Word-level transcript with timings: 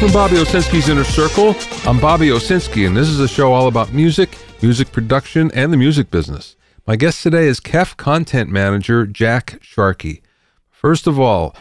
To 0.00 0.12
Bobby 0.12 0.36
Owsinski's 0.36 0.90
Inner 0.90 1.04
Circle. 1.04 1.56
I'm 1.88 1.98
Bobby 1.98 2.28
Owsinski, 2.28 2.86
and 2.86 2.94
this 2.94 3.08
is 3.08 3.18
a 3.18 3.26
show 3.26 3.54
all 3.54 3.66
about 3.66 3.94
music, 3.94 4.36
music 4.60 4.92
production, 4.92 5.50
and 5.54 5.72
the 5.72 5.78
music 5.78 6.10
business. 6.10 6.54
My 6.86 6.96
guest 6.96 7.22
today 7.22 7.46
is 7.46 7.60
KEF 7.60 7.96
content 7.96 8.50
manager 8.50 9.06
Jack 9.06 9.58
Sharkey. 9.62 10.20
First 10.68 11.06
of 11.06 11.18
all, 11.18 11.56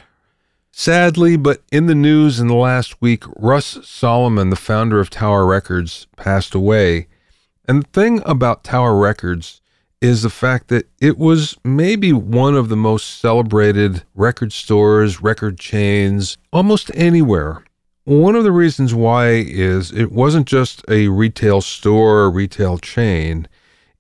sadly, 0.70 1.38
but 1.38 1.64
in 1.72 1.86
the 1.86 1.96
news 1.96 2.42
in 2.42 2.48
the 2.48 2.56
last 2.56 3.02
week, 3.02 3.24
Russ 3.38 3.80
Solomon, 3.88 4.50
the 4.50 4.58
founder 4.58 5.00
of 5.00 5.10
Tower 5.10 5.46
Records, 5.46 6.06
passed 6.18 6.54
away. 6.54 7.08
And 7.70 7.84
the 7.84 7.88
thing 7.88 8.22
about 8.26 8.66
Tower 8.66 8.98
Records 8.98 9.62
is 10.02 10.24
the 10.24 10.30
fact 10.30 10.68
that 10.68 10.90
it 11.00 11.18
was 11.18 11.58
maybe 11.64 12.12
one 12.12 12.56
of 12.56 12.68
the 12.68 12.76
most 12.76 13.18
celebrated 13.22 14.04
record 14.14 14.52
stores, 14.52 15.22
record 15.22 15.58
chains, 15.58 16.38
almost 16.52 16.92
anywhere. 16.94 17.65
One 18.06 18.36
of 18.36 18.44
the 18.44 18.52
reasons 18.52 18.94
why 18.94 19.30
is 19.32 19.92
it 19.92 20.12
wasn't 20.12 20.46
just 20.46 20.84
a 20.88 21.08
retail 21.08 21.60
store 21.60 22.20
or 22.20 22.30
retail 22.30 22.78
chain, 22.78 23.48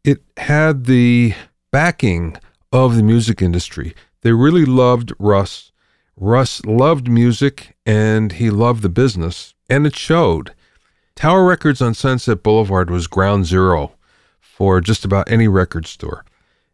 it 0.04 0.22
had 0.38 0.86
the 0.86 1.34
backing 1.72 2.38
of 2.72 2.96
the 2.96 3.02
music 3.02 3.42
industry. 3.42 3.96
They 4.22 4.32
really 4.32 4.64
loved 4.64 5.12
Russ. 5.18 5.72
Russ 6.16 6.64
loved 6.66 7.10
music 7.10 7.76
and 7.84 8.34
he 8.34 8.52
loved 8.52 8.84
the 8.84 8.90
business, 8.90 9.56
and 9.72 9.88
it 9.88 9.96
showed. 9.96 10.54
Tower 11.16 11.44
Records 11.44 11.82
on 11.82 11.96
Sunset 11.96 12.44
Boulevard 12.44 12.92
was 12.92 13.08
ground 13.08 13.48
zero 13.48 13.94
for 14.40 14.82
just 14.82 15.04
about 15.04 15.32
any 15.32 15.48
record 15.48 15.88
store. 15.88 16.24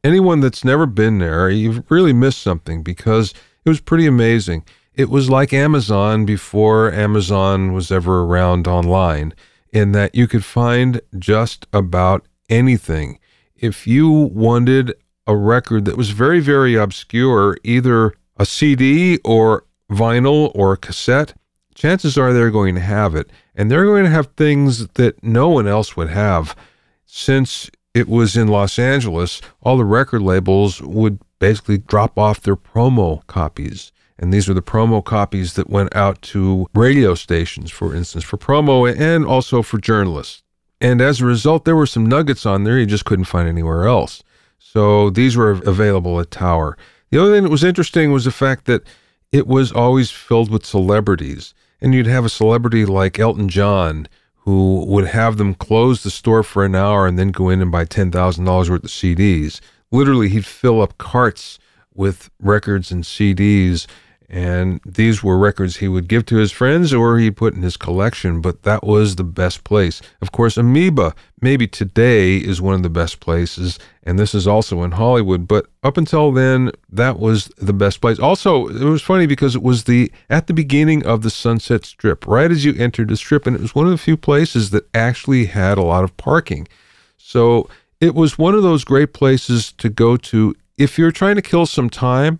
Anyone 0.04 0.42
that's 0.42 0.66
never 0.66 0.86
been 0.86 1.20
there, 1.20 1.50
you've 1.50 1.90
really 1.90 2.12
missed 2.12 2.42
something 2.42 2.84
because 2.84 3.34
it 3.64 3.70
was 3.70 3.80
pretty 3.80 4.06
amazing. 4.06 4.66
It 5.02 5.10
was 5.10 5.32
like 5.32 5.52
Amazon 5.52 6.26
before 6.26 6.94
Amazon 6.94 7.74
was 7.74 7.92
ever 7.92 8.22
around 8.22 8.68
online, 8.68 9.34
in 9.74 9.94
that 9.94 10.14
you 10.14 10.28
could 10.28 10.46
find 10.46 11.02
just 11.18 11.66
about 11.74 12.28
anything. 12.52 13.18
If 13.56 13.88
you 13.88 14.12
wanted 14.12 14.94
a 15.26 15.36
record 15.36 15.86
that 15.86 15.98
was 15.98 16.12
very, 16.12 16.40
very 16.40 16.76
obscure, 16.76 17.58
either 17.64 18.14
a 18.38 18.46
CD 18.46 19.18
or 19.26 19.66
vinyl 19.90 20.52
or 20.54 20.74
a 20.74 20.78
cassette, 20.78 21.34
chances 21.74 22.16
are 22.16 22.32
they're 22.32 22.52
going 22.52 22.76
to 22.76 22.82
have 22.82 23.16
it. 23.16 23.32
And 23.56 23.72
they're 23.72 23.86
going 23.86 24.04
to 24.04 24.12
have 24.12 24.28
things 24.38 24.86
that 24.90 25.24
no 25.24 25.50
one 25.50 25.68
else 25.68 25.98
would 25.98 26.10
have. 26.10 26.56
Since 27.08 27.72
it 27.96 28.08
was 28.08 28.38
in 28.38 28.50
Los 28.50 28.78
Angeles, 28.78 29.42
all 29.64 29.78
the 29.78 29.84
record 29.84 30.22
labels 30.22 30.80
would 30.80 31.18
basically 31.40 31.80
drop 31.80 32.20
off 32.20 32.40
their 32.40 32.56
promo 32.56 33.26
copies. 33.26 33.92
And 34.22 34.32
these 34.32 34.48
are 34.48 34.54
the 34.54 34.62
promo 34.62 35.04
copies 35.04 35.56
that 35.56 35.70
went 35.70 35.96
out 35.96 36.22
to 36.22 36.68
radio 36.76 37.16
stations, 37.16 37.72
for 37.72 37.96
instance, 37.96 38.24
for 38.24 38.38
promo 38.38 38.88
and 38.96 39.26
also 39.26 39.64
for 39.64 39.80
journalists. 39.80 40.44
And 40.80 41.02
as 41.02 41.20
a 41.20 41.26
result, 41.26 41.66
there 41.66 41.76
were 41.76 41.88
some 41.88 42.06
nuggets 42.06 42.46
on 42.46 42.64
there 42.64 42.78
you 42.80 42.86
just 42.86 43.06
couldn't 43.06 43.26
find 43.26 43.50
anywhere 43.50 43.86
else. 43.86 44.22
So 44.60 45.10
these 45.10 45.36
were 45.36 45.52
available 45.52 46.20
at 46.20 46.30
Tower. 46.30 46.78
The 47.10 47.20
other 47.20 47.34
thing 47.34 47.44
that 47.44 47.50
was 47.50 47.64
interesting 47.64 48.12
was 48.12 48.26
the 48.26 48.32
fact 48.32 48.66
that 48.66 48.84
it 49.32 49.48
was 49.48 49.72
always 49.72 50.12
filled 50.12 50.52
with 50.52 50.66
celebrities. 50.66 51.56
And 51.82 51.96
you'd 51.96 52.06
have 52.06 52.26
a 52.26 52.30
celebrity 52.30 52.86
like 52.86 53.18
Elton 53.18 53.50
John 53.50 54.08
who 54.44 54.86
would 54.86 55.08
have 55.08 55.38
them 55.38 55.56
close 55.56 56.04
the 56.04 56.12
store 56.12 56.44
for 56.44 56.64
an 56.64 56.76
hour 56.76 57.08
and 57.08 57.18
then 57.18 57.32
go 57.32 57.50
in 57.50 57.62
and 57.62 57.72
buy 57.72 57.86
$10,000 57.86 58.70
worth 58.70 58.84
of 58.84 58.90
CDs. 58.90 59.60
Literally, 59.92 60.30
he'd 60.30 60.46
fill 60.46 60.82
up 60.82 60.98
carts 61.00 61.60
with 61.94 62.30
records 62.40 62.92
and 62.92 63.04
CDs 63.04 63.88
and 64.32 64.80
these 64.86 65.22
were 65.22 65.38
records 65.38 65.78
he 65.78 65.90
would 65.90 66.08
give 66.08 66.26
to 66.28 66.38
his 66.38 66.54
friends 66.54 66.94
or 66.94 67.20
he 67.20 67.30
put 67.30 67.54
in 67.54 67.64
his 67.64 67.76
collection, 67.76 68.40
but 68.40 68.64
that 68.64 68.82
was 68.82 69.18
the 69.18 69.26
best 69.26 69.66
place. 69.66 70.02
Of 70.22 70.32
course, 70.32 70.56
Amoeba, 70.56 71.14
maybe 71.42 71.68
today, 71.68 72.38
is 72.38 72.62
one 72.62 72.74
of 72.74 72.82
the 72.82 72.90
best 72.90 73.20
places, 73.20 73.78
and 74.04 74.18
this 74.18 74.34
is 74.34 74.48
also 74.48 74.84
in 74.84 74.92
Hollywood, 74.92 75.50
but 75.50 75.68
up 75.84 75.98
until 75.98 76.32
then, 76.32 76.72
that 76.90 77.20
was 77.20 77.48
the 77.58 77.74
best 77.74 78.00
place. 78.00 78.20
Also, 78.20 78.68
it 78.70 78.86
was 78.86 79.02
funny 79.02 79.26
because 79.26 79.54
it 79.54 79.64
was 79.64 79.84
the 79.84 80.10
at 80.30 80.48
the 80.48 80.54
beginning 80.54 81.06
of 81.06 81.24
the 81.24 81.30
Sunset 81.30 81.84
Strip, 81.84 82.26
right 82.26 82.52
as 82.52 82.64
you 82.64 82.74
entered 82.76 83.10
the 83.10 83.18
strip, 83.18 83.46
and 83.46 83.58
it 83.58 83.62
was 83.62 83.76
one 83.76 83.86
of 83.86 83.92
the 83.92 83.98
few 83.98 84.16
places 84.16 84.70
that 84.70 84.88
actually 84.96 85.48
had 85.48 85.78
a 85.78 85.84
lot 85.84 86.06
of 86.06 86.16
parking. 86.16 86.70
So 87.18 87.70
it 88.00 88.16
was 88.16 88.38
one 88.38 88.56
of 88.56 88.64
those 88.64 88.86
great 88.86 89.12
places 89.12 89.74
to 89.74 89.90
go 89.90 90.16
to 90.16 90.56
if 90.78 90.98
you're 90.98 91.12
trying 91.12 91.36
to 91.36 91.42
kill 91.42 91.66
some 91.66 91.90
time 91.90 92.40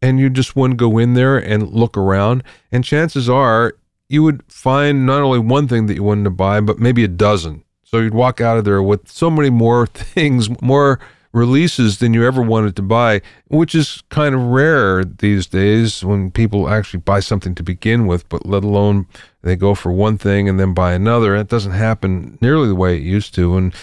and 0.00 0.18
you 0.18 0.30
just 0.30 0.56
wouldn't 0.56 0.78
go 0.78 0.98
in 0.98 1.14
there 1.14 1.36
and 1.36 1.72
look 1.72 1.96
around. 1.96 2.42
And 2.70 2.84
chances 2.84 3.28
are 3.28 3.74
you 4.08 4.22
would 4.22 4.42
find 4.50 5.06
not 5.06 5.22
only 5.22 5.38
one 5.38 5.68
thing 5.68 5.86
that 5.86 5.94
you 5.94 6.02
wanted 6.02 6.24
to 6.24 6.30
buy, 6.30 6.60
but 6.60 6.78
maybe 6.78 7.04
a 7.04 7.08
dozen. 7.08 7.64
So 7.84 7.98
you'd 7.98 8.14
walk 8.14 8.40
out 8.40 8.58
of 8.58 8.64
there 8.64 8.82
with 8.82 9.08
so 9.08 9.30
many 9.30 9.50
more 9.50 9.86
things, 9.94 10.48
more 10.62 11.00
releases 11.32 11.98
than 11.98 12.14
you 12.14 12.26
ever 12.26 12.42
wanted 12.42 12.74
to 12.76 12.82
buy, 12.82 13.20
which 13.48 13.74
is 13.74 14.02
kind 14.08 14.34
of 14.34 14.40
rare 14.40 15.04
these 15.04 15.46
days 15.46 16.04
when 16.04 16.30
people 16.30 16.68
actually 16.68 17.00
buy 17.00 17.20
something 17.20 17.54
to 17.54 17.62
begin 17.62 18.06
with, 18.06 18.28
but 18.28 18.46
let 18.46 18.64
alone 18.64 19.06
they 19.42 19.56
go 19.56 19.74
for 19.74 19.92
one 19.92 20.16
thing 20.16 20.48
and 20.48 20.58
then 20.58 20.74
buy 20.74 20.92
another. 20.92 21.36
It 21.36 21.48
doesn't 21.48 21.72
happen 21.72 22.38
nearly 22.40 22.68
the 22.68 22.74
way 22.74 22.96
it 22.96 23.02
used 23.02 23.34
to. 23.34 23.56
And 23.56 23.74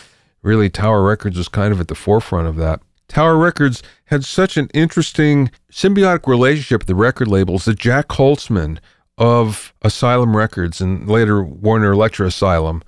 really, 0.42 0.70
Tower 0.70 1.04
Records 1.04 1.38
was 1.38 1.48
kind 1.48 1.72
of 1.72 1.80
at 1.80 1.88
the 1.88 1.96
forefront 1.96 2.48
of 2.48 2.56
that. 2.58 2.82
Tower 3.08 3.38
Records 3.38 3.84
had 4.06 4.26
such 4.26 4.58
an 4.58 4.70
interesting 4.74 5.52
symbiotic 5.72 6.28
relationship 6.28 6.82
with 6.82 6.88
the 6.88 6.96
record 6.96 7.28
labels 7.28 7.66
that 7.66 7.80
Jac 7.80 8.08
Holzman 8.10 8.80
of 9.18 9.74
Asylum 9.82 10.36
Records 10.36 10.82
and 10.82 11.08
later 11.08 11.44
Warner 11.44 11.92
Elektra 11.92 12.28
Asylum 12.28 12.84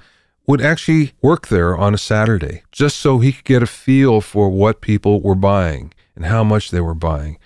would 0.45 0.61
actually 0.61 1.13
work 1.21 1.47
there 1.47 1.77
on 1.77 1.93
a 1.93 1.97
Saturday 1.97 2.63
just 2.71 2.97
so 2.97 3.19
he 3.19 3.33
could 3.33 3.45
get 3.45 3.63
a 3.63 3.67
feel 3.67 4.21
for 4.21 4.49
what 4.49 4.81
people 4.81 5.21
were 5.21 5.35
buying 5.35 5.93
and 6.15 6.25
how 6.25 6.43
much 6.43 6.71
they 6.71 6.81
were 6.81 6.95
buying. 6.95 7.37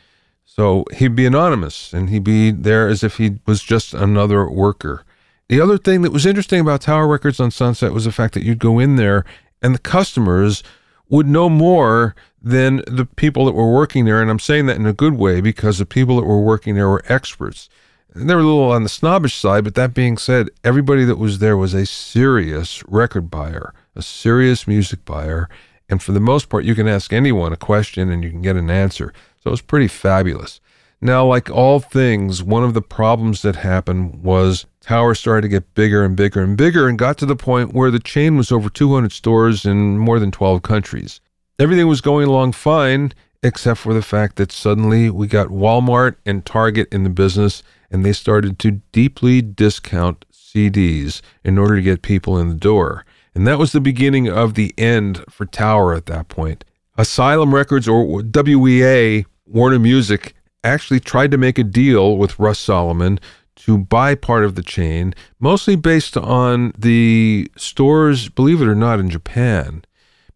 So 0.46 0.86
he'd 0.96 1.16
be 1.16 1.26
anonymous 1.26 1.94
and 1.94 2.10
he'd 2.10 2.24
be 2.24 2.52
there 2.52 2.88
as 2.88 3.04
if 3.04 3.18
he 3.18 3.40
was 3.46 3.64
just 3.64 3.94
another 3.94 4.50
worker. 4.50 5.04
The 5.50 5.60
other 5.60 5.78
thing 5.78 6.02
that 6.04 6.12
was 6.12 6.26
interesting 6.26 6.60
about 6.60 6.82
Tower 6.82 7.08
Records 7.08 7.40
on 7.40 7.52
Sunset 7.52 7.92
was 7.92 8.06
the 8.06 8.12
fact 8.12 8.34
that 8.36 8.44
you'd 8.44 8.60
go 8.60 8.80
in 8.80 8.96
there 8.96 9.26
and 9.62 9.74
the 9.74 9.80
customers 9.80 10.64
would 11.12 11.28
know 11.28 11.50
more 11.50 12.16
than 12.42 12.78
the 12.88 13.06
people 13.06 13.46
that 13.46 13.52
were 13.52 13.72
working 13.72 14.06
there. 14.06 14.22
And 14.22 14.32
I'm 14.32 14.40
saying 14.40 14.66
that 14.66 14.78
in 14.78 14.88
a 14.88 14.94
good 14.94 15.14
way 15.14 15.42
because 15.42 15.78
the 15.78 15.86
people 15.86 16.16
that 16.16 16.26
were 16.26 16.42
working 16.42 16.74
there 16.74 16.90
were 16.90 17.04
experts. 17.08 17.70
And 18.14 18.30
they 18.30 18.34
were 18.34 18.42
a 18.42 18.46
little 18.46 18.72
on 18.72 18.84
the 18.84 18.90
snobbish 18.90 19.36
side, 19.36 19.64
but 19.64 19.76
that 19.76 19.94
being 19.94 20.18
said, 20.18 20.50
everybody 20.64 21.06
that 21.06 21.18
was 21.18 21.40
there 21.40 21.56
was 21.56 21.74
a 21.74 21.86
serious 21.86 22.84
record 22.88 23.30
buyer, 23.30 23.74
a 23.96 24.02
serious 24.02 24.68
music 24.68 25.06
buyer. 25.06 25.50
And 25.88 26.02
for 26.02 26.14
the 26.14 26.20
most 26.20 26.50
part, 26.50 26.64
you 26.64 26.76
can 26.76 26.88
ask 26.88 27.14
anyone 27.14 27.54
a 27.54 27.58
question 27.58 28.10
and 28.10 28.24
you 28.24 28.30
can 28.30 28.42
get 28.42 28.56
an 28.56 28.72
answer. 28.72 29.14
So 29.44 29.50
it 29.50 29.52
was 29.52 29.62
pretty 29.62 29.88
fabulous. 29.88 30.62
Now, 31.04 31.26
like 31.26 31.50
all 31.50 31.80
things, 31.80 32.44
one 32.44 32.64
of 32.64 32.76
the 32.76 32.82
problems 32.82 33.42
that 33.42 33.56
happened 33.56 34.22
was 34.24 34.68
Tower 34.82 35.16
started 35.16 35.42
to 35.42 35.48
get 35.48 35.74
bigger 35.74 36.04
and 36.04 36.16
bigger 36.16 36.44
and 36.44 36.56
bigger 36.56 36.88
and 36.88 36.98
got 36.98 37.18
to 37.18 37.26
the 37.26 37.36
point 37.36 37.74
where 37.74 37.90
the 37.90 38.00
chain 38.00 38.38
was 38.38 38.52
over 38.52 38.70
200 38.70 39.12
stores 39.12 39.66
in 39.66 39.98
more 39.98 40.20
than 40.20 40.30
12 40.30 40.62
countries. 40.62 41.20
Everything 41.58 41.88
was 41.88 42.02
going 42.02 42.28
along 42.28 42.52
fine, 42.52 43.14
except 43.42 43.80
for 43.80 43.96
the 43.96 44.04
fact 44.04 44.36
that 44.36 44.52
suddenly 44.52 45.10
we 45.10 45.26
got 45.26 45.48
Walmart 45.48 46.18
and 46.24 46.46
Target 46.46 46.88
in 46.92 47.04
the 47.04 47.10
business 47.10 47.64
and 47.90 48.06
they 48.06 48.14
started 48.14 48.60
to 48.60 48.82
deeply 48.92 49.42
discount 49.42 50.26
CDs 50.32 51.22
in 51.44 51.58
order 51.58 51.78
to 51.78 51.82
get 51.82 52.04
people 52.04 52.38
in 52.38 52.50
the 52.50 52.56
door. 52.56 53.06
And 53.34 53.48
that 53.48 53.58
was 53.58 53.72
the 53.72 53.82
beginning 53.82 54.30
of 54.30 54.54
the 54.54 54.74
end 54.78 55.24
for 55.30 55.46
Tower 55.46 55.96
at 55.96 56.06
that 56.06 56.28
point. 56.28 56.64
Asylum 56.98 57.56
Records 57.56 57.88
or 57.88 58.22
WEA, 58.22 59.26
Warner 59.48 59.80
Music, 59.80 60.36
actually 60.64 61.00
tried 61.00 61.32
to 61.32 61.38
make 61.38 61.58
a 61.58 61.64
deal 61.64 62.18
with 62.18 62.40
Russ 62.40 62.60
Solomon 62.60 63.20
to 63.56 63.78
buy 63.78 64.16
part 64.16 64.44
of 64.44 64.56
the 64.56 64.64
chain, 64.64 65.14
mostly 65.40 65.76
based 65.76 66.18
on 66.18 66.74
the 66.78 67.50
stores, 67.58 68.30
believe 68.30 68.62
it 68.62 68.68
or 68.68 68.76
not, 68.76 69.00
in 69.00 69.10
Japan, 69.10 69.84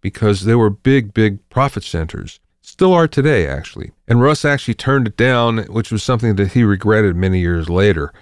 because 0.01 0.45
they 0.45 0.56
were 0.56 0.69
big, 0.69 1.13
big 1.13 1.48
profit 1.50 1.83
centers. 1.83 2.39
Still 2.62 2.94
are 2.94 3.07
today, 3.07 3.48
actually. 3.48 3.92
And 4.07 4.22
Russ 4.22 4.44
actually 4.44 4.74
turned 4.74 5.07
it 5.07 5.18
down, 5.18 5.60
which 5.66 5.92
was 5.92 6.04
something 6.04 6.36
that 6.36 6.54
he 6.54 6.63
regretted 6.63 7.16
many 7.16 7.39
years 7.39 7.69
later. 7.69 8.13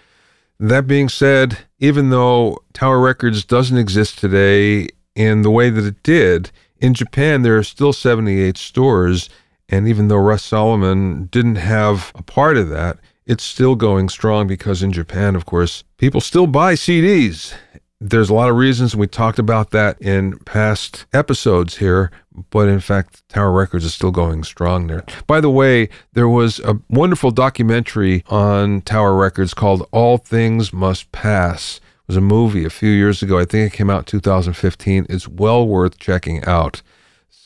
That 0.59 0.87
being 0.87 1.09
said, 1.09 1.59
even 1.79 2.09
though 2.09 2.59
Tower 2.73 2.99
Records 2.99 3.43
doesn't 3.43 3.77
exist 3.77 4.19
today 4.19 4.89
in 5.15 5.41
the 5.41 5.51
way 5.51 5.69
that 5.69 5.85
it 5.85 6.03
did, 6.03 6.51
in 6.77 6.93
Japan 6.93 7.41
there 7.41 7.57
are 7.57 7.63
still 7.63 7.93
78 7.93 8.57
stores 8.57 9.29
and 9.73 9.87
even 9.87 10.07
though 10.07 10.17
Russ 10.17 10.43
Solomon 10.43 11.25
didn't 11.31 11.55
have 11.55 12.11
a 12.13 12.21
part 12.21 12.57
of 12.57 12.69
that, 12.69 12.99
it's 13.25 13.43
still 13.43 13.73
going 13.73 14.07
strong 14.07 14.45
because 14.45 14.83
in 14.83 14.91
Japan, 14.91 15.35
of 15.35 15.47
course, 15.47 15.83
people 15.97 16.21
still 16.21 16.45
buy 16.45 16.75
CDs. 16.75 17.55
There's 17.99 18.29
a 18.29 18.35
lot 18.35 18.51
of 18.51 18.55
reasons, 18.55 18.95
we 18.95 19.07
talked 19.07 19.39
about 19.39 19.71
that 19.71 19.99
in 19.99 20.37
past 20.39 21.07
episodes 21.11 21.77
here, 21.77 22.11
but 22.51 22.67
in 22.67 22.81
fact, 22.81 23.27
Tower 23.29 23.51
Records 23.51 23.83
is 23.83 23.95
still 23.95 24.11
going 24.11 24.43
strong 24.43 24.85
there. 24.85 25.05
By 25.25 25.41
the 25.41 25.49
way, 25.49 25.89
there 26.11 26.29
was 26.29 26.59
a 26.59 26.79
wonderful 26.89 27.31
documentary 27.31 28.23
on 28.27 28.81
Tower 28.81 29.15
Records 29.15 29.55
called 29.55 29.87
All 29.91 30.17
Things 30.19 30.71
Must 30.71 31.11
Pass. 31.11 31.77
It 31.77 31.81
was 32.09 32.17
a 32.17 32.21
movie 32.21 32.65
a 32.65 32.69
few 32.69 32.91
years 32.91 33.23
ago. 33.23 33.39
I 33.39 33.45
think 33.45 33.73
it 33.73 33.75
came 33.75 33.89
out 33.89 34.01
in 34.01 34.19
2015. 34.19 35.07
It's 35.09 35.27
well 35.27 35.67
worth 35.67 35.97
checking 35.97 36.43
out. 36.45 36.83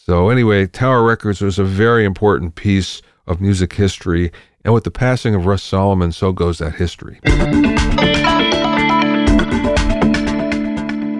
So, 0.09 0.29
anyway, 0.29 0.67
Tower 0.67 1.03
Records 1.03 1.41
was 1.41 1.59
a 1.59 1.65
very 1.65 2.05
important 2.05 2.55
piece 2.55 3.01
of 3.25 3.41
music 3.41 3.73
history. 3.73 4.31
And 4.63 4.73
with 4.73 4.85
the 4.85 4.91
passing 4.91 5.35
of 5.35 5.45
Russ 5.45 5.61
Solomon, 5.61 6.13
so 6.13 6.31
goes 6.31 6.59
that 6.59 6.75
history. 6.75 7.19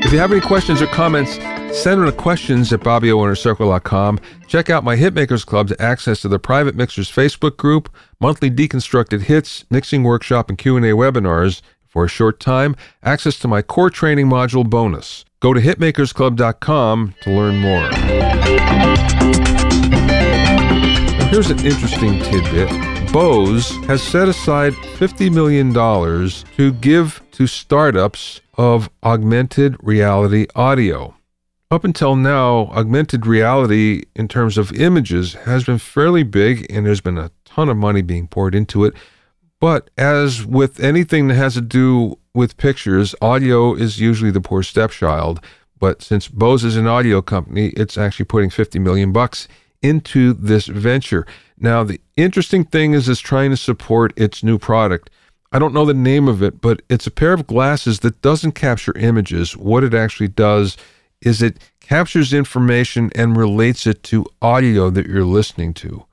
If 0.05 0.13
you 0.13 0.19
have 0.19 0.31
any 0.31 0.39
questions 0.39 0.81
or 0.81 0.87
comments, 0.87 1.33
send 1.77 1.99
them 1.99 2.05
to 2.05 2.13
questions 2.13 2.71
at 2.71 2.79
BobbyOInnerCircle.com. 2.79 4.21
Check 4.47 4.69
out 4.69 4.85
my 4.85 4.95
Hitmakers 4.95 5.45
Club 5.45 5.67
to 5.67 5.81
access 5.81 6.21
to 6.21 6.29
the 6.29 6.39
Private 6.39 6.75
Mixers 6.75 7.11
Facebook 7.11 7.57
group, 7.57 7.93
monthly 8.21 8.49
deconstructed 8.49 9.23
hits, 9.23 9.65
mixing 9.69 10.03
workshop, 10.03 10.47
and 10.47 10.57
Q&A 10.57 10.79
webinars. 10.93 11.61
For 11.87 12.05
a 12.05 12.09
short 12.09 12.39
time, 12.39 12.77
access 13.03 13.37
to 13.39 13.49
my 13.49 13.61
core 13.61 13.89
training 13.89 14.27
module 14.27 14.69
bonus. 14.69 15.25
Go 15.41 15.53
to 15.53 15.59
hitmakersclub.com 15.59 17.15
to 17.23 17.29
learn 17.29 17.57
more. 17.57 18.16
Here's 21.29 21.49
an 21.51 21.59
interesting 21.65 22.19
tidbit. 22.23 23.13
Bose 23.13 23.69
has 23.85 24.01
set 24.01 24.27
aside 24.27 24.73
$50 24.73 25.31
million 25.31 25.73
to 25.73 26.73
give 26.79 27.21
to 27.31 27.47
startups 27.47 28.41
of 28.57 28.89
augmented 29.03 29.77
reality 29.81 30.47
audio. 30.55 31.15
Up 31.69 31.83
until 31.83 32.15
now, 32.15 32.67
augmented 32.67 33.25
reality 33.25 34.03
in 34.15 34.27
terms 34.27 34.57
of 34.57 34.71
images 34.71 35.33
has 35.33 35.63
been 35.65 35.77
fairly 35.77 36.23
big 36.23 36.65
and 36.71 36.85
there's 36.85 37.01
been 37.01 37.17
a 37.17 37.31
ton 37.45 37.69
of 37.69 37.77
money 37.77 38.01
being 38.01 38.27
poured 38.27 38.55
into 38.55 38.85
it. 38.85 38.94
But 39.59 39.89
as 39.97 40.45
with 40.45 40.79
anything 40.79 41.27
that 41.27 41.35
has 41.35 41.55
to 41.55 41.61
do 41.61 42.17
with 42.33 42.57
pictures, 42.57 43.15
audio 43.21 43.73
is 43.73 43.99
usually 43.99 44.31
the 44.31 44.41
poor 44.41 44.63
stepchild. 44.63 45.41
But 45.79 46.01
since 46.01 46.27
Bose 46.27 46.63
is 46.63 46.75
an 46.75 46.88
audio 46.88 47.21
company, 47.21 47.68
it's 47.69 47.97
actually 47.97 48.25
putting 48.25 48.50
50 48.50 48.79
million 48.79 49.12
bucks 49.12 49.47
into 49.81 50.33
this 50.33 50.68
venture. 50.68 51.25
Now, 51.59 51.83
the 51.83 52.01
interesting 52.15 52.63
thing 52.63 52.94
is 52.94 53.07
it's 53.07 53.19
trying 53.19 53.51
to 53.51 53.57
support 53.57 54.13
its 54.18 54.44
new 54.44 54.57
product. 54.57 55.09
I 55.51 55.59
don't 55.59 55.74
know 55.74 55.85
the 55.85 55.94
name 55.94 56.27
of 56.27 56.44
it, 56.44 56.59
but 56.62 56.81
it's 56.89 57.07
a 57.07 57.12
pair 57.12 57.33
of 57.33 57.47
glasses 57.47 58.00
that 58.00 58.21
doesn't 58.21 58.51
capture 58.53 58.97
images. 58.97 59.56
What 59.56 59.83
it 59.83 59.94
actually 59.94 60.27
does 60.27 60.77
is 61.21 61.41
it 61.41 61.57
captures 61.80 62.33
information 62.33 63.09
and 63.15 63.38
relates 63.38 63.88
it 63.88 64.03
to 64.03 64.25
audio 64.41 64.89
that 64.89 65.07
you're 65.07 65.23
listening 65.23 65.73
to. 65.75 66.06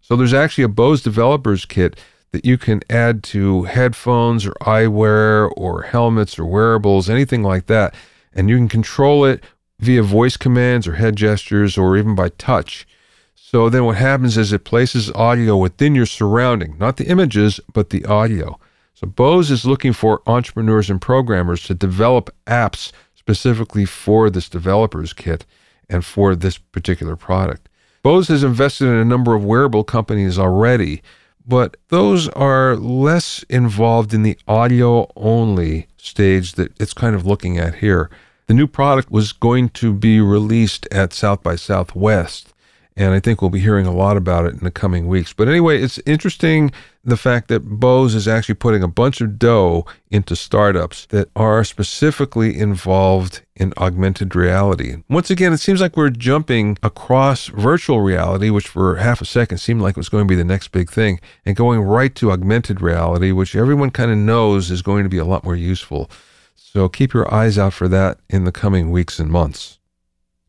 So 0.00 0.16
there's 0.16 0.34
actually 0.34 0.64
a 0.64 0.68
Bose 0.68 1.02
developers 1.02 1.66
kit 1.66 2.00
that 2.32 2.44
you 2.44 2.56
can 2.56 2.80
add 2.88 3.22
to 3.24 3.64
headphones 3.64 4.46
or 4.46 4.52
eyewear 4.62 5.52
or 5.56 5.82
helmets 5.82 6.38
or 6.38 6.44
wearables, 6.44 7.10
anything 7.10 7.42
like 7.42 7.66
that. 7.66 7.94
And 8.32 8.48
you 8.48 8.56
can 8.56 8.68
control 8.68 9.24
it 9.24 9.42
via 9.78 10.02
voice 10.02 10.36
commands 10.36 10.86
or 10.86 10.94
head 10.94 11.16
gestures 11.16 11.76
or 11.76 11.96
even 11.96 12.14
by 12.14 12.28
touch. 12.30 12.86
So 13.34 13.68
then 13.68 13.84
what 13.84 13.96
happens 13.96 14.36
is 14.36 14.52
it 14.52 14.64
places 14.64 15.10
audio 15.12 15.56
within 15.56 15.94
your 15.94 16.06
surrounding, 16.06 16.78
not 16.78 16.98
the 16.98 17.08
images, 17.08 17.58
but 17.72 17.90
the 17.90 18.04
audio. 18.04 18.58
So 18.94 19.06
Bose 19.06 19.50
is 19.50 19.64
looking 19.64 19.92
for 19.92 20.22
entrepreneurs 20.26 20.90
and 20.90 21.00
programmers 21.00 21.64
to 21.64 21.74
develop 21.74 22.30
apps 22.46 22.92
specifically 23.14 23.84
for 23.84 24.30
this 24.30 24.48
developers 24.48 25.12
kit 25.12 25.46
and 25.88 26.04
for 26.04 26.36
this 26.36 26.58
particular 26.58 27.16
product. 27.16 27.68
Bose 28.02 28.28
has 28.28 28.44
invested 28.44 28.86
in 28.86 28.94
a 28.94 29.04
number 29.04 29.34
of 29.34 29.44
wearable 29.44 29.84
companies 29.84 30.38
already, 30.38 31.02
but 31.46 31.76
those 31.88 32.28
are 32.28 32.76
less 32.76 33.42
involved 33.48 34.14
in 34.14 34.22
the 34.22 34.38
audio 34.46 35.10
only 35.16 35.88
stage 36.06 36.52
that 36.52 36.72
it's 36.80 36.94
kind 36.94 37.14
of 37.14 37.26
looking 37.26 37.58
at 37.58 37.76
here. 37.76 38.10
The 38.46 38.54
new 38.54 38.66
product 38.66 39.10
was 39.10 39.32
going 39.32 39.68
to 39.70 39.92
be 39.92 40.20
released 40.20 40.88
at 40.90 41.12
South 41.12 41.42
by 41.42 41.56
Southwest, 41.56 42.52
and 42.96 43.14
I 43.14 43.20
think 43.20 43.40
we'll 43.40 43.50
be 43.50 43.60
hearing 43.60 43.86
a 43.86 43.92
lot 43.92 44.16
about 44.16 44.46
it 44.46 44.54
in 44.54 44.64
the 44.64 44.70
coming 44.70 45.08
weeks. 45.08 45.32
But 45.32 45.48
anyway, 45.48 45.80
it's 45.80 45.98
interesting 46.06 46.72
the 47.02 47.16
fact 47.16 47.48
that 47.48 47.60
Bose 47.60 48.14
is 48.14 48.28
actually 48.28 48.56
putting 48.56 48.82
a 48.82 48.88
bunch 48.88 49.20
of 49.20 49.38
dough 49.38 49.86
into 50.10 50.36
startups 50.36 51.06
that 51.06 51.30
are 51.34 51.64
specifically 51.64 52.58
involved 52.58 53.42
in 53.56 53.72
augmented 53.78 54.34
reality. 54.36 55.02
Once 55.08 55.30
again, 55.30 55.52
it 55.52 55.58
seems 55.58 55.80
like 55.80 55.96
we're 55.96 56.10
jumping 56.10 56.76
across 56.82 57.46
virtual 57.46 58.02
reality, 58.02 58.50
which 58.50 58.68
for 58.68 58.96
half 58.96 59.20
a 59.20 59.24
second 59.24 59.58
seemed 59.58 59.80
like 59.80 59.92
it 59.92 59.96
was 59.96 60.10
going 60.10 60.26
to 60.26 60.30
be 60.30 60.36
the 60.36 60.44
next 60.44 60.68
big 60.68 60.90
thing, 60.90 61.20
and 61.46 61.56
going 61.56 61.80
right 61.80 62.14
to 62.16 62.30
augmented 62.30 62.80
reality, 62.80 63.32
which 63.32 63.56
everyone 63.56 63.90
kind 63.90 64.10
of 64.10 64.18
knows 64.18 64.70
is 64.70 64.82
going 64.82 65.04
to 65.04 65.10
be 65.10 65.18
a 65.18 65.24
lot 65.24 65.44
more 65.44 65.56
useful. 65.56 66.10
So 66.54 66.88
keep 66.88 67.12
your 67.12 67.32
eyes 67.34 67.58
out 67.58 67.72
for 67.72 67.88
that 67.88 68.18
in 68.28 68.44
the 68.44 68.52
coming 68.52 68.92
weeks 68.92 69.18
and 69.18 69.28
months. 69.28 69.79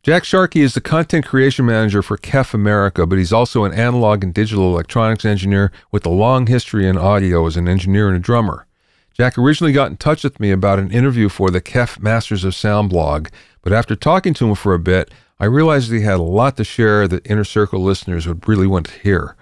Jack 0.04 0.24
Sharkey 0.24 0.62
is 0.62 0.74
the 0.74 0.82
content 0.82 1.28
creation 1.28 1.64
manager 1.68 2.02
for 2.02 2.18
KEF 2.18 2.56
America, 2.56 3.06
but 3.06 3.20
he's 3.20 3.32
also 3.32 3.66
an 3.66 3.74
analog 3.74 4.24
and 4.24 4.34
digital 4.34 4.74
electronics 4.74 5.26
engineer 5.26 5.72
with 5.92 6.08
a 6.08 6.10
long 6.10 6.48
history 6.48 6.88
in 6.88 6.98
audio 6.98 7.46
as 7.46 7.56
an 7.56 7.68
engineer 7.68 8.08
and 8.08 8.18
a 8.18 8.20
drummer. 8.20 8.66
Jack 9.14 9.38
originally 9.38 9.72
got 9.72 9.92
in 9.92 9.98
touch 9.98 10.24
with 10.24 10.40
me 10.40 10.50
about 10.50 10.80
an 10.80 10.90
interview 10.90 11.30
for 11.30 11.52
the 11.52 11.62
KEF 11.62 12.00
Masters 12.00 12.44
of 12.44 12.56
Sound 12.56 12.90
blog, 12.90 13.28
but 13.62 13.74
after 13.74 13.96
talking 13.96 14.34
to 14.34 14.50
him 14.50 14.56
for 14.56 14.74
a 14.74 14.80
bit, 14.80 15.12
I 15.40 15.46
realized 15.46 15.92
he 15.92 16.02
had 16.02 16.16
a 16.16 16.24
lot 16.24 16.58
to 16.58 16.64
share 16.64 17.08
that 17.08 17.30
Inner 17.30 17.44
Circle 17.44 17.84
listeners 17.84 18.28
would 18.28 18.48
really 18.48 18.66
want 18.66 18.88
to 18.88 19.00
hear. 19.02 19.36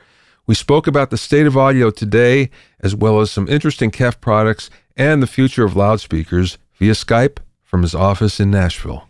We 0.46 0.56
spoke 0.56 0.88
about 0.88 1.10
the 1.10 1.18
state 1.18 1.48
of 1.48 1.56
audio 1.56 1.90
today, 1.90 2.50
as 2.82 2.94
well 2.94 3.22
as 3.22 3.32
some 3.32 3.48
interesting 3.48 3.92
KEF 3.92 4.20
products 4.20 4.70
and 4.98 5.24
the 5.24 5.28
future 5.28 5.64
of 5.64 5.78
loudspeakers 5.78 6.58
via 6.80 6.92
Skype 6.92 7.38
from 7.64 7.84
his 7.84 7.96
office 7.96 8.42
in 8.42 8.52
Nashville. 8.52 9.09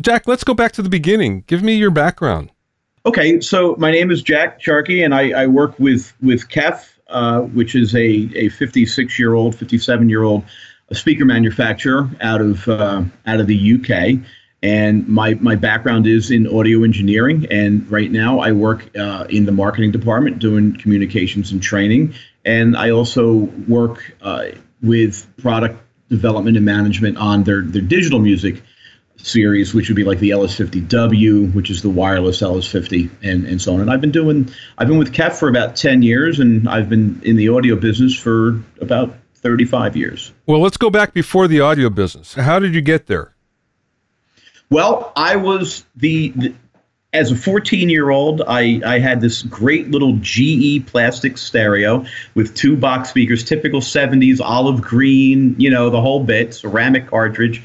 Jack, 0.00 0.26
let's 0.26 0.44
go 0.44 0.54
back 0.54 0.72
to 0.72 0.82
the 0.82 0.88
beginning. 0.88 1.44
Give 1.46 1.62
me 1.62 1.74
your 1.74 1.90
background. 1.90 2.50
Okay, 3.06 3.40
so 3.40 3.76
my 3.78 3.90
name 3.90 4.10
is 4.10 4.22
Jack 4.22 4.60
Sharkey, 4.60 5.02
and 5.02 5.14
I, 5.14 5.42
I 5.42 5.46
work 5.46 5.78
with 5.78 6.14
with 6.22 6.48
KEF, 6.48 6.86
uh, 7.08 7.40
which 7.42 7.74
is 7.74 7.94
a 7.94 8.30
a 8.34 8.48
56 8.48 9.18
year 9.18 9.34
old, 9.34 9.54
57 9.54 10.08
year 10.08 10.22
old 10.22 10.44
speaker 10.92 11.24
manufacturer 11.24 12.08
out 12.20 12.40
of 12.40 12.66
uh, 12.66 13.02
out 13.26 13.40
of 13.40 13.46
the 13.46 13.74
UK. 13.74 14.24
And 14.62 15.06
my 15.06 15.34
my 15.34 15.54
background 15.54 16.06
is 16.06 16.30
in 16.30 16.46
audio 16.46 16.82
engineering, 16.82 17.46
and 17.50 17.88
right 17.90 18.10
now 18.10 18.38
I 18.38 18.52
work 18.52 18.88
uh, 18.96 19.26
in 19.28 19.44
the 19.44 19.52
marketing 19.52 19.92
department 19.92 20.38
doing 20.38 20.74
communications 20.78 21.52
and 21.52 21.62
training, 21.62 22.14
and 22.46 22.74
I 22.74 22.90
also 22.90 23.50
work 23.68 24.16
uh, 24.22 24.46
with 24.82 25.26
product 25.36 25.78
development 26.08 26.56
and 26.56 26.64
management 26.64 27.18
on 27.18 27.44
their 27.44 27.60
their 27.60 27.82
digital 27.82 28.18
music 28.18 28.62
series, 29.24 29.74
which 29.74 29.88
would 29.88 29.96
be 29.96 30.04
like 30.04 30.18
the 30.18 30.30
LS50W, 30.30 31.52
which 31.54 31.70
is 31.70 31.82
the 31.82 31.90
wireless 31.90 32.40
LS50, 32.40 33.10
and, 33.22 33.46
and 33.46 33.60
so 33.60 33.74
on. 33.74 33.80
And 33.80 33.90
I've 33.90 34.00
been 34.00 34.10
doing, 34.10 34.50
I've 34.78 34.88
been 34.88 34.98
with 34.98 35.12
KEF 35.12 35.34
for 35.38 35.48
about 35.48 35.76
10 35.76 36.02
years, 36.02 36.40
and 36.40 36.68
I've 36.68 36.88
been 36.88 37.20
in 37.24 37.36
the 37.36 37.48
audio 37.48 37.76
business 37.76 38.14
for 38.18 38.62
about 38.80 39.14
35 39.36 39.96
years. 39.96 40.32
Well, 40.46 40.60
let's 40.60 40.76
go 40.76 40.90
back 40.90 41.14
before 41.14 41.48
the 41.48 41.60
audio 41.60 41.90
business. 41.90 42.34
How 42.34 42.58
did 42.58 42.74
you 42.74 42.80
get 42.80 43.06
there? 43.06 43.34
Well, 44.70 45.12
I 45.16 45.36
was 45.36 45.84
the, 45.96 46.30
the 46.30 46.54
as 47.12 47.30
a 47.30 47.36
14 47.36 47.88
year 47.88 48.10
old, 48.10 48.42
I, 48.46 48.80
I 48.84 48.98
had 48.98 49.20
this 49.20 49.42
great 49.42 49.90
little 49.90 50.18
GE 50.20 50.86
plastic 50.86 51.38
stereo 51.38 52.04
with 52.34 52.56
two 52.56 52.76
box 52.76 53.08
speakers, 53.08 53.44
typical 53.44 53.80
70s, 53.80 54.40
olive 54.40 54.82
green, 54.82 55.54
you 55.58 55.70
know, 55.70 55.90
the 55.90 56.00
whole 56.00 56.24
bit, 56.24 56.54
ceramic 56.54 57.06
cartridge. 57.06 57.62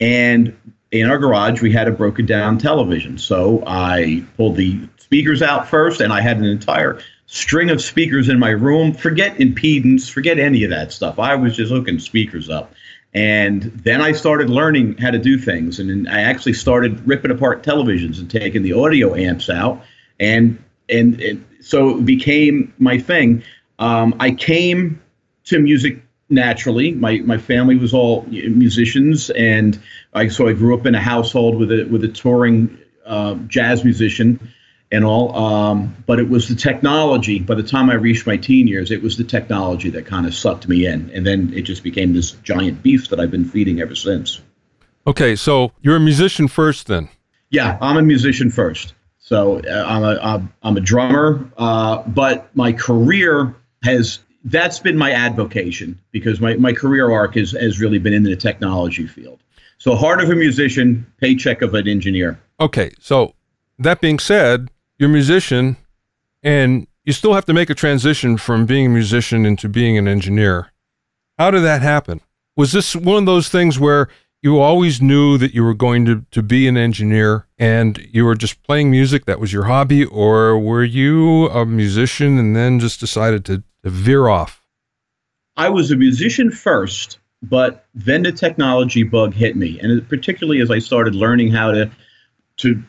And 0.00 0.56
in 0.92 1.10
our 1.10 1.18
garage, 1.18 1.62
we 1.62 1.72
had 1.72 1.88
a 1.88 1.90
broken 1.90 2.26
down 2.26 2.58
television. 2.58 3.16
So 3.18 3.64
I 3.66 4.22
pulled 4.36 4.56
the 4.56 4.78
speakers 4.98 5.42
out 5.42 5.66
first, 5.66 6.00
and 6.00 6.12
I 6.12 6.20
had 6.20 6.36
an 6.36 6.44
entire 6.44 7.00
string 7.26 7.70
of 7.70 7.80
speakers 7.80 8.28
in 8.28 8.38
my 8.38 8.50
room. 8.50 8.92
Forget 8.92 9.38
impedance, 9.38 10.10
forget 10.10 10.38
any 10.38 10.64
of 10.64 10.70
that 10.70 10.92
stuff. 10.92 11.18
I 11.18 11.34
was 11.34 11.56
just 11.56 11.72
hooking 11.72 11.98
speakers 11.98 12.50
up. 12.50 12.74
And 13.14 13.62
then 13.62 14.00
I 14.00 14.12
started 14.12 14.48
learning 14.48 14.98
how 14.98 15.10
to 15.10 15.18
do 15.18 15.38
things. 15.38 15.78
And 15.78 16.08
I 16.08 16.20
actually 16.20 16.54
started 16.54 17.06
ripping 17.06 17.30
apart 17.30 17.62
televisions 17.62 18.18
and 18.18 18.30
taking 18.30 18.62
the 18.62 18.74
audio 18.74 19.14
amps 19.14 19.50
out. 19.50 19.82
And, 20.20 20.62
and, 20.88 21.20
and 21.20 21.44
so 21.60 21.98
it 21.98 22.04
became 22.04 22.72
my 22.78 22.98
thing. 22.98 23.42
Um, 23.78 24.14
I 24.20 24.30
came 24.30 25.00
to 25.44 25.58
music 25.58 26.02
naturally. 26.32 26.92
My 26.92 27.18
my 27.18 27.38
family 27.38 27.76
was 27.76 27.94
all 27.94 28.22
musicians, 28.30 29.30
and 29.30 29.80
I 30.14 30.28
so 30.28 30.48
I 30.48 30.52
grew 30.52 30.76
up 30.76 30.86
in 30.86 30.94
a 30.94 31.00
household 31.00 31.56
with 31.56 31.70
a 31.70 31.84
with 31.84 32.02
a 32.04 32.08
touring 32.08 32.78
uh, 33.06 33.34
jazz 33.46 33.84
musician 33.84 34.52
and 34.90 35.04
all. 35.04 35.36
Um, 35.36 35.96
but 36.06 36.18
it 36.18 36.28
was 36.28 36.48
the 36.48 36.54
technology. 36.54 37.38
By 37.38 37.54
the 37.54 37.62
time 37.62 37.90
I 37.90 37.94
reached 37.94 38.26
my 38.26 38.36
teen 38.36 38.66
years, 38.66 38.90
it 38.90 39.02
was 39.02 39.16
the 39.16 39.24
technology 39.24 39.90
that 39.90 40.06
kind 40.06 40.26
of 40.26 40.34
sucked 40.34 40.68
me 40.68 40.86
in, 40.86 41.10
and 41.10 41.26
then 41.26 41.52
it 41.54 41.62
just 41.62 41.82
became 41.82 42.12
this 42.12 42.32
giant 42.42 42.82
beast 42.82 43.10
that 43.10 43.20
I've 43.20 43.30
been 43.30 43.44
feeding 43.44 43.80
ever 43.80 43.94
since. 43.94 44.40
Okay, 45.06 45.34
so 45.34 45.72
you're 45.80 45.96
a 45.96 46.00
musician 46.00 46.46
first, 46.48 46.86
then? 46.86 47.08
Yeah, 47.50 47.76
I'm 47.80 47.96
a 47.96 48.02
musician 48.02 48.50
first. 48.50 48.94
So 49.18 49.60
uh, 49.60 49.84
I'm 49.86 50.04
a 50.04 50.18
I'm, 50.20 50.52
I'm 50.62 50.76
a 50.76 50.80
drummer, 50.80 51.50
uh, 51.56 52.02
but 52.06 52.54
my 52.56 52.72
career 52.72 53.54
has 53.84 54.20
that's 54.44 54.78
been 54.78 54.96
my 54.96 55.12
advocation 55.12 55.98
because 56.10 56.40
my, 56.40 56.54
my 56.54 56.72
career 56.72 57.10
arc 57.10 57.36
is, 57.36 57.52
has 57.52 57.80
really 57.80 57.98
been 57.98 58.12
in 58.12 58.22
the 58.22 58.36
technology 58.36 59.06
field. 59.06 59.40
So 59.78 59.94
heart 59.96 60.22
of 60.22 60.30
a 60.30 60.34
musician, 60.34 61.06
paycheck 61.20 61.62
of 61.62 61.74
an 61.74 61.88
engineer. 61.88 62.38
Okay, 62.60 62.92
so 63.00 63.34
that 63.78 64.00
being 64.00 64.18
said, 64.18 64.70
you're 64.98 65.10
a 65.10 65.12
musician 65.12 65.76
and 66.42 66.86
you 67.04 67.12
still 67.12 67.34
have 67.34 67.46
to 67.46 67.52
make 67.52 67.70
a 67.70 67.74
transition 67.74 68.36
from 68.36 68.66
being 68.66 68.86
a 68.86 68.90
musician 68.90 69.44
into 69.44 69.68
being 69.68 69.98
an 69.98 70.06
engineer. 70.06 70.72
How 71.38 71.50
did 71.50 71.62
that 71.62 71.82
happen? 71.82 72.20
Was 72.56 72.72
this 72.72 72.94
one 72.94 73.18
of 73.18 73.26
those 73.26 73.48
things 73.48 73.78
where 73.78 74.08
you 74.42 74.58
always 74.60 75.00
knew 75.00 75.38
that 75.38 75.54
you 75.54 75.64
were 75.64 75.74
going 75.74 76.04
to, 76.04 76.24
to 76.32 76.42
be 76.42 76.66
an 76.66 76.76
engineer 76.76 77.46
and 77.58 77.98
you 78.12 78.24
were 78.24 78.34
just 78.34 78.62
playing 78.64 78.90
music 78.90 79.24
that 79.24 79.40
was 79.40 79.52
your 79.52 79.64
hobby 79.64 80.04
or 80.04 80.58
were 80.58 80.84
you 80.84 81.48
a 81.48 81.64
musician 81.64 82.38
and 82.38 82.54
then 82.54 82.80
just 82.80 83.00
decided 83.00 83.44
to, 83.44 83.62
veer 83.90 84.28
off. 84.28 84.62
I 85.56 85.68
was 85.68 85.90
a 85.90 85.96
musician 85.96 86.50
first 86.50 87.18
but 87.44 87.86
then 87.92 88.22
the 88.22 88.30
technology 88.30 89.02
bug 89.02 89.34
hit 89.34 89.56
me 89.56 89.76
and 89.80 90.08
particularly 90.08 90.60
as 90.60 90.70
i 90.70 90.78
started 90.78 91.12
learning 91.12 91.50
how 91.50 91.72
to 91.72 91.90
to 92.56 92.80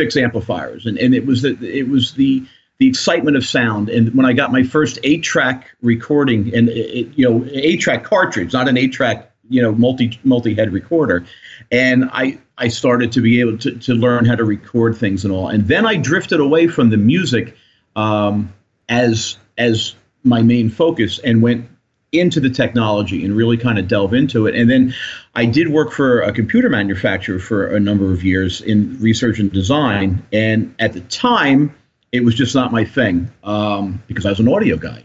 fix 0.00 0.16
amplifiers. 0.16 0.86
And, 0.86 0.96
and 0.98 1.14
it 1.14 1.26
was 1.26 1.42
the, 1.42 1.58
it 1.60 1.88
was 1.88 2.14
the 2.14 2.44
the 2.78 2.88
excitement 2.88 3.36
of 3.36 3.44
sound. 3.44 3.90
And 3.90 4.14
when 4.14 4.24
i 4.24 4.32
got 4.32 4.52
my 4.52 4.62
first 4.62 4.98
eight 5.04 5.22
track 5.22 5.70
recording 5.82 6.54
and 6.54 6.70
it, 6.70 7.08
you 7.16 7.28
know 7.28 7.46
eight 7.52 7.80
track 7.80 8.04
cartridge 8.04 8.52
not 8.52 8.68
an 8.68 8.76
eight 8.76 8.92
track 8.92 9.30
you 9.50 9.60
know 9.60 9.72
multi 9.72 10.18
multi 10.24 10.54
head 10.54 10.72
recorder, 10.72 11.26
and 11.70 12.08
I 12.12 12.38
I 12.56 12.68
started 12.68 13.12
to 13.12 13.20
be 13.20 13.40
able 13.40 13.58
to 13.58 13.72
to 13.72 13.94
learn 13.94 14.24
how 14.24 14.36
to 14.36 14.44
record 14.44 14.96
things 14.96 15.24
and 15.24 15.34
all, 15.34 15.48
and 15.48 15.66
then 15.66 15.84
I 15.84 15.96
drifted 15.96 16.40
away 16.40 16.68
from 16.68 16.90
the 16.90 16.96
music 16.96 17.56
um, 17.96 18.54
as 18.88 19.36
as 19.60 19.94
my 20.24 20.42
main 20.42 20.70
focus 20.70 21.20
and 21.20 21.42
went 21.42 21.68
into 22.12 22.40
the 22.40 22.50
technology 22.50 23.24
and 23.24 23.36
really 23.36 23.56
kind 23.56 23.78
of 23.78 23.86
delve 23.86 24.14
into 24.14 24.48
it. 24.48 24.54
And 24.56 24.68
then 24.68 24.92
I 25.36 25.44
did 25.46 25.68
work 25.68 25.92
for 25.92 26.22
a 26.22 26.32
computer 26.32 26.68
manufacturer 26.68 27.38
for 27.38 27.68
a 27.76 27.78
number 27.78 28.12
of 28.12 28.24
years 28.24 28.60
in 28.60 28.98
research 29.00 29.38
and 29.38 29.52
design. 29.52 30.26
And 30.32 30.74
at 30.78 30.92
the 30.92 31.02
time, 31.02 31.72
it 32.10 32.24
was 32.24 32.34
just 32.34 32.54
not 32.54 32.72
my 32.72 32.84
thing 32.84 33.30
um, 33.44 34.02
because 34.08 34.26
I 34.26 34.30
was 34.30 34.40
an 34.40 34.48
audio 34.48 34.76
guy. 34.76 35.04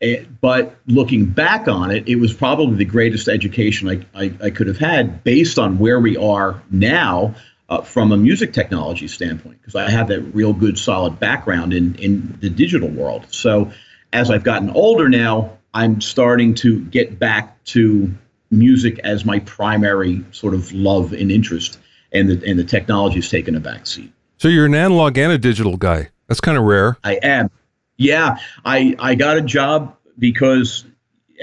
It, 0.00 0.40
but 0.40 0.76
looking 0.86 1.24
back 1.24 1.66
on 1.66 1.90
it, 1.90 2.06
it 2.06 2.16
was 2.16 2.34
probably 2.34 2.76
the 2.76 2.84
greatest 2.84 3.28
education 3.28 3.88
I, 3.88 4.24
I, 4.24 4.32
I 4.42 4.50
could 4.50 4.66
have 4.66 4.76
had 4.76 5.24
based 5.24 5.58
on 5.58 5.78
where 5.78 5.98
we 5.98 6.18
are 6.18 6.62
now 6.70 7.34
uh, 7.70 7.80
from 7.80 8.12
a 8.12 8.16
music 8.18 8.52
technology 8.52 9.08
standpoint, 9.08 9.62
because 9.62 9.74
I 9.74 9.88
have 9.90 10.08
that 10.08 10.20
real 10.34 10.52
good, 10.52 10.78
solid 10.78 11.18
background 11.18 11.72
in, 11.72 11.94
in 11.94 12.36
the 12.42 12.50
digital 12.50 12.90
world. 12.90 13.24
So 13.30 13.72
as 14.14 14.30
I've 14.30 14.44
gotten 14.44 14.70
older 14.70 15.08
now, 15.08 15.58
I'm 15.74 16.00
starting 16.00 16.54
to 16.54 16.80
get 16.86 17.18
back 17.18 17.62
to 17.64 18.14
music 18.50 19.00
as 19.00 19.24
my 19.24 19.40
primary 19.40 20.24
sort 20.30 20.54
of 20.54 20.72
love 20.72 21.12
and 21.12 21.30
interest, 21.30 21.78
and 22.12 22.30
the, 22.30 22.48
and 22.48 22.58
the 22.58 22.64
technology's 22.64 23.28
taken 23.28 23.56
a 23.56 23.60
back 23.60 23.86
seat. 23.86 24.12
So 24.38 24.48
you're 24.48 24.66
an 24.66 24.74
analog 24.74 25.18
and 25.18 25.32
a 25.32 25.38
digital 25.38 25.76
guy. 25.76 26.10
That's 26.28 26.40
kind 26.40 26.56
of 26.56 26.64
rare. 26.64 26.96
I 27.04 27.18
am. 27.22 27.50
Yeah, 27.96 28.38
I 28.64 28.96
I 28.98 29.14
got 29.14 29.36
a 29.36 29.42
job 29.42 29.96
because 30.18 30.84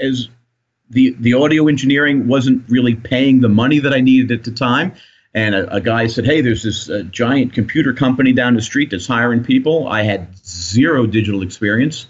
as 0.02 0.28
the 0.90 1.14
the 1.20 1.34
audio 1.34 1.68
engineering 1.68 2.26
wasn't 2.26 2.68
really 2.68 2.94
paying 2.94 3.40
the 3.40 3.48
money 3.48 3.78
that 3.80 3.92
I 3.92 4.00
needed 4.00 4.32
at 4.32 4.44
the 4.44 4.50
time. 4.50 4.94
And 5.34 5.54
a, 5.54 5.76
a 5.76 5.80
guy 5.80 6.08
said, 6.08 6.26
"Hey, 6.26 6.42
there's 6.42 6.62
this 6.62 6.90
uh, 6.90 7.04
giant 7.10 7.54
computer 7.54 7.92
company 7.94 8.32
down 8.32 8.54
the 8.54 8.62
street 8.62 8.90
that's 8.90 9.06
hiring 9.06 9.42
people." 9.42 9.88
I 9.88 10.02
had 10.02 10.36
zero 10.46 11.06
digital 11.06 11.42
experience, 11.42 12.06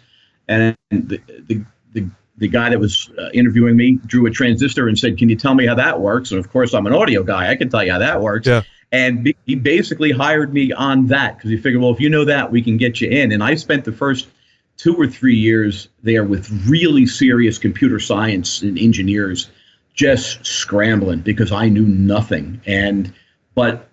and 0.53 1.09
the 1.09 1.21
the 1.47 1.65
the, 1.93 2.11
the 2.39 2.49
guy 2.49 2.71
that 2.71 2.79
was 2.79 3.11
uh, 3.19 3.31
interviewing 3.33 3.77
me 3.77 3.99
drew 4.07 4.27
a 4.27 4.31
transistor 4.31 4.89
and 4.89 4.99
said, 4.99 5.19
"Can 5.19 5.29
you 5.29 5.37
tell 5.37 5.55
me 5.55 5.67
how 5.67 5.75
that 5.75 6.01
works?" 6.01 6.31
And 6.31 6.39
of 6.39 6.51
course, 6.51 6.75
I'm 6.75 6.87
an 6.87 6.93
audio 6.93 7.23
guy; 7.23 7.51
I 7.51 7.57
can 7.57 7.69
tell 7.69 7.85
you 7.85 7.93
how 7.93 7.99
that 7.99 8.21
works. 8.21 8.47
Yeah. 8.47 8.63
And 8.93 9.33
he 9.47 9.55
basically 9.55 10.13
hired 10.13 10.53
me 10.53 10.71
on 10.71 11.07
that 11.07 11.37
because 11.39 11.51
he 11.51 11.57
figured, 11.57 11.83
well, 11.83 11.93
if 11.93 12.01
you 12.01 12.11
know 12.11 12.27
that, 12.27 12.53
we 12.53 12.61
can 12.61 12.77
get 12.77 13.01
you 13.01 13.09
in. 13.09 13.33
And 13.33 13.43
I 13.43 13.55
spent 13.55 13.87
the 13.87 13.93
first 13.93 14.29
two 14.77 14.95
or 14.95 15.07
three 15.07 15.35
years 15.35 15.89
there 16.03 16.25
with 16.25 16.51
really 16.69 17.07
serious 17.07 17.57
computer 17.57 17.99
science 17.99 18.61
and 18.61 18.79
engineers 18.79 19.51
just 19.95 20.45
scrambling 20.45 21.21
because 21.21 21.53
I 21.53 21.71
knew 21.71 21.87
nothing. 21.87 22.61
And, 22.67 23.13
but 23.55 23.89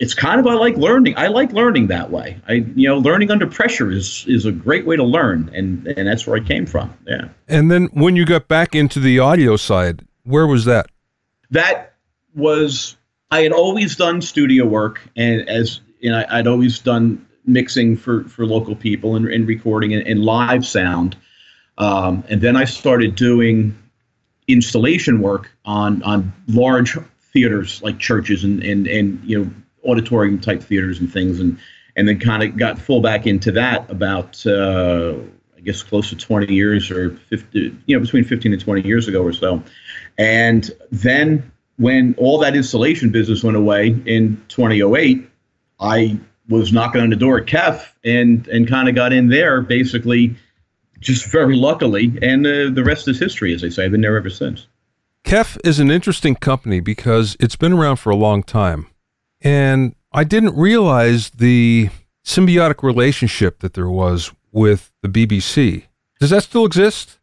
it's 0.00 0.14
kind 0.14 0.40
of 0.40 0.46
I 0.46 0.54
like 0.54 0.76
learning. 0.76 1.16
I 1.16 1.28
like 1.28 1.52
learning 1.52 1.86
that 1.88 2.10
way. 2.10 2.40
I 2.48 2.52
you 2.74 2.88
know 2.88 2.98
learning 2.98 3.30
under 3.30 3.46
pressure 3.46 3.90
is 3.90 4.24
is 4.26 4.44
a 4.44 4.52
great 4.52 4.86
way 4.86 4.96
to 4.96 5.04
learn, 5.04 5.50
and 5.54 5.86
and 5.86 6.08
that's 6.08 6.26
where 6.26 6.36
I 6.36 6.40
came 6.40 6.66
from. 6.66 6.96
Yeah. 7.06 7.28
And 7.48 7.70
then 7.70 7.86
when 7.92 8.16
you 8.16 8.24
got 8.24 8.48
back 8.48 8.74
into 8.74 8.98
the 8.98 9.18
audio 9.20 9.56
side, 9.56 10.04
where 10.24 10.46
was 10.46 10.64
that? 10.64 10.86
That 11.50 11.94
was 12.34 12.96
I 13.30 13.42
had 13.42 13.52
always 13.52 13.96
done 13.96 14.20
studio 14.20 14.66
work, 14.66 15.00
and 15.16 15.48
as 15.48 15.80
you 16.00 16.10
know, 16.10 16.24
I'd 16.28 16.46
always 16.46 16.78
done 16.80 17.24
mixing 17.46 17.96
for 17.96 18.24
for 18.24 18.46
local 18.46 18.74
people 18.74 19.16
and, 19.16 19.28
and 19.28 19.46
recording 19.46 19.94
and, 19.94 20.06
and 20.06 20.24
live 20.24 20.66
sound. 20.66 21.16
Um, 21.78 22.24
and 22.28 22.40
then 22.40 22.56
I 22.56 22.64
started 22.64 23.14
doing 23.14 23.76
installation 24.48 25.20
work 25.20 25.50
on 25.64 26.02
on 26.02 26.32
large 26.48 26.98
theaters 27.32 27.82
like 27.82 27.98
churches 27.98 28.44
and 28.44 28.62
and 28.62 28.86
and 28.86 29.20
you 29.24 29.44
know 29.44 29.50
auditorium 29.86 30.40
type 30.40 30.62
theaters 30.62 30.98
and 31.00 31.12
things 31.12 31.40
and 31.40 31.58
and 31.96 32.08
then 32.08 32.18
kind 32.18 32.42
of 32.42 32.56
got 32.56 32.78
full 32.78 33.00
back 33.00 33.26
into 33.26 33.52
that 33.52 33.88
about 33.90 34.44
uh, 34.46 35.14
I 35.56 35.60
guess 35.60 35.82
close 35.82 36.10
to 36.10 36.16
20 36.16 36.52
years 36.52 36.90
or 36.90 37.10
50 37.10 37.76
you 37.86 37.96
know 37.96 38.00
between 38.00 38.24
15 38.24 38.52
and 38.52 38.60
20 38.60 38.86
years 38.86 39.08
ago 39.08 39.22
or 39.22 39.32
so. 39.32 39.62
And 40.18 40.70
then 40.90 41.50
when 41.76 42.14
all 42.18 42.38
that 42.38 42.54
installation 42.54 43.10
business 43.10 43.42
went 43.42 43.56
away 43.56 43.88
in 44.06 44.42
2008, 44.48 45.28
I 45.80 46.18
was 46.48 46.72
knocking 46.72 47.00
on 47.00 47.10
the 47.10 47.16
door 47.16 47.38
at 47.38 47.46
KEF 47.46 47.86
and 48.04 48.46
and 48.48 48.68
kind 48.68 48.88
of 48.88 48.94
got 48.94 49.12
in 49.12 49.28
there 49.28 49.60
basically 49.60 50.36
just 51.00 51.26
very 51.26 51.56
luckily 51.56 52.16
and 52.22 52.46
uh, 52.46 52.70
the 52.70 52.82
rest 52.84 53.08
is 53.08 53.18
history 53.18 53.54
as 53.54 53.62
they 53.62 53.70
say. 53.70 53.84
I've 53.84 53.92
been 53.92 54.00
there 54.00 54.16
ever 54.16 54.30
since. 54.30 54.66
KEF 55.24 55.58
is 55.64 55.80
an 55.80 55.90
interesting 55.90 56.34
company 56.34 56.80
because 56.80 57.36
it's 57.40 57.56
been 57.56 57.72
around 57.72 57.96
for 57.96 58.10
a 58.10 58.16
long 58.16 58.42
time 58.42 58.86
and 59.44 59.94
i 60.12 60.24
didn't 60.24 60.56
realize 60.56 61.30
the 61.30 61.88
symbiotic 62.24 62.82
relationship 62.82 63.60
that 63.60 63.74
there 63.74 63.88
was 63.88 64.32
with 64.50 64.90
the 65.02 65.08
bbc 65.08 65.84
does 66.20 66.30
that 66.30 66.42
still 66.42 66.64
exist? 66.64 67.18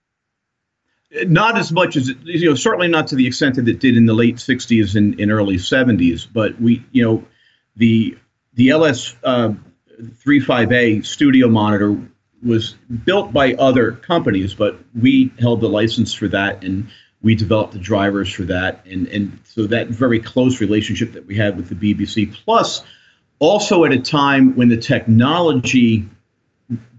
Not 1.25 1.57
as 1.57 1.71
much 1.71 1.95
as 1.95 2.09
you 2.23 2.47
know 2.47 2.55
certainly 2.55 2.87
not 2.87 3.07
to 3.07 3.15
the 3.15 3.25
extent 3.27 3.55
that 3.55 3.67
it 3.67 3.79
did 3.79 3.97
in 3.97 4.05
the 4.05 4.13
late 4.13 4.35
60s 4.35 4.95
and, 4.95 5.19
and 5.19 5.31
early 5.31 5.55
70s 5.55 6.27
but 6.31 6.61
we 6.61 6.85
you 6.91 7.03
know 7.03 7.25
the 7.75 8.15
the 8.53 8.69
ls 8.69 9.15
uh, 9.23 9.53
35a 9.99 11.05
studio 11.05 11.49
monitor 11.49 11.97
was 12.43 12.75
built 13.03 13.33
by 13.33 13.55
other 13.55 13.91
companies 13.91 14.53
but 14.53 14.79
we 14.93 15.33
held 15.39 15.59
the 15.61 15.67
license 15.67 16.13
for 16.13 16.27
that 16.29 16.63
and 16.63 16.87
we 17.21 17.35
developed 17.35 17.73
the 17.73 17.79
drivers 17.79 18.31
for 18.31 18.43
that 18.43 18.85
and 18.85 19.07
and 19.07 19.39
so 19.43 19.67
that 19.67 19.87
very 19.87 20.19
close 20.19 20.61
relationship 20.61 21.13
that 21.13 21.25
we 21.25 21.35
had 21.35 21.57
with 21.57 21.69
the 21.69 21.93
bbc 21.93 22.33
plus 22.33 22.83
also 23.39 23.85
at 23.85 23.91
a 23.91 23.99
time 23.99 24.55
when 24.55 24.69
the 24.69 24.77
technology 24.77 26.07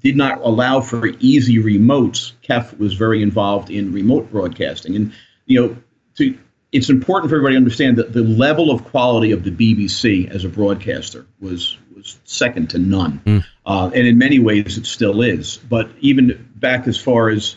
did 0.02 0.16
not 0.16 0.40
allow 0.40 0.80
for 0.80 1.06
easy 1.20 1.58
remotes. 1.58 2.32
KEF 2.42 2.76
was 2.78 2.94
very 2.94 3.22
involved 3.22 3.70
in 3.70 3.92
remote 3.92 4.30
broadcasting, 4.30 4.96
and 4.96 5.12
you 5.46 5.60
know, 5.60 5.76
to, 6.16 6.36
it's 6.72 6.90
important 6.90 7.30
for 7.30 7.36
everybody 7.36 7.54
to 7.54 7.58
understand 7.58 7.96
that 7.98 8.12
the 8.12 8.22
level 8.22 8.70
of 8.70 8.84
quality 8.84 9.30
of 9.30 9.44
the 9.44 9.50
BBC 9.50 10.28
as 10.30 10.44
a 10.44 10.48
broadcaster 10.48 11.26
was 11.40 11.78
was 11.94 12.18
second 12.24 12.70
to 12.70 12.78
none, 12.78 13.22
mm. 13.24 13.44
uh, 13.64 13.90
and 13.94 14.06
in 14.06 14.18
many 14.18 14.38
ways 14.38 14.76
it 14.76 14.86
still 14.86 15.22
is. 15.22 15.56
But 15.56 15.90
even 16.00 16.50
back 16.56 16.88
as 16.88 16.98
far 16.98 17.28
as 17.28 17.56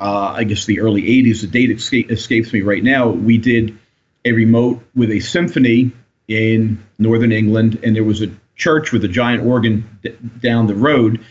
uh, 0.00 0.32
I 0.36 0.44
guess 0.44 0.64
the 0.64 0.80
early 0.80 1.02
'80s, 1.02 1.42
the 1.42 1.46
date 1.46 1.70
escape, 1.70 2.10
escapes 2.10 2.52
me 2.52 2.62
right 2.62 2.82
now. 2.82 3.08
We 3.08 3.38
did 3.38 3.78
a 4.24 4.32
remote 4.32 4.82
with 4.94 5.10
a 5.10 5.20
symphony 5.20 5.92
in 6.28 6.82
northern 6.98 7.32
England, 7.32 7.78
and 7.82 7.94
there 7.94 8.04
was 8.04 8.22
a 8.22 8.30
church 8.56 8.92
with 8.92 9.04
a 9.04 9.08
giant 9.08 9.46
organ 9.46 9.98
d- 10.02 10.16
down 10.40 10.66
the 10.66 10.74
road 10.74 11.24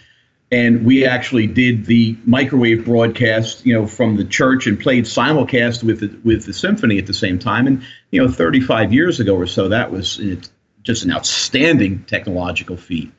and 0.51 0.83
we 0.83 1.05
actually 1.05 1.45
did 1.47 1.85
the 1.85 2.17
microwave 2.25 2.85
broadcast, 2.85 3.65
you 3.65 3.73
know, 3.73 3.85
from 3.85 4.17
the 4.17 4.25
church 4.25 4.65
and 4.65 4.79
played 4.79 5.05
simulcast 5.05 5.83
with 5.83 5.99
the, 5.99 6.19
with 6.23 6.45
the 6.45 6.53
symphony 6.53 6.97
at 6.97 7.05
the 7.05 7.13
same 7.13 7.37
time. 7.37 7.67
And 7.67 7.83
you 8.11 8.21
know, 8.21 8.31
35 8.31 8.91
years 8.91 9.19
ago 9.19 9.35
or 9.35 9.45
so, 9.45 9.69
that 9.69 9.91
was 9.91 10.19
just 10.81 11.03
an 11.03 11.11
outstanding 11.11 12.03
technological 12.05 12.77
feat. 12.77 13.11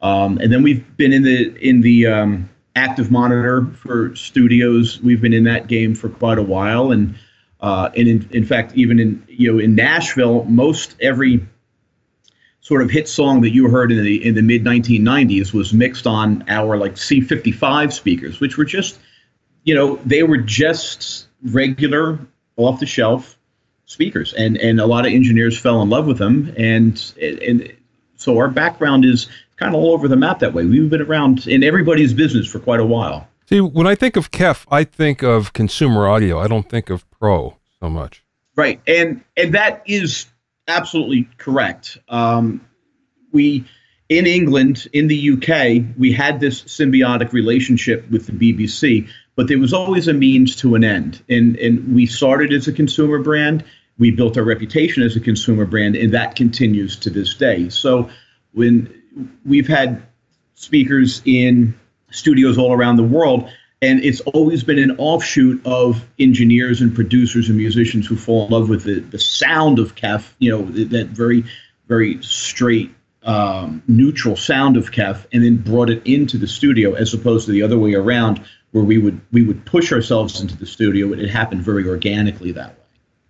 Um, 0.00 0.38
and 0.38 0.50
then 0.50 0.62
we've 0.62 0.96
been 0.96 1.12
in 1.12 1.22
the 1.22 1.54
in 1.56 1.82
the 1.82 2.06
um, 2.06 2.48
active 2.78 3.10
monitor 3.10 3.66
for 3.82 4.14
studios. 4.14 5.00
We've 5.00 5.20
been 5.20 5.32
in 5.32 5.44
that 5.44 5.66
game 5.66 5.94
for 5.94 6.08
quite 6.08 6.38
a 6.38 6.42
while, 6.42 6.92
and 6.92 7.14
uh, 7.60 7.90
and 7.96 8.08
in, 8.08 8.28
in 8.30 8.44
fact, 8.44 8.72
even 8.74 9.00
in 9.00 9.24
you 9.28 9.52
know 9.52 9.58
in 9.58 9.74
Nashville, 9.74 10.44
most 10.44 10.94
every 11.00 11.46
sort 12.60 12.82
of 12.82 12.90
hit 12.90 13.08
song 13.08 13.40
that 13.40 13.50
you 13.50 13.68
heard 13.68 13.90
in 13.90 14.02
the 14.02 14.24
in 14.24 14.34
the 14.34 14.42
mid 14.42 14.64
1990s 14.64 15.52
was 15.52 15.72
mixed 15.72 16.06
on 16.06 16.44
our 16.48 16.76
like 16.76 16.94
C55 16.94 17.92
speakers, 17.92 18.40
which 18.40 18.56
were 18.56 18.64
just 18.64 18.98
you 19.64 19.74
know, 19.74 19.96
they 19.96 20.22
were 20.22 20.38
just 20.38 21.26
regular 21.42 22.18
off 22.56 22.80
the 22.80 22.86
shelf 22.86 23.36
speakers, 23.84 24.32
and 24.32 24.56
and 24.56 24.80
a 24.80 24.86
lot 24.86 25.04
of 25.04 25.12
engineers 25.12 25.58
fell 25.58 25.82
in 25.82 25.90
love 25.90 26.06
with 26.06 26.16
them, 26.16 26.54
and 26.56 27.12
and 27.20 27.70
so 28.16 28.38
our 28.38 28.48
background 28.48 29.04
is 29.04 29.28
kind 29.58 29.74
of 29.74 29.80
all 29.80 29.92
over 29.92 30.08
the 30.08 30.16
map 30.16 30.38
that 30.38 30.54
way. 30.54 30.64
We've 30.64 30.88
been 30.88 31.02
around 31.02 31.46
in 31.46 31.62
everybody's 31.62 32.14
business 32.14 32.46
for 32.46 32.58
quite 32.60 32.80
a 32.80 32.86
while. 32.86 33.28
See, 33.48 33.60
when 33.60 33.86
I 33.86 33.94
think 33.94 34.16
of 34.16 34.30
KEF, 34.30 34.66
I 34.70 34.84
think 34.84 35.22
of 35.22 35.52
consumer 35.52 36.06
audio. 36.06 36.38
I 36.38 36.48
don't 36.48 36.68
think 36.68 36.90
of 36.90 37.08
pro 37.10 37.56
so 37.80 37.88
much. 37.88 38.22
Right, 38.56 38.80
and 38.86 39.22
and 39.36 39.54
that 39.54 39.82
is 39.86 40.26
absolutely 40.66 41.28
correct. 41.38 41.98
Um, 42.08 42.66
we 43.32 43.64
in 44.08 44.26
England, 44.26 44.86
in 44.92 45.06
the 45.06 45.30
UK, 45.32 45.84
we 45.98 46.12
had 46.12 46.40
this 46.40 46.62
symbiotic 46.62 47.32
relationship 47.32 48.10
with 48.10 48.26
the 48.26 48.32
BBC, 48.32 49.08
but 49.36 49.48
there 49.48 49.58
was 49.58 49.72
always 49.72 50.08
a 50.08 50.12
means 50.12 50.56
to 50.56 50.74
an 50.74 50.84
end. 50.84 51.22
And 51.28 51.56
and 51.56 51.94
we 51.94 52.06
started 52.06 52.52
as 52.52 52.68
a 52.68 52.72
consumer 52.72 53.18
brand. 53.18 53.64
We 53.98 54.10
built 54.10 54.36
our 54.36 54.44
reputation 54.44 55.02
as 55.02 55.16
a 55.16 55.20
consumer 55.20 55.64
brand, 55.64 55.96
and 55.96 56.12
that 56.12 56.36
continues 56.36 56.96
to 56.96 57.10
this 57.10 57.34
day. 57.34 57.68
So 57.68 58.10
when 58.52 58.92
we've 59.44 59.68
had 59.68 60.02
speakers 60.54 61.22
in 61.24 61.74
studios 62.10 62.58
all 62.58 62.72
around 62.72 62.96
the 62.96 63.04
world. 63.04 63.50
And 63.80 64.02
it's 64.02 64.20
always 64.22 64.64
been 64.64 64.78
an 64.78 64.96
offshoot 64.98 65.64
of 65.64 66.04
engineers 66.18 66.80
and 66.80 66.92
producers 66.92 67.48
and 67.48 67.56
musicians 67.56 68.06
who 68.06 68.16
fall 68.16 68.46
in 68.46 68.52
love 68.52 68.68
with 68.68 68.82
the, 68.82 69.00
the 69.00 69.20
sound 69.20 69.78
of 69.78 69.94
KEF, 69.94 70.32
you 70.40 70.50
know, 70.50 70.64
that 70.64 71.08
very, 71.08 71.44
very 71.86 72.20
straight, 72.20 72.92
um, 73.22 73.82
neutral 73.86 74.36
sound 74.36 74.76
of 74.76 74.90
KEF, 74.90 75.26
and 75.32 75.44
then 75.44 75.58
brought 75.58 75.90
it 75.90 76.04
into 76.04 76.38
the 76.38 76.48
studio 76.48 76.94
as 76.94 77.14
opposed 77.14 77.46
to 77.46 77.52
the 77.52 77.62
other 77.62 77.78
way 77.78 77.94
around, 77.94 78.42
where 78.72 78.82
we 78.82 78.98
would 78.98 79.20
we 79.30 79.44
would 79.44 79.64
push 79.64 79.92
ourselves 79.92 80.40
into 80.40 80.56
the 80.56 80.66
studio. 80.66 81.12
It 81.12 81.30
happened 81.30 81.62
very 81.62 81.88
organically 81.88 82.50
that 82.52 82.70
way. 82.70 82.77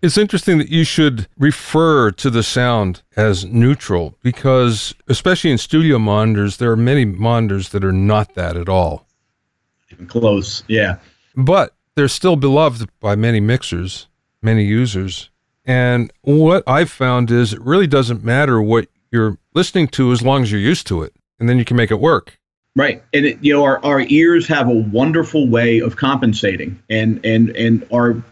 It's 0.00 0.16
interesting 0.16 0.58
that 0.58 0.68
you 0.68 0.84
should 0.84 1.26
refer 1.38 2.12
to 2.12 2.30
the 2.30 2.44
sound 2.44 3.02
as 3.16 3.44
neutral 3.44 4.16
because, 4.22 4.94
especially 5.08 5.50
in 5.50 5.58
studio 5.58 5.98
monitors, 5.98 6.58
there 6.58 6.70
are 6.70 6.76
many 6.76 7.04
monitors 7.04 7.70
that 7.70 7.84
are 7.84 7.92
not 7.92 8.34
that 8.34 8.56
at 8.56 8.68
all. 8.68 9.06
Even 9.90 10.06
close, 10.06 10.62
yeah. 10.68 10.98
But 11.34 11.74
they're 11.96 12.06
still 12.06 12.36
beloved 12.36 12.88
by 13.00 13.16
many 13.16 13.40
mixers, 13.40 14.06
many 14.40 14.64
users. 14.64 15.30
And 15.64 16.12
what 16.22 16.62
I've 16.66 16.90
found 16.90 17.32
is 17.32 17.52
it 17.52 17.60
really 17.60 17.88
doesn't 17.88 18.22
matter 18.22 18.62
what 18.62 18.86
you're 19.10 19.36
listening 19.54 19.88
to 19.88 20.12
as 20.12 20.22
long 20.22 20.44
as 20.44 20.52
you're 20.52 20.60
used 20.60 20.86
to 20.88 21.02
it, 21.02 21.12
and 21.40 21.48
then 21.48 21.58
you 21.58 21.64
can 21.64 21.76
make 21.76 21.90
it 21.90 21.98
work. 21.98 22.38
Right, 22.76 23.02
and 23.12 23.26
it, 23.26 23.38
you 23.42 23.52
know 23.52 23.64
our, 23.64 23.84
our 23.84 24.02
ears 24.02 24.46
have 24.46 24.68
a 24.68 24.74
wonderful 24.74 25.48
way 25.48 25.80
of 25.80 25.96
compensating, 25.96 26.80
and 26.88 27.20
and 27.24 27.50
and 27.56 27.84
our 27.92 28.22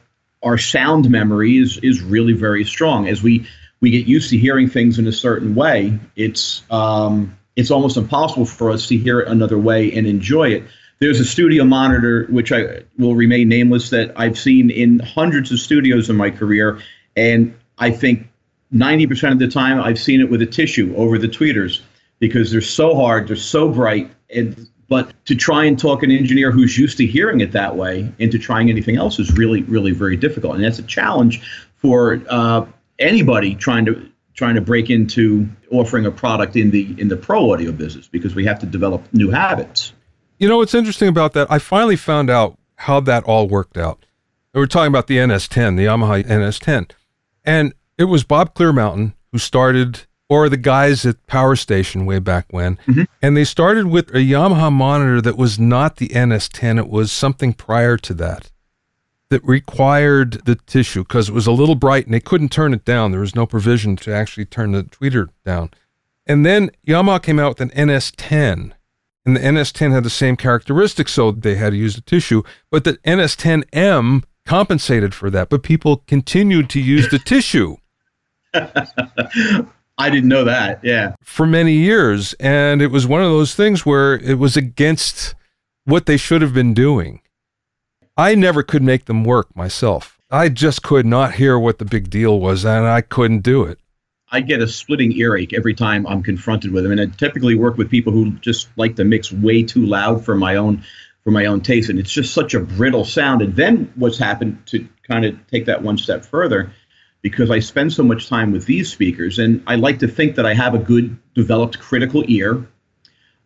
our 0.46 0.56
sound 0.56 1.10
memory 1.10 1.58
is 1.58 1.78
is 1.78 2.02
really 2.02 2.32
very 2.32 2.64
strong. 2.64 3.08
As 3.08 3.22
we 3.22 3.46
we 3.80 3.90
get 3.90 4.06
used 4.06 4.30
to 4.30 4.38
hearing 4.38 4.68
things 4.68 4.98
in 4.98 5.06
a 5.06 5.12
certain 5.12 5.54
way, 5.54 5.98
it's 6.14 6.62
um, 6.70 7.36
it's 7.56 7.70
almost 7.70 7.96
impossible 7.96 8.46
for 8.46 8.70
us 8.70 8.86
to 8.86 8.96
hear 8.96 9.20
it 9.20 9.28
another 9.28 9.58
way 9.58 9.92
and 9.92 10.06
enjoy 10.06 10.50
it. 10.50 10.62
There's 10.98 11.20
a 11.20 11.24
studio 11.24 11.64
monitor 11.64 12.26
which 12.30 12.52
I 12.52 12.84
will 12.96 13.14
remain 13.14 13.48
nameless 13.48 13.90
that 13.90 14.12
I've 14.16 14.38
seen 14.38 14.70
in 14.70 15.00
hundreds 15.00 15.52
of 15.52 15.58
studios 15.58 16.08
in 16.08 16.16
my 16.16 16.30
career, 16.30 16.80
and 17.16 17.54
I 17.76 17.90
think 17.90 18.28
90% 18.72 19.32
of 19.32 19.38
the 19.38 19.48
time 19.48 19.80
I've 19.80 19.98
seen 19.98 20.20
it 20.20 20.30
with 20.30 20.40
a 20.40 20.46
tissue 20.46 20.94
over 20.96 21.18
the 21.18 21.28
tweeters 21.28 21.82
because 22.18 22.50
they're 22.50 22.62
so 22.62 22.94
hard, 22.94 23.28
they're 23.28 23.36
so 23.36 23.68
bright, 23.68 24.10
and 24.30 24.68
but 24.88 25.12
to 25.26 25.34
try 25.34 25.64
and 25.64 25.78
talk 25.78 26.02
an 26.02 26.10
engineer 26.10 26.50
who's 26.50 26.78
used 26.78 26.96
to 26.98 27.06
hearing 27.06 27.40
it 27.40 27.52
that 27.52 27.76
way 27.76 28.12
into 28.18 28.38
trying 28.38 28.70
anything 28.70 28.96
else 28.96 29.18
is 29.18 29.32
really, 29.32 29.62
really 29.64 29.92
very 29.92 30.16
difficult, 30.16 30.54
and 30.54 30.64
that's 30.64 30.78
a 30.78 30.84
challenge 30.84 31.40
for 31.76 32.22
uh, 32.28 32.64
anybody 32.98 33.54
trying 33.54 33.84
to 33.86 34.10
trying 34.34 34.54
to 34.54 34.60
break 34.60 34.90
into 34.90 35.48
offering 35.70 36.04
a 36.04 36.10
product 36.10 36.56
in 36.56 36.70
the 36.70 36.94
in 36.98 37.08
the 37.08 37.16
pro 37.16 37.52
audio 37.52 37.72
business 37.72 38.06
because 38.06 38.34
we 38.34 38.44
have 38.44 38.58
to 38.58 38.66
develop 38.66 39.02
new 39.12 39.30
habits. 39.30 39.92
You 40.38 40.48
know 40.48 40.58
what's 40.58 40.74
interesting 40.74 41.08
about 41.08 41.32
that? 41.32 41.50
I 41.50 41.58
finally 41.58 41.96
found 41.96 42.30
out 42.30 42.58
how 42.76 43.00
that 43.00 43.24
all 43.24 43.48
worked 43.48 43.78
out. 43.78 44.04
We 44.52 44.60
were 44.60 44.66
talking 44.66 44.88
about 44.88 45.06
the 45.06 45.16
NS10, 45.16 45.76
the 45.76 45.86
Yamaha 45.86 46.24
NS10, 46.24 46.90
and 47.44 47.74
it 47.98 48.04
was 48.04 48.24
Bob 48.24 48.54
Clearmountain 48.54 49.14
who 49.32 49.38
started 49.38 50.02
or 50.28 50.48
the 50.48 50.56
guys 50.56 51.06
at 51.06 51.24
Power 51.26 51.56
Station 51.56 52.06
way 52.06 52.18
back 52.18 52.46
when. 52.50 52.76
Mm-hmm. 52.86 53.02
And 53.22 53.36
they 53.36 53.44
started 53.44 53.86
with 53.86 54.10
a 54.10 54.18
Yamaha 54.18 54.72
monitor 54.72 55.20
that 55.20 55.36
was 55.36 55.58
not 55.58 55.96
the 55.96 56.08
NS10, 56.08 56.78
it 56.78 56.88
was 56.88 57.12
something 57.12 57.52
prior 57.52 57.96
to 57.98 58.14
that 58.14 58.50
that 59.28 59.44
required 59.44 60.44
the 60.44 60.54
tissue 60.54 61.02
because 61.02 61.28
it 61.28 61.34
was 61.34 61.46
a 61.46 61.52
little 61.52 61.74
bright 61.74 62.04
and 62.04 62.14
they 62.14 62.20
couldn't 62.20 62.52
turn 62.52 62.72
it 62.72 62.84
down. 62.84 63.10
There 63.10 63.20
was 63.20 63.34
no 63.34 63.46
provision 63.46 63.96
to 63.96 64.12
actually 64.12 64.44
turn 64.44 64.72
the 64.72 64.84
tweeter 64.84 65.30
down. 65.44 65.70
And 66.26 66.46
then 66.46 66.70
Yamaha 66.86 67.22
came 67.22 67.38
out 67.38 67.58
with 67.58 67.60
an 67.60 67.70
NS10. 67.88 68.72
And 69.24 69.36
the 69.36 69.40
NS10 69.40 69.90
had 69.90 70.04
the 70.04 70.10
same 70.10 70.36
characteristics, 70.36 71.12
so 71.12 71.32
they 71.32 71.56
had 71.56 71.70
to 71.70 71.76
use 71.76 71.96
the 71.96 72.00
tissue. 72.00 72.44
But 72.70 72.84
the 72.84 72.94
NS10M 72.98 74.22
compensated 74.44 75.14
for 75.14 75.30
that, 75.30 75.48
but 75.48 75.64
people 75.64 76.04
continued 76.06 76.70
to 76.70 76.80
use 76.80 77.08
the 77.08 77.18
tissue. 77.18 77.76
I 79.98 80.10
didn't 80.10 80.28
know 80.28 80.44
that. 80.44 80.80
Yeah. 80.82 81.14
For 81.22 81.46
many 81.46 81.72
years. 81.72 82.34
And 82.34 82.82
it 82.82 82.88
was 82.88 83.06
one 83.06 83.22
of 83.22 83.30
those 83.30 83.54
things 83.54 83.86
where 83.86 84.14
it 84.14 84.38
was 84.38 84.56
against 84.56 85.34
what 85.84 86.06
they 86.06 86.16
should 86.16 86.42
have 86.42 86.52
been 86.52 86.74
doing. 86.74 87.20
I 88.16 88.34
never 88.34 88.62
could 88.62 88.82
make 88.82 89.06
them 89.06 89.24
work 89.24 89.54
myself. 89.54 90.18
I 90.30 90.48
just 90.48 90.82
could 90.82 91.06
not 91.06 91.34
hear 91.34 91.58
what 91.58 91.78
the 91.78 91.84
big 91.84 92.10
deal 92.10 92.40
was, 92.40 92.64
and 92.64 92.86
I 92.86 93.00
couldn't 93.00 93.40
do 93.40 93.62
it. 93.62 93.78
I 94.32 94.40
get 94.40 94.60
a 94.60 94.66
splitting 94.66 95.12
earache 95.12 95.52
every 95.52 95.74
time 95.74 96.06
I'm 96.06 96.22
confronted 96.22 96.72
with 96.72 96.82
them. 96.82 96.92
And 96.92 97.00
I 97.00 97.06
typically 97.06 97.54
work 97.54 97.76
with 97.76 97.90
people 97.90 98.12
who 98.12 98.32
just 98.38 98.68
like 98.76 98.96
to 98.96 99.04
mix 99.04 99.30
way 99.30 99.62
too 99.62 99.86
loud 99.86 100.24
for 100.24 100.34
my 100.34 100.56
own 100.56 100.82
for 101.22 101.30
my 101.30 101.46
own 101.46 101.60
taste. 101.60 101.90
And 101.90 101.98
it's 101.98 102.12
just 102.12 102.34
such 102.34 102.54
a 102.54 102.60
brittle 102.60 103.04
sound. 103.04 103.42
And 103.42 103.54
then 103.54 103.92
what's 103.96 104.18
happened 104.18 104.64
to 104.66 104.86
kind 105.08 105.24
of 105.24 105.36
take 105.48 105.66
that 105.66 105.82
one 105.82 105.98
step 105.98 106.24
further 106.24 106.72
because 107.26 107.50
I 107.50 107.58
spend 107.58 107.92
so 107.92 108.04
much 108.04 108.28
time 108.28 108.52
with 108.52 108.66
these 108.66 108.88
speakers, 108.88 109.40
and 109.40 109.60
I 109.66 109.74
like 109.74 109.98
to 109.98 110.06
think 110.06 110.36
that 110.36 110.46
I 110.46 110.54
have 110.54 110.74
a 110.74 110.78
good 110.78 111.18
developed 111.34 111.80
critical 111.80 112.22
ear. 112.28 112.68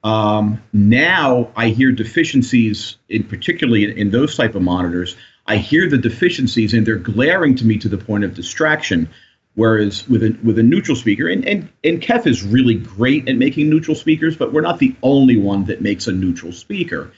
Um, 0.05 0.63
now 0.75 1.51
I 1.57 1.69
hear 1.69 1.91
deficiencies, 1.91 2.99
in 3.09 3.25
particularly 3.25 3.85
in, 3.85 3.97
in 3.97 4.11
those 4.11 4.37
type 4.37 4.55
of 4.55 4.61
monitors. 4.61 5.17
I 5.47 5.57
hear 5.57 5.89
the 5.89 5.97
deficiencies, 5.97 6.75
and 6.75 6.87
they're 6.87 6.97
glaring 6.97 7.55
to 7.57 7.65
me 7.65 7.79
to 7.79 7.89
the 7.89 7.97
point 7.97 8.25
of 8.25 8.35
distraction. 8.35 9.09
Whereas 9.55 10.07
with 10.07 10.25
a 10.25 10.37
with 10.45 10.59
a 10.59 10.63
neutral 10.63 10.95
speaker, 10.95 11.27
and, 11.27 11.43
and 11.49 11.71
and 11.83 12.03
KEF 12.03 12.27
is 12.27 12.43
really 12.43 12.75
great 12.75 13.31
at 13.31 13.37
making 13.37 13.71
neutral 13.71 13.95
speakers, 13.95 14.37
but 14.37 14.53
we're 14.53 14.61
not 14.61 14.79
the 14.79 14.95
only 15.03 15.39
one 15.39 15.65
that 15.65 15.81
makes 15.81 16.07
a 16.07 16.13
neutral 16.13 16.53
speaker. 16.53 17.13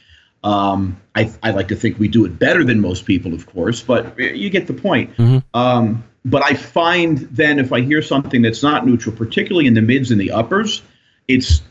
Um, 0.44 1.00
I, 1.16 1.32
I 1.42 1.50
like 1.50 1.68
to 1.68 1.76
think 1.76 1.98
we 1.98 2.06
do 2.06 2.24
it 2.24 2.38
better 2.38 2.62
than 2.62 2.80
most 2.80 3.04
people, 3.04 3.34
of 3.34 3.46
course, 3.46 3.82
but 3.82 4.16
you 4.16 4.48
get 4.48 4.68
the 4.68 4.74
point. 4.74 5.16
Mm-hmm. 5.16 5.38
Um, 5.54 6.04
but 6.24 6.44
I 6.44 6.54
find 6.54 7.18
then 7.18 7.58
if 7.58 7.72
I 7.72 7.80
hear 7.80 8.02
something 8.02 8.42
that's 8.42 8.62
not 8.62 8.86
neutral, 8.86 9.14
particularly 9.14 9.66
in 9.66 9.74
the 9.74 9.82
mids 9.82 10.10
and 10.10 10.20
the 10.20 10.30
uppers, 10.30 10.82
it's 11.28 11.62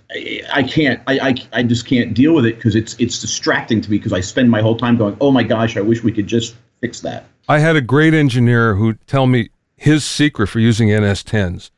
I 0.53 0.63
can't 0.63 1.01
I 1.07 1.19
I, 1.19 1.35
I 1.53 1.63
just 1.63 1.85
can't 1.85 2.13
deal 2.13 2.33
with 2.33 2.45
it 2.45 2.55
because 2.55 2.75
it's 2.75 2.95
it's 2.99 3.19
distracting 3.19 3.81
to 3.81 3.91
me 3.91 3.97
because 3.97 4.13
I 4.13 4.21
spend 4.21 4.49
my 4.49 4.61
whole 4.61 4.77
time 4.77 4.97
going, 4.97 5.17
oh 5.21 5.31
my 5.31 5.43
gosh, 5.43 5.77
I 5.77 5.81
wish 5.81 6.03
we 6.03 6.11
could 6.11 6.27
just 6.27 6.55
fix 6.81 6.99
that. 7.01 7.25
I 7.47 7.59
had 7.59 7.75
a 7.75 7.81
great 7.81 8.13
engineer 8.13 8.75
who 8.75 8.93
tell 8.93 9.27
me 9.27 9.49
his 9.75 10.03
secret 10.05 10.47
for 10.47 10.59
using 10.59 10.89
NS10s. 10.89 11.71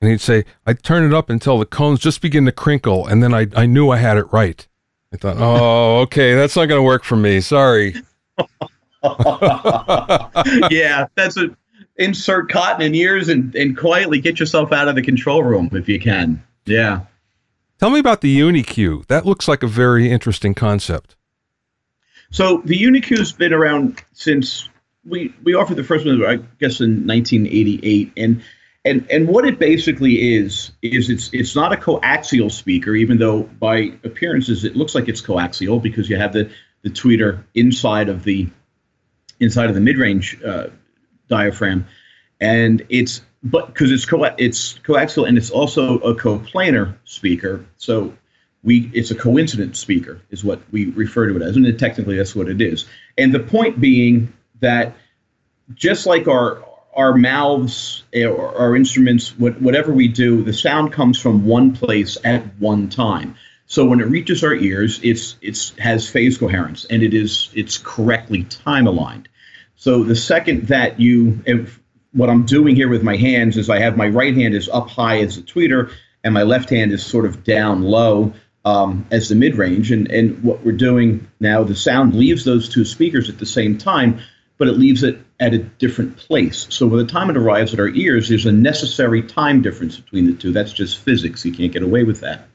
And 0.00 0.10
he'd 0.10 0.20
say, 0.20 0.44
I'd 0.66 0.82
turn 0.82 1.04
it 1.04 1.12
up 1.12 1.28
until 1.28 1.58
the 1.58 1.66
cones 1.66 2.00
just 2.00 2.22
begin 2.22 2.46
to 2.46 2.52
crinkle, 2.52 3.06
and 3.06 3.22
then 3.22 3.34
I, 3.34 3.48
I 3.54 3.66
knew 3.66 3.90
I 3.90 3.98
had 3.98 4.16
it 4.16 4.32
right. 4.32 4.66
I 5.12 5.18
thought, 5.18 5.36
oh, 5.38 5.98
okay, 6.04 6.34
that's 6.34 6.56
not 6.56 6.66
going 6.66 6.78
to 6.78 6.82
work 6.82 7.04
for 7.04 7.16
me. 7.16 7.42
Sorry. 7.42 7.96
yeah, 10.70 11.06
that's 11.14 11.36
a 11.36 11.54
insert 12.00 12.50
cotton 12.50 12.82
in 12.82 12.94
ears 12.94 13.28
and, 13.28 13.54
and 13.54 13.76
quietly 13.76 14.20
get 14.20 14.40
yourself 14.40 14.72
out 14.72 14.88
of 14.88 14.94
the 14.94 15.02
control 15.02 15.42
room 15.42 15.68
if 15.72 15.88
you 15.88 16.00
can. 16.00 16.42
Yeah. 16.64 17.02
Tell 17.78 17.90
me 17.90 18.00
about 18.00 18.20
the 18.20 18.40
UniQ. 18.40 19.06
That 19.06 19.24
looks 19.24 19.46
like 19.46 19.62
a 19.62 19.66
very 19.66 20.10
interesting 20.10 20.54
concept. 20.54 21.16
So 22.30 22.62
the 22.64 22.78
UniQ's 22.78 23.32
been 23.32 23.52
around 23.52 24.02
since 24.12 24.68
we 25.04 25.34
we 25.42 25.54
offered 25.54 25.76
the 25.76 25.84
first 25.84 26.06
one, 26.06 26.22
I 26.24 26.36
guess, 26.58 26.80
in 26.80 27.06
1988, 27.06 28.12
and 28.16 28.42
and 28.84 29.06
and 29.10 29.28
what 29.28 29.46
it 29.46 29.58
basically 29.58 30.36
is 30.36 30.72
is 30.82 31.10
it's 31.10 31.30
it's 31.32 31.56
not 31.56 31.72
a 31.72 31.76
coaxial 31.76 32.50
speaker, 32.52 32.94
even 32.94 33.18
though 33.18 33.42
by 33.42 33.92
appearances 34.04 34.64
it 34.64 34.76
looks 34.76 34.94
like 34.94 35.08
it's 35.08 35.22
coaxial 35.22 35.82
because 35.82 36.08
you 36.08 36.16
have 36.16 36.32
the 36.32 36.50
the 36.82 36.90
tweeter 36.90 37.42
inside 37.54 38.08
of 38.08 38.24
the 38.24 38.48
inside 39.40 39.68
of 39.68 39.74
the 39.74 39.80
mid 39.80 39.98
range 39.98 40.38
uh, 40.44 40.68
diaphragm, 41.30 41.86
and 42.40 42.84
it's 42.90 43.22
but 43.42 43.68
because 43.68 43.90
it's 43.90 44.04
co 44.04 44.24
it's 44.24 44.78
coaxial 44.80 45.26
and 45.26 45.38
it's 45.38 45.50
also 45.50 45.98
a 46.00 46.14
coplanar 46.14 46.94
speaker. 47.04 47.64
So 47.78 48.12
we 48.62 48.90
it's 48.92 49.10
a 49.10 49.14
coincident 49.14 49.76
speaker 49.76 50.20
is 50.30 50.44
what 50.44 50.60
we 50.70 50.86
refer 50.90 51.28
to 51.28 51.36
it 51.36 51.42
as, 51.42 51.56
and 51.56 51.78
technically 51.78 52.16
that's 52.16 52.36
what 52.36 52.48
it 52.48 52.60
is. 52.60 52.84
And 53.16 53.32
the 53.32 53.40
point 53.40 53.80
being 53.80 54.32
that 54.60 54.94
just 55.74 56.06
like 56.06 56.28
our 56.28 56.62
our 56.94 57.14
mouths 57.14 58.04
eh, 58.12 58.26
or 58.26 58.56
our 58.58 58.76
instruments, 58.76 59.38
whatever 59.38 59.92
we 59.92 60.08
do, 60.08 60.42
the 60.42 60.52
sound 60.52 60.92
comes 60.92 61.18
from 61.18 61.46
one 61.46 61.72
place 61.72 62.18
at 62.24 62.42
one 62.58 62.88
time. 62.88 63.36
So 63.66 63.86
when 63.86 64.00
it 64.00 64.06
reaches 64.06 64.42
our 64.42 64.54
ears, 64.54 65.00
it's 65.02 65.36
it's 65.40 65.72
has 65.78 66.08
phase 66.08 66.36
coherence 66.36 66.84
and 66.86 67.02
it 67.02 67.14
is 67.14 67.50
it's 67.54 67.78
correctly 67.78 68.42
time 68.44 68.86
aligned. 68.86 69.28
So 69.80 70.04
the 70.04 70.14
second 70.14 70.66
that 70.66 71.00
you, 71.00 71.42
if, 71.46 71.80
what 72.12 72.28
I'm 72.28 72.44
doing 72.44 72.76
here 72.76 72.90
with 72.90 73.02
my 73.02 73.16
hands 73.16 73.56
is 73.56 73.70
I 73.70 73.78
have 73.78 73.96
my 73.96 74.08
right 74.08 74.36
hand 74.36 74.54
is 74.54 74.68
up 74.68 74.90
high 74.90 75.20
as 75.20 75.38
a 75.38 75.42
tweeter 75.42 75.90
and 76.22 76.34
my 76.34 76.42
left 76.42 76.68
hand 76.68 76.92
is 76.92 77.02
sort 77.02 77.24
of 77.24 77.44
down 77.44 77.80
low 77.80 78.34
um, 78.66 79.06
as 79.10 79.30
the 79.30 79.34
mid 79.36 79.54
range. 79.54 79.90
And 79.90 80.10
and 80.10 80.42
what 80.44 80.62
we're 80.66 80.72
doing 80.72 81.26
now, 81.40 81.64
the 81.64 81.74
sound 81.74 82.14
leaves 82.14 82.44
those 82.44 82.68
two 82.68 82.84
speakers 82.84 83.30
at 83.30 83.38
the 83.38 83.46
same 83.46 83.78
time, 83.78 84.20
but 84.58 84.68
it 84.68 84.72
leaves 84.72 85.02
it 85.02 85.18
at 85.40 85.54
a 85.54 85.58
different 85.58 86.18
place. 86.18 86.66
So 86.68 86.86
by 86.86 86.96
the 86.98 87.06
time 87.06 87.30
it 87.30 87.38
arrives 87.38 87.72
at 87.72 87.80
our 87.80 87.88
ears, 87.88 88.28
there's 88.28 88.44
a 88.44 88.52
necessary 88.52 89.22
time 89.22 89.62
difference 89.62 89.98
between 89.98 90.26
the 90.26 90.34
two. 90.34 90.52
That's 90.52 90.74
just 90.74 90.98
physics. 90.98 91.42
You 91.46 91.54
can't 91.54 91.72
get 91.72 91.82
away 91.82 92.04
with 92.04 92.20
that. 92.20 92.48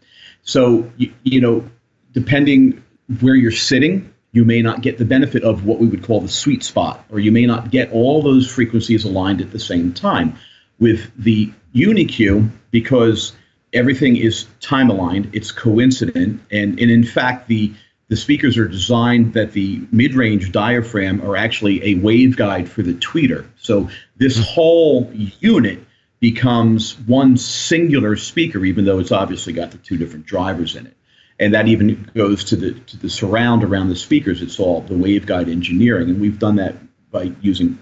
So, 0.43 0.91
you, 0.97 1.11
you 1.23 1.41
know, 1.41 1.67
depending 2.11 2.83
where 3.19 3.33
you're 3.33 3.49
sitting, 3.49 4.13
you 4.35 4.43
may 4.43 4.61
not 4.61 4.81
get 4.81 4.97
the 4.97 5.05
benefit 5.05 5.43
of 5.43 5.65
what 5.65 5.79
we 5.79 5.87
would 5.87 6.03
call 6.03 6.19
the 6.19 6.27
sweet 6.27 6.61
spot, 6.61 7.05
or 7.09 7.21
you 7.21 7.31
may 7.31 7.45
not 7.45 7.71
get 7.71 7.89
all 7.93 8.21
those 8.21 8.51
frequencies 8.51 9.05
aligned 9.05 9.39
at 9.39 9.51
the 9.51 9.59
same 9.59 9.93
time. 9.93 10.37
With 10.77 11.09
the 11.17 11.53
UniQ, 11.73 12.49
because 12.69 13.31
everything 13.71 14.17
is 14.17 14.45
time 14.59 14.89
aligned, 14.89 15.29
it's 15.33 15.53
coincident, 15.53 16.41
and, 16.51 16.77
and 16.77 16.91
in 16.91 17.05
fact, 17.05 17.47
the 17.47 17.73
the 18.07 18.15
speakers 18.17 18.55
are 18.55 18.67
designed 18.67 19.33
that 19.33 19.53
the 19.53 19.81
mid-range 19.91 20.51
diaphragm 20.51 21.21
are 21.27 21.35
actually 21.35 21.81
a 21.81 21.95
waveguide 21.95 22.67
for 22.67 22.83
the 22.83 22.93
tweeter. 22.93 23.47
So 23.57 23.89
this 24.17 24.37
whole 24.37 25.09
unit 25.39 25.79
becomes 26.19 26.99
one 27.07 27.35
singular 27.37 28.15
speaker, 28.15 28.63
even 28.63 28.85
though 28.85 28.99
it's 28.99 29.11
obviously 29.11 29.53
got 29.53 29.71
the 29.71 29.79
two 29.79 29.97
different 29.97 30.27
drivers 30.27 30.75
in 30.75 30.85
it. 30.85 30.95
And 31.39 31.53
that 31.53 31.67
even 31.67 32.09
goes 32.15 32.43
to 32.45 32.55
the 32.55 32.71
to 32.71 32.97
the 32.97 33.09
surround 33.09 33.63
around 33.63 33.89
the 33.89 33.95
speakers. 33.95 34.41
It's 34.41 34.59
all 34.59 34.81
the 34.81 34.93
waveguide 34.93 35.51
engineering, 35.51 36.09
and 36.09 36.21
we've 36.21 36.39
done 36.39 36.55
that 36.57 36.75
by 37.11 37.33
using 37.41 37.77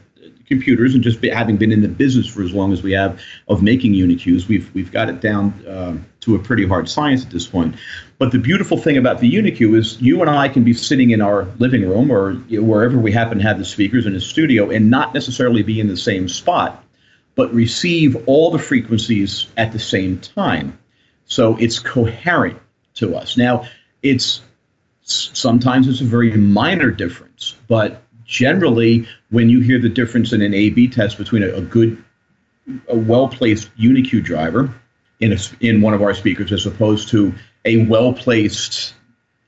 computers 0.48 0.94
and 0.94 1.04
just 1.04 1.22
be, 1.22 1.30
having 1.30 1.58
been 1.58 1.72
in 1.72 1.82
the 1.82 1.88
business 1.88 2.28
for 2.28 2.44
as 2.44 2.52
long 2.52 2.74
as 2.74 2.84
we 2.84 2.92
have 2.92 3.20
of 3.48 3.64
making 3.64 3.94
UniQs. 3.94 4.48
we've 4.48 4.74
we've 4.74 4.92
got 4.92 5.08
it 5.08 5.22
down 5.22 5.54
uh, 5.68 5.98
to 6.22 6.36
a 6.36 6.40
pretty 6.40 6.68
hard 6.68 6.90
science 6.90 7.24
at 7.24 7.32
this 7.32 7.46
point. 7.46 7.76
But 8.18 8.32
the 8.32 8.40
beautiful 8.40 8.78
thing 8.78 8.98
about 8.98 9.20
the 9.20 9.32
UniQ 9.32 9.78
is 9.78 10.02
you 10.02 10.22
and 10.22 10.30
I 10.30 10.50
can 10.50 10.64
be 10.64 10.74
sitting 10.74 11.12
in 11.12 11.22
our 11.22 11.48
living 11.60 11.88
room 11.88 12.12
or 12.12 12.34
wherever 12.34 12.98
we 12.98 13.12
happen 13.12 13.38
to 13.38 13.44
have 13.44 13.60
the 13.60 13.66
speakers 13.66 14.06
in 14.06 14.16
a 14.16 14.22
studio 14.22 14.70
and 14.70 14.90
not 14.90 15.14
necessarily 15.14 15.62
be 15.62 15.80
in 15.80 15.88
the 15.88 15.98
same 15.98 16.28
spot 16.28 16.84
but 17.36 17.54
receive 17.54 18.16
all 18.28 18.52
the 18.52 18.60
frequencies 18.60 19.48
at 19.58 19.72
the 19.72 19.80
same 19.80 20.20
time. 20.20 20.78
So 21.26 21.58
it's 21.58 21.80
coherent 21.80 22.60
to 22.96 23.16
us. 23.16 23.38
Now, 23.38 23.66
it's 24.02 24.42
sometimes 25.02 25.88
it's 25.88 26.02
a 26.02 26.06
very 26.06 26.32
minor 26.32 26.92
difference, 26.92 27.56
but 27.68 28.02
generally, 28.26 29.08
when 29.30 29.50
you 29.50 29.60
hear 29.60 29.80
the 29.80 29.90
difference 29.90 30.34
in 30.34 30.42
an 30.42 30.54
A/B 30.54 30.88
test 30.88 31.18
between 31.18 31.44
a, 31.44 31.50
a 31.50 31.62
good, 31.62 32.04
a 32.88 32.98
well-placed 32.98 33.76
UniQ 33.78 34.24
driver 34.24 34.74
in 35.20 35.34
a, 35.34 35.38
in 35.60 35.82
one 35.82 35.94
of 35.94 36.02
our 36.02 36.14
speakers 36.14 36.52
as 36.52 36.66
opposed 36.66 37.10
to 37.10 37.34
a 37.66 37.86
well-placed 37.86 38.94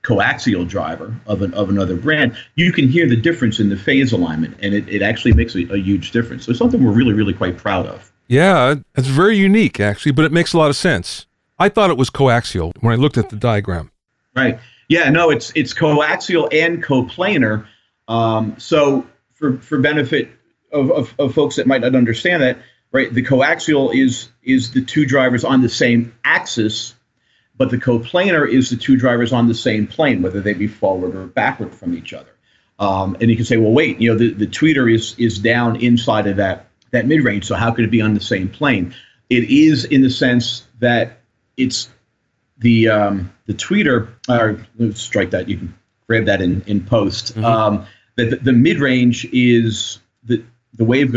coaxial 0.03 0.67
driver 0.67 1.15
of, 1.25 1.41
an, 1.41 1.53
of 1.55 1.69
another 1.69 1.95
brand, 1.95 2.35
you 2.55 2.71
can 2.71 2.87
hear 2.87 3.09
the 3.09 3.15
difference 3.15 3.59
in 3.59 3.69
the 3.69 3.77
phase 3.77 4.11
alignment, 4.11 4.55
and 4.61 4.73
it, 4.73 4.87
it 4.87 5.01
actually 5.01 5.33
makes 5.33 5.55
a, 5.55 5.63
a 5.73 5.77
huge 5.77 6.11
difference. 6.11 6.45
So 6.45 6.51
it's 6.51 6.59
something 6.59 6.83
we're 6.83 6.91
really, 6.91 7.13
really 7.13 7.33
quite 7.33 7.57
proud 7.57 7.87
of. 7.87 8.11
Yeah, 8.27 8.75
it's 8.95 9.07
very 9.07 9.37
unique, 9.37 9.79
actually, 9.79 10.11
but 10.11 10.25
it 10.25 10.31
makes 10.31 10.53
a 10.53 10.57
lot 10.57 10.69
of 10.69 10.75
sense. 10.75 11.25
I 11.57 11.69
thought 11.69 11.89
it 11.89 11.97
was 11.97 12.09
coaxial 12.09 12.73
when 12.81 12.93
I 12.93 12.95
looked 12.95 13.17
at 13.17 13.29
the 13.29 13.35
diagram. 13.35 13.91
Right. 14.35 14.59
Yeah, 14.89 15.09
no, 15.09 15.29
it's 15.29 15.51
it's 15.55 15.73
coaxial 15.73 16.53
and 16.53 16.83
coplanar. 16.83 17.65
Um, 18.07 18.55
so 18.59 19.07
for 19.33 19.57
for 19.57 19.79
benefit 19.79 20.29
of, 20.71 20.91
of, 20.91 21.15
of 21.17 21.33
folks 21.33 21.55
that 21.55 21.65
might 21.65 21.81
not 21.81 21.95
understand 21.95 22.43
that, 22.43 22.57
right, 22.91 23.11
the 23.13 23.23
coaxial 23.23 23.95
is 23.95 24.29
is 24.43 24.71
the 24.71 24.81
two 24.81 25.05
drivers 25.05 25.43
on 25.43 25.61
the 25.61 25.69
same 25.69 26.13
axis 26.23 26.95
but 27.57 27.69
the 27.69 27.77
coplanar 27.77 28.49
is 28.49 28.69
the 28.69 28.75
two 28.75 28.97
drivers 28.97 29.31
on 29.31 29.47
the 29.47 29.55
same 29.55 29.87
plane, 29.87 30.21
whether 30.21 30.41
they 30.41 30.53
be 30.53 30.67
forward 30.67 31.15
or 31.15 31.25
backward 31.25 31.73
from 31.73 31.95
each 31.95 32.13
other. 32.13 32.29
Um, 32.79 33.15
and 33.21 33.29
you 33.29 33.37
can 33.37 33.45
say, 33.45 33.57
well, 33.57 33.71
wait, 33.71 34.01
you 34.01 34.11
know, 34.11 34.17
the, 34.17 34.33
the 34.33 34.47
tweeter 34.47 34.93
is 34.93 35.15
is 35.17 35.39
down 35.39 35.77
inside 35.77 36.27
of 36.27 36.37
that 36.37 36.67
that 36.91 37.07
mid 37.07 37.23
range, 37.23 37.45
so 37.45 37.55
how 37.55 37.71
could 37.71 37.85
it 37.85 37.91
be 37.91 38.01
on 38.01 38.13
the 38.13 38.19
same 38.19 38.49
plane? 38.49 38.93
It 39.29 39.49
is 39.49 39.85
in 39.85 40.01
the 40.01 40.09
sense 40.09 40.65
that 40.79 41.21
it's 41.57 41.89
the 42.57 42.89
um, 42.89 43.33
the 43.45 43.53
tweeter. 43.53 44.09
Or 44.29 44.65
strike 44.93 45.31
that. 45.31 45.49
You 45.49 45.57
can 45.57 45.75
grab 46.07 46.25
that 46.25 46.41
in 46.41 46.61
in 46.67 46.85
post. 46.85 47.35
Mm-hmm. 47.35 47.45
Um, 47.45 47.85
the, 48.15 48.25
the, 48.25 48.35
the 48.37 48.53
mid 48.53 48.79
range 48.79 49.25
is 49.31 49.99
the 50.23 50.43
the 50.73 50.85
wave 50.85 51.11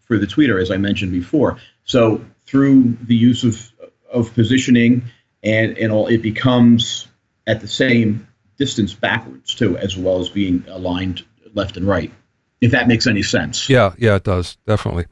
for 0.00 0.18
the 0.18 0.26
tweeter, 0.26 0.60
as 0.60 0.70
I 0.70 0.76
mentioned 0.76 1.12
before. 1.12 1.58
So 1.84 2.24
through 2.46 2.96
the 3.02 3.16
use 3.16 3.44
of 3.44 3.70
of 4.12 4.34
positioning 4.34 5.04
and 5.42 5.76
and 5.78 5.92
all, 5.92 6.06
it 6.06 6.22
becomes 6.22 7.08
at 7.46 7.60
the 7.60 7.68
same 7.68 8.26
distance 8.58 8.94
backwards 8.94 9.54
too, 9.54 9.76
as 9.78 9.96
well 9.96 10.20
as 10.20 10.28
being 10.28 10.64
aligned 10.68 11.24
left 11.54 11.76
and 11.76 11.86
right. 11.86 12.12
If 12.60 12.70
that 12.70 12.86
makes 12.86 13.08
any 13.08 13.22
sense. 13.22 13.68
Yeah, 13.68 13.92
yeah, 13.98 14.14
it 14.16 14.24
does 14.24 14.56
definitely. 14.66 15.06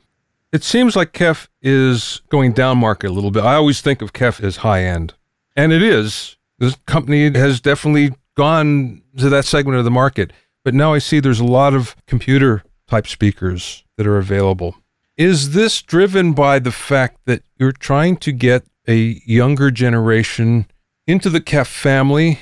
It 0.53 0.65
seems 0.65 0.97
like 0.97 1.13
KEF 1.13 1.47
is 1.63 2.23
going 2.29 2.53
down 2.53 2.79
market 2.79 3.11
a 3.11 3.13
little 3.13 3.31
bit. 3.31 3.45
I 3.45 3.55
always 3.55 3.81
think 3.81 4.03
of 4.03 4.13
KEF 4.13 4.43
as 4.43 4.59
high 4.59 4.83
end, 4.83 5.15
and 5.55 5.73
it 5.73 5.83
is. 5.83 6.37
This 6.59 6.77
company 6.87 7.31
has 7.39 7.61
definitely 7.61 8.15
gone 8.37 9.03
to 9.17 9.29
that 9.29 9.45
segment 9.45 9.79
of 9.79 9.85
the 9.85 9.91
market, 9.93 10.33
but 10.65 10.75
now 10.75 10.93
I 10.93 10.99
see 10.99 11.21
there's 11.21 11.41
a 11.41 11.45
lot 11.45 11.73
of 11.73 11.95
computer 12.07 12.65
type 12.89 13.07
speakers 13.07 13.85
that 13.97 14.07
are 14.07 14.19
available. 14.19 14.75
Is 15.17 15.53
this 15.53 15.83
driven 15.83 16.33
by 16.33 16.59
the 16.59 16.73
fact 16.73 17.19
that 17.27 17.43
you're 17.57 17.73
trying 17.73 18.17
to 18.19 18.33
get 18.33 18.65
a 18.89 19.21
younger 19.25 19.71
generation 19.71 20.67
into 21.07 21.31
the 21.31 21.41
KEF 21.41 21.67
family 21.67 22.41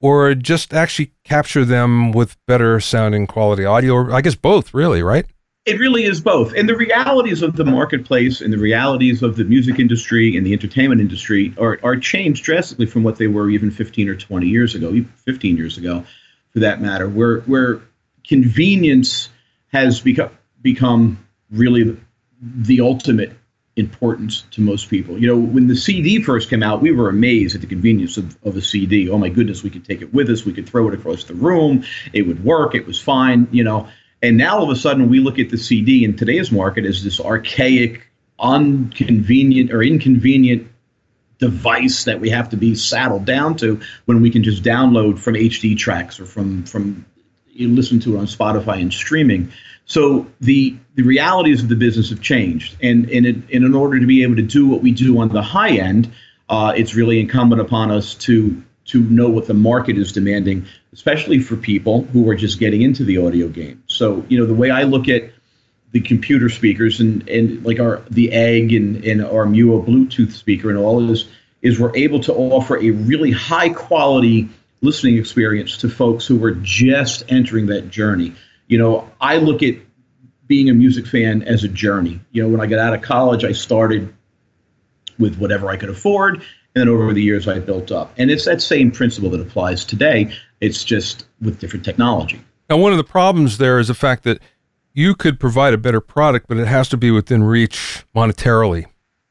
or 0.00 0.34
just 0.34 0.74
actually 0.74 1.12
capture 1.22 1.64
them 1.64 2.10
with 2.10 2.36
better 2.46 2.80
sounding 2.80 3.26
quality 3.26 3.64
audio? 3.64 3.92
Or 3.94 4.12
I 4.12 4.22
guess 4.22 4.34
both, 4.34 4.74
really, 4.74 5.02
right? 5.02 5.26
It 5.66 5.80
really 5.80 6.04
is 6.04 6.20
both. 6.20 6.52
And 6.52 6.68
the 6.68 6.76
realities 6.76 7.40
of 7.40 7.56
the 7.56 7.64
marketplace 7.64 8.42
and 8.42 8.52
the 8.52 8.58
realities 8.58 9.22
of 9.22 9.36
the 9.36 9.44
music 9.44 9.78
industry 9.78 10.36
and 10.36 10.46
the 10.46 10.52
entertainment 10.52 11.00
industry 11.00 11.54
are, 11.58 11.78
are 11.82 11.96
changed 11.96 12.44
drastically 12.44 12.84
from 12.84 13.02
what 13.02 13.16
they 13.16 13.28
were 13.28 13.48
even 13.48 13.70
15 13.70 14.10
or 14.10 14.14
20 14.14 14.46
years 14.46 14.74
ago, 14.74 14.94
15 15.24 15.56
years 15.56 15.78
ago, 15.78 16.04
for 16.50 16.58
that 16.58 16.82
matter, 16.82 17.08
where, 17.08 17.40
where 17.40 17.80
convenience 18.28 19.30
has 19.72 20.02
become, 20.02 20.30
become 20.60 21.26
really 21.50 21.96
the 22.42 22.82
ultimate 22.82 23.32
importance 23.76 24.44
to 24.50 24.60
most 24.60 24.90
people. 24.90 25.18
You 25.18 25.28
know, 25.28 25.38
when 25.38 25.66
the 25.66 25.76
CD 25.76 26.22
first 26.22 26.50
came 26.50 26.62
out, 26.62 26.82
we 26.82 26.92
were 26.92 27.08
amazed 27.08 27.54
at 27.54 27.62
the 27.62 27.66
convenience 27.66 28.18
of, 28.18 28.36
of 28.44 28.54
a 28.56 28.62
CD. 28.62 29.08
Oh 29.08 29.16
my 29.16 29.30
goodness, 29.30 29.62
we 29.62 29.70
could 29.70 29.86
take 29.86 30.02
it 30.02 30.12
with 30.12 30.28
us, 30.28 30.44
we 30.44 30.52
could 30.52 30.68
throw 30.68 30.86
it 30.88 30.94
across 30.94 31.24
the 31.24 31.34
room, 31.34 31.84
it 32.12 32.22
would 32.22 32.44
work, 32.44 32.74
it 32.74 32.86
was 32.86 33.00
fine, 33.00 33.48
you 33.50 33.64
know. 33.64 33.88
And 34.24 34.38
now 34.38 34.56
all 34.56 34.64
of 34.64 34.70
a 34.70 34.76
sudden 34.76 35.10
we 35.10 35.20
look 35.20 35.38
at 35.38 35.50
the 35.50 35.58
CD 35.58 36.02
in 36.02 36.16
today's 36.16 36.50
market 36.50 36.86
as 36.86 37.04
this 37.04 37.20
archaic, 37.20 38.08
inconvenient 38.42 39.70
or 39.70 39.82
inconvenient 39.82 40.66
device 41.38 42.04
that 42.04 42.20
we 42.20 42.30
have 42.30 42.48
to 42.48 42.56
be 42.56 42.74
saddled 42.74 43.26
down 43.26 43.54
to 43.56 43.80
when 44.06 44.22
we 44.22 44.30
can 44.30 44.42
just 44.42 44.62
download 44.62 45.18
from 45.18 45.34
HD 45.34 45.76
tracks 45.76 46.18
or 46.18 46.24
from 46.24 46.64
from 46.64 47.04
you 47.52 47.68
listen 47.68 48.00
to 48.00 48.16
it 48.16 48.18
on 48.18 48.24
Spotify 48.24 48.80
and 48.80 48.92
streaming. 48.92 49.52
So 49.84 50.26
the 50.40 50.74
the 50.94 51.02
realities 51.02 51.62
of 51.62 51.68
the 51.68 51.76
business 51.76 52.08
have 52.08 52.22
changed, 52.22 52.76
and 52.82 53.10
and, 53.10 53.26
it, 53.26 53.36
and 53.52 53.64
in 53.64 53.74
order 53.74 54.00
to 54.00 54.06
be 54.06 54.22
able 54.22 54.36
to 54.36 54.42
do 54.42 54.66
what 54.66 54.80
we 54.80 54.90
do 54.90 55.18
on 55.18 55.28
the 55.28 55.42
high 55.42 55.76
end, 55.76 56.10
uh, 56.48 56.72
it's 56.74 56.94
really 56.94 57.20
incumbent 57.20 57.60
upon 57.60 57.90
us 57.90 58.14
to 58.14 58.62
to 58.86 59.02
know 59.02 59.28
what 59.28 59.46
the 59.46 59.54
market 59.54 59.96
is 59.96 60.12
demanding, 60.12 60.66
especially 60.92 61.38
for 61.38 61.56
people 61.56 62.02
who 62.02 62.28
are 62.28 62.34
just 62.34 62.58
getting 62.58 62.82
into 62.82 63.04
the 63.04 63.18
audio 63.18 63.48
game. 63.48 63.82
So 63.86 64.24
you 64.28 64.38
know 64.38 64.46
the 64.46 64.54
way 64.54 64.70
I 64.70 64.82
look 64.82 65.08
at 65.08 65.30
the 65.92 66.00
computer 66.00 66.48
speakers 66.48 67.00
and 67.00 67.28
and 67.28 67.64
like 67.64 67.80
our 67.80 68.02
the 68.10 68.32
egg 68.32 68.72
and, 68.72 69.04
and 69.04 69.24
our 69.24 69.46
Muo 69.46 69.84
Bluetooth 69.84 70.32
speaker 70.32 70.68
and 70.70 70.78
all 70.78 71.04
this 71.06 71.28
is 71.62 71.80
we're 71.80 71.96
able 71.96 72.20
to 72.20 72.34
offer 72.34 72.76
a 72.78 72.90
really 72.90 73.30
high 73.30 73.70
quality 73.70 74.48
listening 74.82 75.16
experience 75.16 75.78
to 75.78 75.88
folks 75.88 76.26
who 76.26 76.44
are 76.44 76.52
just 76.52 77.24
entering 77.28 77.66
that 77.66 77.88
journey 77.88 78.34
you 78.66 78.78
know, 78.78 79.10
I 79.20 79.38
look 79.38 79.62
at 79.62 79.76
being 80.46 80.70
a 80.70 80.74
music 80.74 81.06
fan 81.06 81.42
as 81.42 81.64
a 81.64 81.68
journey. 81.68 82.20
You 82.32 82.42
know, 82.42 82.48
when 82.48 82.60
I 82.60 82.66
got 82.66 82.78
out 82.78 82.94
of 82.94 83.02
college, 83.02 83.44
I 83.44 83.52
started 83.52 84.14
with 85.18 85.38
whatever 85.38 85.68
I 85.68 85.76
could 85.76 85.90
afford, 85.90 86.42
And 86.74 86.88
over 86.88 87.12
the 87.12 87.22
years, 87.22 87.46
I 87.46 87.60
built 87.60 87.92
up. 87.92 88.12
And 88.18 88.30
it's 88.30 88.44
that 88.46 88.60
same 88.60 88.90
principle 88.90 89.30
that 89.30 89.40
applies 89.40 89.84
today. 89.84 90.32
It's 90.60 90.84
just 90.84 91.26
with 91.40 91.60
different 91.60 91.84
technology. 91.84 92.40
Now, 92.68 92.78
one 92.78 92.92
of 92.92 92.98
the 92.98 93.04
problems 93.04 93.58
there 93.58 93.78
is 93.78 93.88
the 93.88 93.94
fact 93.94 94.24
that 94.24 94.40
you 94.92 95.14
could 95.14 95.38
provide 95.38 95.74
a 95.74 95.78
better 95.78 96.00
product, 96.00 96.46
but 96.48 96.56
it 96.56 96.66
has 96.66 96.88
to 96.88 96.96
be 96.96 97.10
within 97.10 97.42
reach 97.42 98.04
monetarily. 98.14 98.86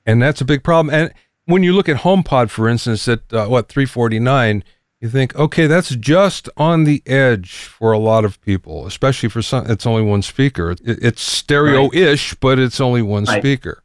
And 0.05 0.21
that's 0.21 0.41
a 0.41 0.45
big 0.45 0.63
problem. 0.63 0.93
And 0.93 1.13
when 1.45 1.63
you 1.63 1.73
look 1.73 1.89
at 1.89 1.97
HomePod, 1.97 2.49
for 2.49 2.69
instance, 2.69 3.07
at 3.07 3.21
uh, 3.33 3.47
what, 3.47 3.69
349 3.69 4.63
you 5.03 5.09
think, 5.09 5.35
okay, 5.35 5.67
that's 5.67 5.89
just 5.97 6.47
on 6.55 6.85
the 6.85 7.03
edge 7.05 7.51
for 7.51 7.91
a 7.91 7.97
lot 7.97 8.23
of 8.23 8.39
people, 8.39 8.87
especially 8.87 9.27
for 9.27 9.41
some. 9.41 9.69
It's 9.69 9.85
only 9.85 10.01
one 10.01 10.21
speaker. 10.21 10.71
It, 10.71 10.79
it's 10.81 11.21
stereo-ish, 11.21 12.31
right. 12.31 12.39
but 12.39 12.57
it's 12.57 12.79
only 12.79 13.01
one 13.01 13.25
right. 13.25 13.41
speaker. 13.41 13.83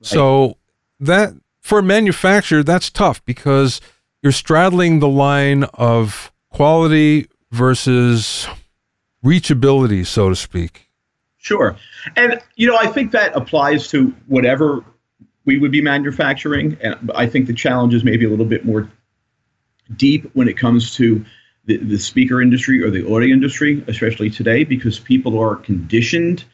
Right. 0.00 0.06
So 0.06 0.56
that 0.98 1.34
for 1.60 1.80
a 1.80 1.82
manufacturer, 1.82 2.62
that's 2.62 2.90
tough 2.90 3.24
because 3.24 3.80
you're 4.22 4.32
straddling 4.32 4.98
the 4.98 5.08
line 5.08 5.64
of 5.74 6.32
quality 6.50 7.28
versus 7.50 8.46
reachability, 9.24 10.06
so 10.06 10.28
to 10.28 10.36
speak. 10.36 10.88
Sure, 11.38 11.76
and 12.16 12.40
you 12.56 12.66
know, 12.66 12.76
I 12.76 12.86
think 12.86 13.12
that 13.12 13.34
applies 13.34 13.88
to 13.88 14.14
whatever 14.26 14.84
we 15.46 15.58
would 15.58 15.72
be 15.72 15.80
manufacturing, 15.80 16.76
and 16.82 17.10
I 17.14 17.26
think 17.26 17.46
the 17.46 17.54
challenge 17.54 17.94
is 17.94 18.04
maybe 18.04 18.26
a 18.26 18.28
little 18.28 18.44
bit 18.44 18.64
more 18.64 18.90
deep 19.96 20.30
when 20.34 20.48
it 20.48 20.56
comes 20.56 20.94
to 20.96 21.24
the, 21.64 21.78
the 21.78 21.98
speaker 21.98 22.42
industry 22.42 22.82
or 22.82 22.90
the 22.90 23.06
audio 23.06 23.32
industry, 23.32 23.82
especially 23.86 24.30
today, 24.30 24.64
because 24.64 24.98
people 24.98 25.38
are 25.38 25.56
conditioned 25.56 26.44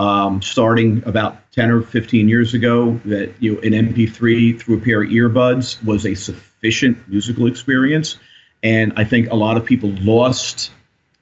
um, 0.00 0.40
starting 0.40 1.02
about 1.04 1.36
10 1.52 1.70
or 1.70 1.82
15 1.82 2.26
years 2.26 2.54
ago 2.54 2.98
that 3.04 3.34
you 3.38 3.52
know 3.52 3.60
an 3.60 3.72
MP3 3.72 4.58
through 4.58 4.78
a 4.78 4.80
pair 4.80 5.02
of 5.02 5.10
earbuds 5.10 5.82
was 5.84 6.06
a 6.06 6.14
sufficient 6.14 7.06
musical 7.06 7.46
experience. 7.46 8.18
And 8.62 8.94
I 8.96 9.04
think 9.04 9.30
a 9.30 9.34
lot 9.34 9.58
of 9.58 9.64
people 9.66 9.90
lost 10.00 10.72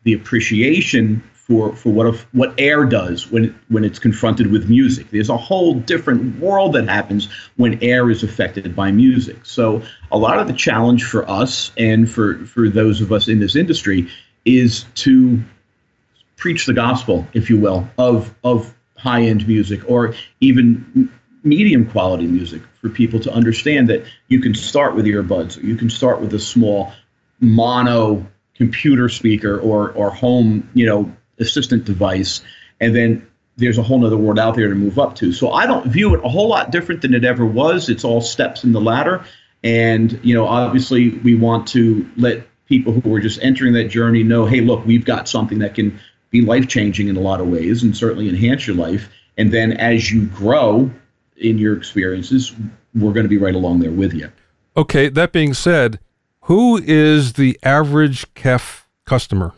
the 0.04 0.12
appreciation 0.12 1.24
for 1.34 1.74
for 1.74 1.90
what 1.90 2.06
if, 2.06 2.22
what 2.32 2.54
air 2.56 2.84
does 2.84 3.28
when 3.32 3.58
when 3.68 3.82
it's 3.82 3.98
confronted 3.98 4.46
with 4.52 4.68
music. 4.68 5.10
There's 5.10 5.28
a 5.28 5.36
whole 5.36 5.74
different 5.74 6.38
world 6.38 6.74
that 6.74 6.88
happens 6.88 7.28
when 7.56 7.82
air 7.82 8.08
is 8.10 8.22
affected 8.22 8.76
by 8.76 8.92
music. 8.92 9.44
So 9.44 9.82
a 10.12 10.18
lot 10.18 10.38
of 10.38 10.46
the 10.46 10.52
challenge 10.52 11.02
for 11.02 11.28
us 11.28 11.72
and 11.76 12.08
for 12.08 12.36
for 12.46 12.68
those 12.68 13.00
of 13.00 13.10
us 13.10 13.26
in 13.26 13.40
this 13.40 13.56
industry 13.56 14.08
is 14.44 14.84
to 14.94 15.42
preach 16.38 16.64
the 16.64 16.72
gospel, 16.72 17.26
if 17.34 17.50
you 17.50 17.58
will, 17.58 17.86
of 17.98 18.34
of 18.42 18.74
high 18.96 19.22
end 19.22 19.46
music 19.46 19.80
or 19.86 20.14
even 20.40 21.10
medium 21.44 21.88
quality 21.88 22.26
music 22.26 22.62
for 22.80 22.88
people 22.88 23.20
to 23.20 23.32
understand 23.32 23.88
that 23.88 24.04
you 24.28 24.40
can 24.40 24.54
start 24.54 24.96
with 24.96 25.04
earbuds, 25.04 25.58
or 25.58 25.66
you 25.66 25.76
can 25.76 25.90
start 25.90 26.20
with 26.20 26.32
a 26.32 26.38
small 26.38 26.92
mono 27.40 28.26
computer 28.54 29.08
speaker 29.08 29.58
or 29.60 29.90
or 29.92 30.10
home, 30.10 30.68
you 30.74 30.86
know, 30.86 31.12
assistant 31.38 31.84
device, 31.84 32.40
and 32.80 32.94
then 32.94 33.26
there's 33.56 33.78
a 33.78 33.82
whole 33.82 34.04
other 34.06 34.16
world 34.16 34.38
out 34.38 34.54
there 34.54 34.68
to 34.68 34.74
move 34.74 34.98
up 35.00 35.16
to. 35.16 35.32
So 35.32 35.50
I 35.50 35.66
don't 35.66 35.86
view 35.86 36.14
it 36.14 36.24
a 36.24 36.28
whole 36.28 36.48
lot 36.48 36.70
different 36.70 37.02
than 37.02 37.12
it 37.12 37.24
ever 37.24 37.44
was. 37.44 37.88
It's 37.88 38.04
all 38.04 38.20
steps 38.20 38.62
in 38.62 38.72
the 38.72 38.80
ladder, 38.80 39.24
and 39.64 40.18
you 40.22 40.34
know, 40.34 40.46
obviously, 40.46 41.10
we 41.10 41.34
want 41.34 41.66
to 41.68 42.08
let 42.16 42.46
people 42.66 42.92
who 42.92 43.14
are 43.14 43.20
just 43.20 43.40
entering 43.42 43.72
that 43.72 43.84
journey 43.84 44.22
know, 44.22 44.44
hey, 44.44 44.60
look, 44.60 44.84
we've 44.84 45.04
got 45.04 45.26
something 45.28 45.60
that 45.60 45.74
can 45.74 45.98
be 46.30 46.42
life 46.42 46.68
changing 46.68 47.08
in 47.08 47.16
a 47.16 47.20
lot 47.20 47.40
of 47.40 47.48
ways, 47.48 47.82
and 47.82 47.96
certainly 47.96 48.28
enhance 48.28 48.66
your 48.66 48.76
life. 48.76 49.08
And 49.36 49.52
then 49.52 49.72
as 49.72 50.10
you 50.10 50.26
grow 50.26 50.90
in 51.36 51.58
your 51.58 51.76
experiences, 51.76 52.54
we're 52.94 53.12
going 53.12 53.24
to 53.24 53.30
be 53.30 53.38
right 53.38 53.54
along 53.54 53.80
there 53.80 53.90
with 53.90 54.12
you. 54.12 54.30
Okay, 54.76 55.08
that 55.08 55.32
being 55.32 55.54
said, 55.54 55.98
who 56.42 56.76
is 56.76 57.34
the 57.34 57.58
average 57.62 58.32
KEF 58.34 58.82
customer? 59.04 59.52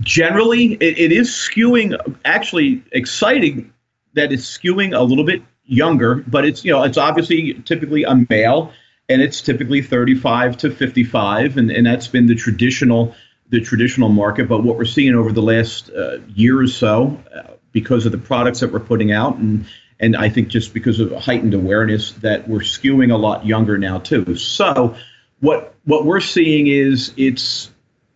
generally 0.00 0.74
it, 0.74 0.98
it 0.98 1.12
is 1.12 1.30
skewing 1.30 1.94
actually 2.24 2.82
exciting 2.92 3.72
that 4.14 4.32
it's 4.32 4.44
skewing 4.44 4.96
a 4.96 5.02
little 5.02 5.24
bit 5.24 5.42
younger 5.64 6.16
but 6.26 6.44
it's 6.44 6.64
you 6.64 6.72
know 6.72 6.82
it's 6.82 6.98
obviously 6.98 7.54
typically 7.64 8.02
a 8.04 8.14
male 8.28 8.72
and 9.08 9.20
it's 9.22 9.40
typically 9.40 9.82
35 9.82 10.56
to 10.56 10.70
55 10.70 11.56
and, 11.56 11.70
and 11.70 11.86
that's 11.86 12.08
been 12.08 12.26
the 12.26 12.34
traditional 12.34 13.14
the 13.50 13.60
traditional 13.60 14.08
market 14.08 14.48
but 14.48 14.62
what 14.62 14.76
we're 14.76 14.84
seeing 14.84 15.14
over 15.14 15.32
the 15.32 15.42
last 15.42 15.90
uh, 15.90 16.18
year 16.34 16.60
or 16.60 16.66
so 16.66 17.18
uh, 17.34 17.52
because 17.72 18.06
of 18.06 18.12
the 18.12 18.18
products 18.18 18.60
that 18.60 18.72
we're 18.72 18.80
putting 18.80 19.12
out 19.12 19.36
and 19.36 19.66
and 20.02 20.16
I 20.16 20.30
think 20.30 20.48
just 20.48 20.72
because 20.72 20.98
of 20.98 21.12
heightened 21.12 21.52
awareness 21.52 22.12
that 22.12 22.48
we're 22.48 22.60
skewing 22.60 23.12
a 23.12 23.16
lot 23.16 23.44
younger 23.44 23.76
now 23.76 23.98
too 23.98 24.36
so 24.36 24.96
what 25.40 25.74
what 25.84 26.04
we're 26.04 26.20
seeing 26.20 26.66
is 26.68 27.12
it's 27.16 27.70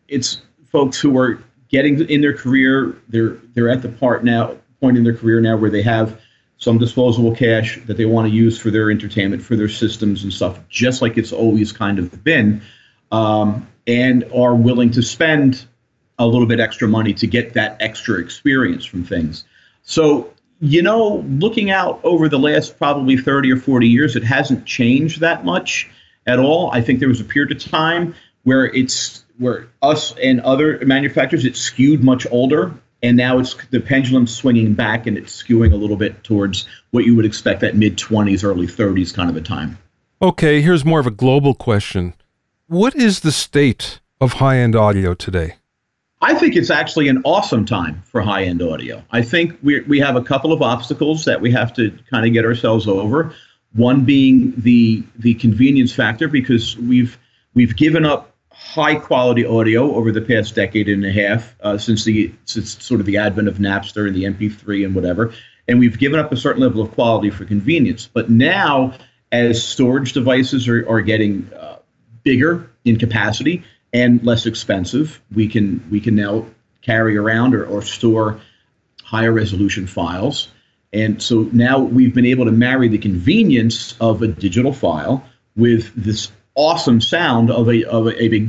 it's 0.08 0.42
folks 0.70 0.98
who 0.98 1.16
are 1.18 1.42
getting 1.68 2.08
in 2.08 2.20
their 2.20 2.36
career. 2.36 2.96
They're 3.08 3.36
they're 3.54 3.68
at 3.68 3.82
the 3.82 3.88
part 3.88 4.24
now 4.24 4.56
point 4.80 4.96
in 4.96 5.04
their 5.04 5.16
career 5.16 5.40
now 5.40 5.56
where 5.56 5.70
they 5.70 5.82
have 5.82 6.20
some 6.58 6.78
disposable 6.78 7.34
cash 7.34 7.80
that 7.86 7.96
they 7.96 8.04
want 8.04 8.28
to 8.28 8.34
use 8.34 8.58
for 8.58 8.70
their 8.70 8.90
entertainment, 8.90 9.42
for 9.42 9.56
their 9.56 9.68
systems 9.68 10.22
and 10.22 10.32
stuff, 10.32 10.58
just 10.68 11.02
like 11.02 11.18
it's 11.18 11.32
always 11.32 11.72
kind 11.72 11.98
of 11.98 12.22
been, 12.22 12.62
um, 13.10 13.66
and 13.86 14.24
are 14.34 14.54
willing 14.54 14.90
to 14.92 15.02
spend 15.02 15.66
a 16.18 16.26
little 16.26 16.46
bit 16.46 16.60
extra 16.60 16.88
money 16.88 17.12
to 17.14 17.26
get 17.26 17.54
that 17.54 17.76
extra 17.80 18.20
experience 18.20 18.84
from 18.84 19.04
things. 19.04 19.44
So, 19.82 20.32
you 20.60 20.82
know, 20.82 21.24
looking 21.28 21.70
out 21.70 22.00
over 22.04 22.28
the 22.28 22.38
last 22.38 22.78
probably 22.78 23.16
30 23.16 23.52
or 23.52 23.56
40 23.56 23.88
years, 23.88 24.16
it 24.16 24.24
hasn't 24.24 24.64
changed 24.64 25.20
that 25.20 25.44
much 25.44 25.90
at 26.26 26.38
all. 26.38 26.70
I 26.72 26.80
think 26.80 27.00
there 27.00 27.08
was 27.08 27.20
a 27.20 27.24
period 27.24 27.52
of 27.52 27.62
time 27.62 28.14
where 28.44 28.66
it's 28.66 29.24
where 29.38 29.68
us 29.82 30.14
and 30.22 30.40
other 30.42 30.78
manufacturers 30.86 31.44
it 31.44 31.56
skewed 31.56 32.04
much 32.04 32.26
older 32.30 32.72
and 33.02 33.16
now 33.18 33.38
it's 33.38 33.54
the 33.70 33.80
pendulum 33.80 34.26
swinging 34.26 34.72
back 34.74 35.06
and 35.06 35.18
it's 35.18 35.42
skewing 35.42 35.72
a 35.72 35.76
little 35.76 35.96
bit 35.96 36.24
towards 36.24 36.66
what 36.90 37.04
you 37.04 37.16
would 37.16 37.24
expect 37.24 37.60
that 37.60 37.74
mid 37.74 37.96
20s 37.96 38.44
early 38.44 38.66
30s 38.66 39.12
kind 39.12 39.28
of 39.28 39.36
a 39.36 39.40
time 39.40 39.76
okay 40.22 40.60
here's 40.60 40.84
more 40.84 41.00
of 41.00 41.06
a 41.06 41.10
global 41.10 41.54
question 41.54 42.14
what 42.74 42.96
is 42.96 43.20
the 43.20 43.30
state 43.30 44.00
of 44.20 44.32
high-end 44.34 44.74
audio 44.74 45.14
today 45.14 45.54
I 46.20 46.34
think 46.34 46.56
it's 46.56 46.70
actually 46.70 47.08
an 47.08 47.20
awesome 47.24 47.66
time 47.66 48.02
for 48.06 48.22
high 48.22 48.44
end 48.44 48.62
audio. 48.62 49.04
I 49.10 49.20
think 49.20 49.58
we, 49.62 49.82
we 49.82 50.00
have 50.00 50.16
a 50.16 50.22
couple 50.22 50.54
of 50.54 50.62
obstacles 50.62 51.26
that 51.26 51.38
we 51.38 51.50
have 51.50 51.74
to 51.74 51.96
kind 52.10 52.26
of 52.26 52.32
get 52.32 52.46
ourselves 52.46 52.88
over. 52.88 53.34
One 53.74 54.06
being 54.06 54.54
the 54.56 55.02
the 55.18 55.34
convenience 55.34 55.92
factor 55.92 56.26
because 56.26 56.78
we've 56.78 57.18
we've 57.52 57.76
given 57.76 58.06
up 58.06 58.34
high 58.50 58.94
quality 58.94 59.44
audio 59.44 59.94
over 59.94 60.10
the 60.12 60.22
past 60.22 60.54
decade 60.54 60.88
and 60.88 61.04
a 61.04 61.12
half 61.12 61.54
uh, 61.60 61.76
since 61.76 62.04
the 62.04 62.32
since 62.46 62.82
sort 62.82 63.00
of 63.00 63.06
the 63.06 63.18
advent 63.18 63.48
of 63.48 63.58
Napster 63.58 64.06
and 64.06 64.16
the 64.16 64.24
MP3 64.24 64.86
and 64.86 64.94
whatever, 64.94 65.34
and 65.68 65.78
we've 65.78 65.98
given 65.98 66.18
up 66.18 66.32
a 66.32 66.36
certain 66.38 66.62
level 66.62 66.80
of 66.80 66.90
quality 66.92 67.28
for 67.28 67.44
convenience. 67.44 68.08
But 68.10 68.30
now, 68.30 68.94
as 69.30 69.62
storage 69.62 70.14
devices 70.14 70.68
are 70.68 70.88
are 70.88 71.02
getting 71.02 71.50
uh, 71.54 71.74
bigger 72.24 72.70
in 72.84 72.98
capacity 72.98 73.62
and 73.92 74.22
less 74.24 74.44
expensive, 74.44 75.22
we 75.34 75.46
can 75.48 75.82
we 75.90 76.00
can 76.00 76.16
now 76.16 76.44
carry 76.82 77.16
around 77.16 77.54
or, 77.54 77.64
or 77.64 77.80
store 77.80 78.40
higher 79.02 79.32
resolution 79.32 79.86
files. 79.86 80.48
And 80.92 81.22
so 81.22 81.48
now 81.52 81.78
we've 81.78 82.14
been 82.14 82.26
able 82.26 82.44
to 82.44 82.52
marry 82.52 82.88
the 82.88 82.98
convenience 82.98 83.94
of 84.00 84.22
a 84.22 84.28
digital 84.28 84.72
file 84.72 85.24
with 85.56 85.92
this 85.94 86.30
awesome 86.56 87.00
sound 87.00 87.50
of 87.50 87.68
a 87.68 87.84
of 87.84 88.06
a, 88.06 88.22
a, 88.22 88.48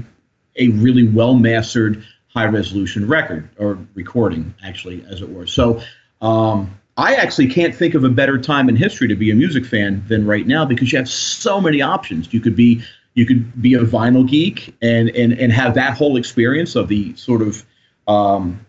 a 0.57 0.69
really 0.69 1.07
well 1.07 1.35
mastered 1.35 2.03
high 2.27 2.45
resolution 2.45 3.07
record 3.07 3.47
or 3.57 3.77
recording, 3.93 4.53
actually, 4.63 5.05
as 5.09 5.21
it 5.21 5.29
were. 5.29 5.47
So. 5.47 5.81
Um, 6.21 6.79
I 6.97 7.15
actually 7.15 7.47
can't 7.47 7.75
think 7.75 7.93
of 7.93 8.05
a 8.05 8.09
better 8.09 8.37
time 8.37 8.69
in 8.69 8.77
history 8.77 9.09
to 9.09 9.15
be 9.15 9.29
a 9.29 9.35
music 9.35 9.65
fan 9.65 10.01
than 10.07 10.25
right 10.25 10.47
now 10.47 10.63
because 10.63 10.93
you 10.93 10.97
have 10.97 11.09
so 11.09 11.59
many 11.59 11.81
options. 11.81 12.33
You 12.33 12.39
could 12.39 12.55
be 12.55 12.83
you 13.15 13.25
could 13.25 13.61
be 13.61 13.73
a 13.73 13.81
vinyl 13.81 14.27
geek 14.27 14.75
and 14.81 15.09
and 15.09 15.33
and 15.33 15.51
have 15.51 15.73
that 15.73 15.97
whole 15.97 16.17
experience 16.17 16.75
of 16.75 16.87
the 16.87 17.15
sort 17.15 17.41
of 17.41 17.65
um, 18.07 18.63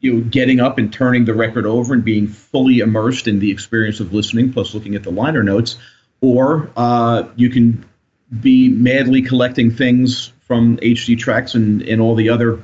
you 0.00 0.12
know 0.12 0.20
getting 0.20 0.60
up 0.60 0.78
and 0.78 0.92
turning 0.92 1.24
the 1.24 1.34
record 1.34 1.66
over 1.66 1.92
and 1.94 2.04
being 2.04 2.28
fully 2.28 2.78
immersed 2.78 3.26
in 3.26 3.40
the 3.40 3.50
experience 3.50 3.98
of 3.98 4.14
listening 4.14 4.52
plus 4.52 4.72
looking 4.74 4.94
at 4.94 5.02
the 5.02 5.10
liner 5.10 5.42
notes 5.42 5.76
or 6.20 6.70
uh, 6.76 7.24
you 7.36 7.50
can 7.50 7.84
be 8.40 8.68
madly 8.68 9.22
collecting 9.22 9.70
things 9.70 10.32
from 10.40 10.76
HD 10.78 11.18
Tracks 11.18 11.54
and, 11.54 11.82
and 11.82 12.00
all 12.00 12.14
the 12.14 12.28
other 12.28 12.62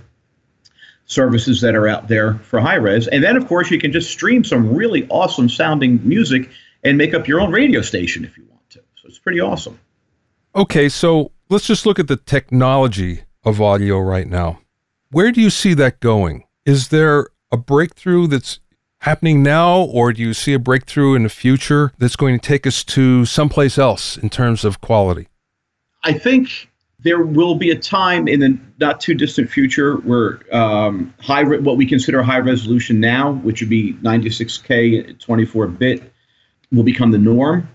services 1.06 1.60
that 1.60 1.74
are 1.74 1.86
out 1.86 2.08
there 2.08 2.34
for 2.34 2.60
high 2.60 2.76
res. 2.76 3.06
And 3.08 3.22
then, 3.22 3.36
of 3.36 3.46
course, 3.46 3.70
you 3.70 3.78
can 3.78 3.92
just 3.92 4.10
stream 4.10 4.42
some 4.42 4.74
really 4.74 5.06
awesome 5.08 5.48
sounding 5.48 6.00
music 6.06 6.50
and 6.82 6.98
make 6.98 7.14
up 7.14 7.28
your 7.28 7.40
own 7.40 7.52
radio 7.52 7.82
station 7.82 8.24
if 8.24 8.36
you 8.36 8.44
want 8.50 8.70
to. 8.70 8.80
So 8.96 9.08
it's 9.08 9.18
pretty 9.18 9.40
awesome. 9.40 9.78
Okay, 10.56 10.88
so 10.88 11.32
let's 11.50 11.66
just 11.66 11.84
look 11.84 11.98
at 11.98 12.06
the 12.06 12.16
technology 12.16 13.22
of 13.42 13.60
audio 13.60 13.98
right 13.98 14.28
now. 14.28 14.60
Where 15.10 15.32
do 15.32 15.40
you 15.40 15.50
see 15.50 15.74
that 15.74 15.98
going? 15.98 16.44
Is 16.64 16.88
there 16.88 17.26
a 17.50 17.56
breakthrough 17.56 18.28
that's 18.28 18.60
happening 19.00 19.42
now, 19.42 19.80
or 19.80 20.12
do 20.12 20.22
you 20.22 20.32
see 20.32 20.54
a 20.54 20.60
breakthrough 20.60 21.16
in 21.16 21.24
the 21.24 21.28
future 21.28 21.92
that's 21.98 22.14
going 22.14 22.38
to 22.38 22.46
take 22.46 22.68
us 22.68 22.84
to 22.84 23.24
someplace 23.24 23.78
else 23.78 24.16
in 24.16 24.30
terms 24.30 24.64
of 24.64 24.80
quality? 24.80 25.26
I 26.04 26.12
think 26.12 26.70
there 27.00 27.22
will 27.22 27.56
be 27.56 27.70
a 27.70 27.78
time 27.78 28.28
in 28.28 28.38
the 28.38 28.56
not 28.78 29.00
too 29.00 29.14
distant 29.14 29.50
future 29.50 29.96
where 29.96 30.40
um, 30.54 31.12
high 31.20 31.40
re- 31.40 31.58
what 31.58 31.76
we 31.76 31.84
consider 31.84 32.22
high 32.22 32.38
resolution 32.38 33.00
now, 33.00 33.32
which 33.32 33.60
would 33.60 33.70
be 33.70 33.94
96k 33.94 35.18
24 35.18 35.66
bit, 35.66 36.12
will 36.70 36.84
become 36.84 37.10
the 37.10 37.18
norm, 37.18 37.68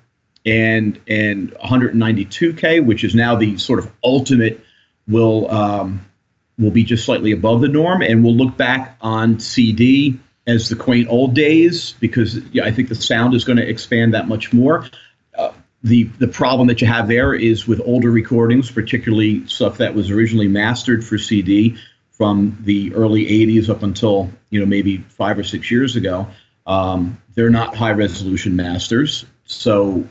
and 0.49 0.99
and 1.07 1.51
192k, 1.51 2.83
which 2.83 3.03
is 3.03 3.13
now 3.13 3.35
the 3.35 3.57
sort 3.57 3.79
of 3.79 3.91
ultimate, 4.03 4.59
will 5.07 5.49
um, 5.51 6.05
will 6.57 6.71
be 6.71 6.83
just 6.83 7.05
slightly 7.05 7.31
above 7.31 7.61
the 7.61 7.67
norm, 7.67 8.01
and 8.01 8.23
we'll 8.23 8.35
look 8.35 8.57
back 8.57 8.97
on 9.01 9.39
CD 9.39 10.19
as 10.47 10.69
the 10.69 10.75
quaint 10.75 11.07
old 11.09 11.35
days 11.35 11.93
because 11.99 12.39
yeah, 12.51 12.65
I 12.65 12.71
think 12.71 12.89
the 12.89 12.95
sound 12.95 13.35
is 13.35 13.45
going 13.45 13.57
to 13.57 13.67
expand 13.67 14.15
that 14.15 14.27
much 14.27 14.51
more. 14.51 14.89
Uh, 15.37 15.51
the 15.83 16.05
the 16.17 16.27
problem 16.27 16.67
that 16.67 16.81
you 16.81 16.87
have 16.87 17.07
there 17.07 17.33
is 17.33 17.67
with 17.67 17.79
older 17.85 18.09
recordings, 18.09 18.71
particularly 18.71 19.45
stuff 19.47 19.77
that 19.77 19.93
was 19.93 20.09
originally 20.09 20.47
mastered 20.47 21.05
for 21.05 21.19
CD 21.19 21.77
from 22.09 22.57
the 22.61 22.93
early 22.95 23.25
80s 23.25 23.69
up 23.69 23.83
until 23.83 24.31
you 24.49 24.59
know 24.59 24.65
maybe 24.65 24.97
five 24.97 25.37
or 25.37 25.43
six 25.43 25.69
years 25.69 25.95
ago. 25.95 26.27
Um, 26.65 27.21
they're 27.35 27.49
not 27.51 27.75
high 27.75 27.91
resolution 27.91 28.55
masters, 28.55 29.25
so 29.45 30.07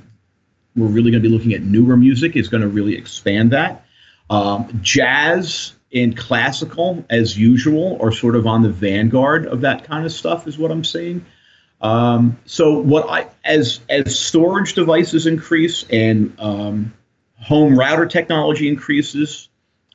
we're 0.79 0.87
really 0.87 1.11
going 1.11 1.23
to 1.23 1.29
be 1.29 1.35
looking 1.35 1.53
at 1.55 1.63
newer 1.63 1.97
music. 1.97 2.37
is 2.37 2.49
going 2.49 2.63
to 2.63 2.69
really 2.69 2.97
expand 2.97 3.53
that. 3.53 3.85
Um, 4.31 4.81
jazz 4.83 5.75
and 5.93 6.17
classical, 6.17 7.05
as 7.09 7.39
usual, 7.39 7.99
are 8.01 8.13
sort 8.13 8.37
of 8.37 8.47
on 8.47 8.63
the 8.63 8.71
vanguard 8.71 9.47
of 9.47 9.63
that 9.63 9.85
kind 9.85 10.05
of 10.05 10.13
stuff, 10.13 10.47
is 10.47 10.59
what 10.59 10.71
I'm 10.71 10.85
seeing. 10.85 11.25
Um, 11.81 12.39
so 12.45 12.79
what 12.79 13.09
I 13.09 13.29
as 13.45 13.81
as 13.89 14.19
storage 14.19 14.75
devices 14.75 15.27
increase 15.27 15.85
and 15.91 16.35
um, 16.41 16.93
home 17.41 17.79
router 17.79 18.07
technology 18.07 18.69
increases, 18.69 19.49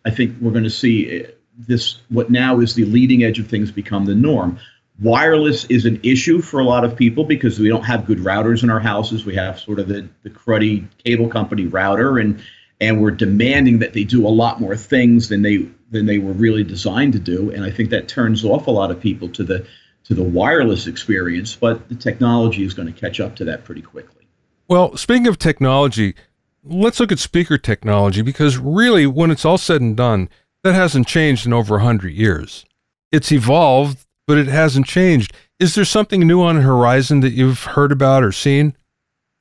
I 0.06 0.12
think 0.12 0.38
we're 0.40 0.52
going 0.52 0.64
to 0.64 0.70
see 0.70 1.26
this 1.58 2.00
what 2.10 2.30
now 2.30 2.60
is 2.60 2.74
the 2.74 2.86
leading 2.86 3.24
edge 3.24 3.40
of 3.40 3.48
things 3.48 3.72
become 3.72 4.06
the 4.06 4.16
norm. 4.16 4.60
Wireless 5.02 5.66
is 5.66 5.86
an 5.86 6.00
issue 6.04 6.42
for 6.42 6.60
a 6.60 6.64
lot 6.64 6.84
of 6.84 6.96
people 6.96 7.24
because 7.24 7.60
we 7.60 7.68
don't 7.68 7.84
have 7.84 8.06
good 8.06 8.20
routers 8.20 8.64
in 8.64 8.70
our 8.70 8.80
houses. 8.80 9.26
We 9.26 9.36
have 9.36 9.60
sort 9.60 9.80
of 9.80 9.88
the, 9.88 10.08
the 10.22 10.30
cruddy 10.30 10.88
cable 11.04 11.30
company 11.30 11.66
router 11.66 12.20
and 12.20 12.42
and 12.82 13.02
we're 13.02 13.12
demanding 13.12 13.80
that 13.80 13.94
they 13.94 14.04
do 14.04 14.28
a 14.28 14.30
lot 14.30 14.60
more 14.60 14.76
things 14.76 15.30
than 15.30 15.42
they 15.42 15.68
than 15.90 16.06
they 16.06 16.20
were 16.20 16.34
really 16.34 16.64
designed 16.64 17.14
to 17.14 17.20
do. 17.20 17.50
And 17.52 17.64
I 17.64 17.72
think 17.72 17.90
that 17.92 18.08
turns 18.08 18.44
off 18.44 18.68
a 18.68 18.72
lot 18.72 18.92
of 18.92 19.00
people 19.00 19.30
to 19.30 19.44
the 19.44 19.66
to 20.06 20.14
the 20.14 20.24
wireless 20.24 20.86
experience, 20.86 21.56
but 21.56 21.88
the 21.88 21.96
technology 21.96 22.66
is 22.66 22.74
going 22.74 22.92
to 22.92 23.00
catch 23.00 23.20
up 23.20 23.36
to 23.38 23.46
that 23.46 23.64
pretty 23.64 23.82
quickly. 23.82 24.28
Well, 24.68 24.98
speaking 24.98 25.28
of 25.28 25.40
technology, 25.40 26.16
let's 26.64 27.00
look 27.00 27.12
at 27.12 27.20
speaker 27.20 27.58
technology 27.58 28.22
because 28.22 28.58
really, 28.58 29.08
when 29.08 29.32
it's 29.32 29.46
all 29.46 29.58
said 29.58 29.82
and 29.82 29.96
done, 29.96 30.30
that 30.64 30.74
hasn't 30.74 31.08
changed 31.08 31.46
in 31.46 31.54
over 31.54 31.76
100 31.76 32.10
years. 32.12 32.66
It's 33.12 33.32
evolved, 33.32 34.06
but 34.28 34.38
it 34.38 34.48
hasn't 34.48 34.86
changed. 34.86 35.34
Is 35.60 35.76
there 35.76 35.86
something 35.86 36.26
new 36.26 36.42
on 36.42 36.56
the 36.56 36.62
horizon 36.62 37.22
that 37.22 37.34
you've 37.34 37.64
heard 37.64 37.92
about 37.92 38.24
or 38.24 38.32
seen? 38.32 38.76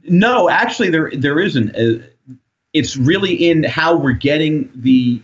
No, 0.05 0.49
actually, 0.49 0.91
there 0.91 1.11
there 1.17 1.39
isn't. 1.39 1.77
Uh, 1.77 2.05
it's 2.73 2.97
really 2.97 3.35
in 3.35 3.63
how 3.65 3.97
we're 3.97 4.13
getting 4.13 4.71
the 4.75 5.21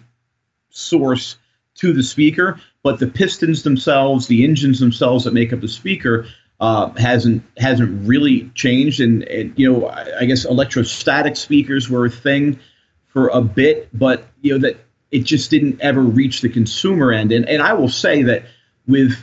source 0.71 1.39
to 1.77 1.93
the 1.93 2.03
speaker 2.03 2.61
but 2.89 3.01
the 3.01 3.07
pistons 3.07 3.65
themselves, 3.65 4.29
the 4.29 4.45
engines 4.45 4.81
themselves 4.81 5.25
that 5.25 5.35
make 5.35 5.53
up 5.53 5.61
the 5.61 5.69
speaker, 5.69 6.27
uh, 6.61 6.89
hasn't 6.93 7.43
hasn't 7.59 8.09
really 8.09 8.51
changed. 8.55 9.01
And, 9.01 9.25
and 9.25 9.53
you 9.59 9.71
know, 9.71 9.89
I, 9.89 10.21
I, 10.21 10.25
guess 10.25 10.47
electrostatic 10.47 11.37
speakers 11.37 11.91
were 11.91 12.07
a 12.07 12.11
thing 12.11 12.59
for 13.07 13.29
a 13.29 13.43
bit, 13.43 13.91
but 13.93 14.27
you 14.41 14.53
know 14.53 14.59
that 14.67 14.79
it 15.11 15.25
just 15.25 15.51
didn't 15.51 15.81
ever 15.83 16.01
reach 16.01 16.41
the 16.41 16.49
consumer 16.49 17.13
end. 17.13 17.31
And 17.31 17.47
and 17.47 17.63
I 17.63 17.75
will 17.75 17.91
say 17.91 18.23
that 18.23 18.45
with 18.87 19.23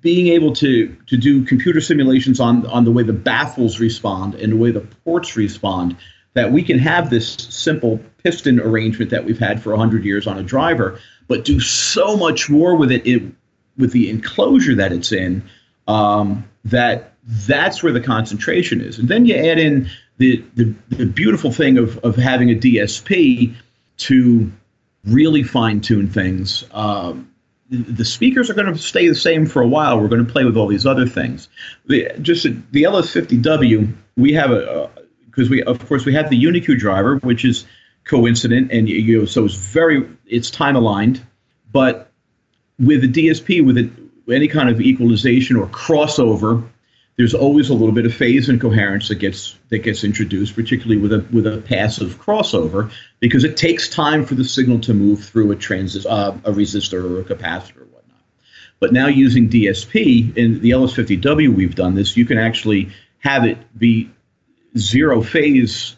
being 0.00 0.28
able 0.28 0.52
to 0.54 0.96
to 1.06 1.16
do 1.16 1.44
computer 1.44 1.80
simulations 1.80 2.40
on 2.40 2.66
on 2.66 2.84
the 2.84 2.92
way 2.92 3.02
the 3.02 3.12
baffles 3.12 3.80
respond 3.80 4.34
and 4.34 4.52
the 4.52 4.56
way 4.56 4.70
the 4.70 4.80
ports 5.04 5.36
respond, 5.36 5.96
that 6.34 6.52
we 6.52 6.62
can 6.62 6.78
have 6.78 7.10
this 7.10 7.34
simple 7.34 8.00
piston 8.22 8.60
arrangement 8.60 9.10
that 9.10 9.24
we've 9.24 9.38
had 9.38 9.62
for 9.62 9.70
100 9.70 10.04
years 10.04 10.26
on 10.26 10.38
a 10.38 10.42
driver 10.42 10.98
but 11.30 11.44
do 11.44 11.60
so 11.60 12.16
much 12.16 12.50
more 12.50 12.74
with 12.74 12.90
it, 12.90 13.06
it 13.06 13.22
with 13.78 13.92
the 13.92 14.10
enclosure 14.10 14.74
that 14.74 14.92
it's 14.92 15.12
in 15.12 15.42
um, 15.86 16.44
that 16.64 17.14
that's 17.24 17.82
where 17.82 17.92
the 17.92 18.00
concentration 18.00 18.80
is. 18.80 18.98
And 18.98 19.08
then 19.08 19.26
you 19.26 19.36
add 19.36 19.58
in 19.58 19.88
the, 20.18 20.44
the, 20.54 20.74
the 20.88 21.06
beautiful 21.06 21.52
thing 21.52 21.78
of, 21.78 21.98
of 21.98 22.16
having 22.16 22.50
a 22.50 22.54
DSP 22.54 23.54
to 23.98 24.52
really 25.04 25.44
fine 25.44 25.80
tune 25.80 26.08
things. 26.08 26.64
Um, 26.72 27.30
the 27.70 28.04
speakers 28.04 28.50
are 28.50 28.54
going 28.54 28.72
to 28.72 28.76
stay 28.76 29.08
the 29.08 29.14
same 29.14 29.46
for 29.46 29.62
a 29.62 29.68
while. 29.68 30.00
We're 30.00 30.08
going 30.08 30.24
to 30.24 30.30
play 30.30 30.44
with 30.44 30.56
all 30.56 30.66
these 30.66 30.86
other 30.86 31.06
things. 31.06 31.48
The, 31.86 32.10
just 32.20 32.42
the 32.42 32.82
LS50W, 32.82 33.94
we 34.16 34.32
have 34.32 34.50
a 34.50 34.90
because 35.26 35.48
we 35.48 35.62
of 35.62 35.86
course 35.86 36.04
we 36.04 36.12
have 36.14 36.28
the 36.30 36.42
UniQ 36.42 36.78
driver, 36.78 37.16
which 37.18 37.44
is 37.44 37.64
coincident, 38.04 38.72
and 38.72 38.88
you 38.88 39.20
know, 39.20 39.24
so 39.24 39.44
it's 39.44 39.54
very 39.54 40.08
it's 40.26 40.50
time 40.50 40.74
aligned. 40.74 41.24
But 41.72 42.10
with 42.80 43.04
a 43.04 43.08
DSP, 43.08 43.64
with 43.64 43.76
any 44.28 44.48
kind 44.48 44.68
of 44.68 44.80
equalization 44.80 45.56
or 45.56 45.68
crossover, 45.68 46.68
there's 47.20 47.34
always 47.34 47.68
a 47.68 47.74
little 47.74 47.92
bit 47.92 48.06
of 48.06 48.14
phase 48.14 48.48
incoherence 48.48 49.08
that 49.08 49.16
gets 49.16 49.58
that 49.68 49.80
gets 49.80 50.04
introduced, 50.04 50.54
particularly 50.54 50.96
with 50.96 51.12
a 51.12 51.22
with 51.30 51.46
a 51.46 51.58
passive 51.58 52.18
crossover, 52.18 52.90
because 53.18 53.44
it 53.44 53.58
takes 53.58 53.90
time 53.90 54.24
for 54.24 54.34
the 54.36 54.42
signal 54.42 54.80
to 54.80 54.94
move 54.94 55.22
through 55.22 55.52
a 55.52 55.56
transit, 55.56 56.06
uh, 56.06 56.34
a 56.44 56.50
resistor 56.50 57.04
or 57.04 57.20
a 57.20 57.24
capacitor 57.24 57.82
or 57.82 57.84
whatnot. 57.84 58.22
But 58.78 58.94
now 58.94 59.06
using 59.06 59.50
DSP 59.50 60.34
in 60.34 60.62
the 60.62 60.70
LS50W, 60.70 61.54
we've 61.54 61.74
done 61.74 61.94
this. 61.94 62.16
You 62.16 62.24
can 62.24 62.38
actually 62.38 62.88
have 63.18 63.44
it 63.44 63.58
be 63.78 64.08
zero 64.78 65.20
phase 65.20 65.96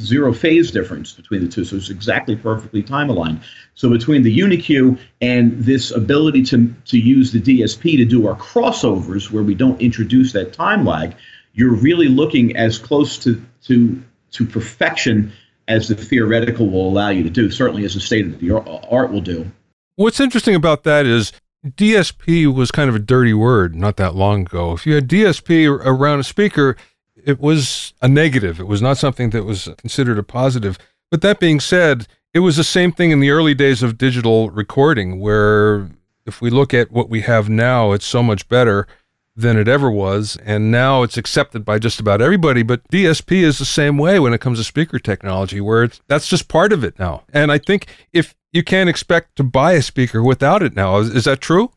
zero 0.00 0.32
phase 0.32 0.70
difference 0.70 1.12
between 1.12 1.42
the 1.42 1.48
two. 1.48 1.64
So 1.64 1.76
it's 1.76 1.90
exactly 1.90 2.36
perfectly 2.36 2.82
time 2.82 3.10
aligned. 3.10 3.40
So 3.74 3.90
between 3.90 4.22
the 4.22 4.38
UniQ 4.38 4.98
and 5.20 5.58
this 5.62 5.90
ability 5.90 6.42
to, 6.44 6.74
to 6.86 6.98
use 6.98 7.32
the 7.32 7.40
DSP 7.40 7.96
to 7.96 8.04
do 8.04 8.26
our 8.26 8.36
crossovers 8.36 9.30
where 9.30 9.42
we 9.42 9.54
don't 9.54 9.80
introduce 9.80 10.32
that 10.32 10.52
time 10.52 10.84
lag, 10.84 11.14
you're 11.54 11.74
really 11.74 12.08
looking 12.08 12.56
as 12.56 12.78
close 12.78 13.18
to, 13.18 13.42
to, 13.64 14.02
to 14.32 14.46
perfection 14.46 15.32
as 15.68 15.88
the 15.88 15.94
theoretical 15.94 16.68
will 16.68 16.88
allow 16.88 17.08
you 17.08 17.22
to 17.22 17.30
do, 17.30 17.50
certainly 17.50 17.84
as 17.84 17.94
the 17.94 18.00
state 18.00 18.26
of 18.26 18.38
the 18.40 18.50
art 18.90 19.12
will 19.12 19.20
do. 19.20 19.50
What's 19.96 20.20
interesting 20.20 20.54
about 20.54 20.84
that 20.84 21.06
is 21.06 21.32
DSP 21.66 22.52
was 22.52 22.70
kind 22.70 22.88
of 22.88 22.96
a 22.96 22.98
dirty 22.98 23.34
word 23.34 23.74
not 23.74 23.96
that 23.96 24.14
long 24.14 24.42
ago. 24.42 24.72
If 24.72 24.86
you 24.86 24.94
had 24.94 25.08
DSP 25.08 25.68
around 25.68 26.18
a 26.18 26.24
speaker, 26.24 26.76
it 27.24 27.40
was 27.40 27.94
a 28.02 28.08
negative. 28.08 28.60
It 28.60 28.66
was 28.66 28.82
not 28.82 28.98
something 28.98 29.30
that 29.30 29.44
was 29.44 29.68
considered 29.78 30.18
a 30.18 30.22
positive. 30.22 30.78
But 31.10 31.22
that 31.22 31.40
being 31.40 31.60
said, 31.60 32.06
it 32.34 32.40
was 32.40 32.56
the 32.56 32.64
same 32.64 32.92
thing 32.92 33.10
in 33.10 33.20
the 33.20 33.30
early 33.30 33.54
days 33.54 33.82
of 33.82 33.98
digital 33.98 34.50
recording, 34.50 35.20
where 35.20 35.90
if 36.24 36.40
we 36.40 36.50
look 36.50 36.72
at 36.72 36.90
what 36.90 37.10
we 37.10 37.20
have 37.22 37.48
now, 37.48 37.92
it's 37.92 38.06
so 38.06 38.22
much 38.22 38.48
better 38.48 38.86
than 39.34 39.56
it 39.56 39.68
ever 39.68 39.90
was. 39.90 40.36
And 40.44 40.70
now 40.70 41.02
it's 41.02 41.16
accepted 41.16 41.64
by 41.64 41.78
just 41.78 42.00
about 42.00 42.20
everybody. 42.20 42.62
But 42.62 42.86
DSP 42.88 43.42
is 43.42 43.58
the 43.58 43.64
same 43.64 43.98
way 43.98 44.18
when 44.18 44.34
it 44.34 44.40
comes 44.40 44.58
to 44.58 44.64
speaker 44.64 44.98
technology, 44.98 45.60
where 45.60 45.90
that's 46.06 46.28
just 46.28 46.48
part 46.48 46.72
of 46.72 46.84
it 46.84 46.98
now. 46.98 47.24
And 47.32 47.50
I 47.50 47.58
think 47.58 47.86
if 48.12 48.34
you 48.52 48.62
can't 48.62 48.90
expect 48.90 49.36
to 49.36 49.42
buy 49.42 49.72
a 49.72 49.82
speaker 49.82 50.22
without 50.22 50.62
it 50.62 50.74
now, 50.74 50.98
is, 50.98 51.14
is 51.14 51.24
that 51.24 51.40
true? 51.40 51.72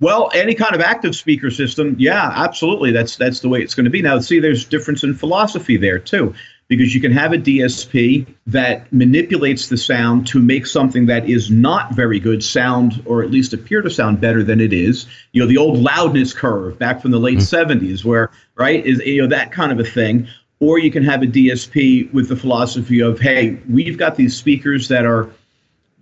Well, 0.00 0.30
any 0.32 0.54
kind 0.54 0.74
of 0.74 0.80
active 0.80 1.14
speaker 1.14 1.50
system, 1.50 1.94
yeah, 1.98 2.32
absolutely. 2.34 2.90
That's 2.90 3.16
that's 3.16 3.40
the 3.40 3.50
way 3.50 3.60
it's 3.60 3.74
going 3.74 3.84
to 3.84 3.90
be. 3.90 4.00
Now, 4.00 4.18
see, 4.18 4.40
there's 4.40 4.64
difference 4.64 5.04
in 5.04 5.14
philosophy 5.14 5.76
there 5.76 5.98
too, 5.98 6.34
because 6.68 6.94
you 6.94 7.02
can 7.02 7.12
have 7.12 7.34
a 7.34 7.36
DSP 7.36 8.26
that 8.46 8.90
manipulates 8.94 9.68
the 9.68 9.76
sound 9.76 10.26
to 10.28 10.40
make 10.40 10.64
something 10.64 11.04
that 11.06 11.28
is 11.28 11.50
not 11.50 11.94
very 11.94 12.18
good 12.18 12.42
sound, 12.42 13.02
or 13.04 13.22
at 13.22 13.30
least 13.30 13.52
appear 13.52 13.82
to 13.82 13.90
sound 13.90 14.22
better 14.22 14.42
than 14.42 14.58
it 14.58 14.72
is. 14.72 15.06
You 15.32 15.42
know, 15.42 15.46
the 15.46 15.58
old 15.58 15.78
loudness 15.78 16.32
curve 16.32 16.78
back 16.78 17.02
from 17.02 17.10
the 17.10 17.18
late 17.18 17.38
mm-hmm. 17.38 17.72
'70s, 17.72 18.02
where 18.02 18.30
right 18.54 18.84
is 18.86 19.00
you 19.00 19.20
know 19.20 19.28
that 19.28 19.52
kind 19.52 19.70
of 19.70 19.78
a 19.78 19.84
thing. 19.84 20.26
Or 20.60 20.78
you 20.78 20.90
can 20.90 21.02
have 21.04 21.22
a 21.22 21.26
DSP 21.26 22.12
with 22.12 22.28
the 22.28 22.36
philosophy 22.36 23.00
of, 23.00 23.18
hey, 23.18 23.58
we've 23.66 23.96
got 23.96 24.16
these 24.16 24.36
speakers 24.36 24.88
that 24.88 25.06
are 25.06 25.30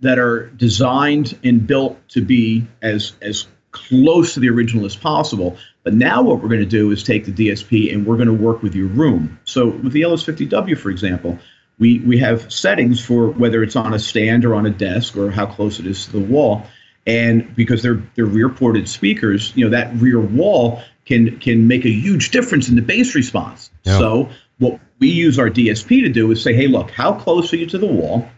that 0.01 0.19
are 0.19 0.47
designed 0.47 1.37
and 1.43 1.65
built 1.65 1.97
to 2.09 2.21
be 2.21 2.65
as 2.81 3.13
as 3.21 3.47
close 3.71 4.33
to 4.33 4.39
the 4.39 4.49
original 4.49 4.85
as 4.85 4.95
possible. 4.95 5.57
But 5.83 5.93
now 5.93 6.21
what 6.21 6.41
we're 6.41 6.49
going 6.49 6.61
to 6.61 6.65
do 6.65 6.91
is 6.91 7.03
take 7.03 7.25
the 7.25 7.31
DSP 7.31 7.93
and 7.93 8.05
we're 8.05 8.15
going 8.15 8.27
to 8.27 8.33
work 8.33 8.61
with 8.61 8.75
your 8.75 8.87
room. 8.87 9.39
So 9.45 9.69
with 9.69 9.93
the 9.93 10.01
LS50W, 10.01 10.77
for 10.77 10.89
example, 10.89 11.37
we, 11.77 11.99
we 11.99 12.17
have 12.17 12.51
settings 12.51 13.03
for 13.03 13.29
whether 13.29 13.63
it's 13.63 13.75
on 13.75 13.93
a 13.93 13.99
stand 13.99 14.45
or 14.45 14.55
on 14.55 14.65
a 14.65 14.69
desk 14.69 15.15
or 15.15 15.31
how 15.31 15.45
close 15.45 15.79
it 15.79 15.87
is 15.87 16.05
to 16.05 16.11
the 16.11 16.19
wall. 16.19 16.65
And 17.07 17.55
because 17.55 17.81
they're 17.81 18.03
they're 18.15 18.25
rear 18.25 18.49
ported 18.49 18.87
speakers, 18.87 19.51
you 19.55 19.63
know 19.63 19.71
that 19.71 19.95
rear 19.95 20.19
wall 20.19 20.83
can 21.05 21.39
can 21.39 21.67
make 21.67 21.85
a 21.85 21.89
huge 21.89 22.29
difference 22.29 22.69
in 22.69 22.75
the 22.75 22.81
bass 22.81 23.15
response. 23.15 23.71
Yeah. 23.83 23.97
So 23.97 24.29
what 24.59 24.79
we 24.99 25.07
use 25.07 25.39
our 25.39 25.49
DSP 25.49 26.03
to 26.03 26.09
do 26.09 26.29
is 26.29 26.43
say, 26.43 26.53
hey, 26.53 26.67
look, 26.67 26.91
how 26.91 27.13
close 27.13 27.51
are 27.53 27.55
you 27.55 27.65
to 27.67 27.77
the 27.77 27.87
wall? 27.87 28.29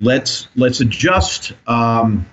let's 0.00 0.48
let's 0.56 0.80
adjust 0.80 1.52
um, 1.66 2.26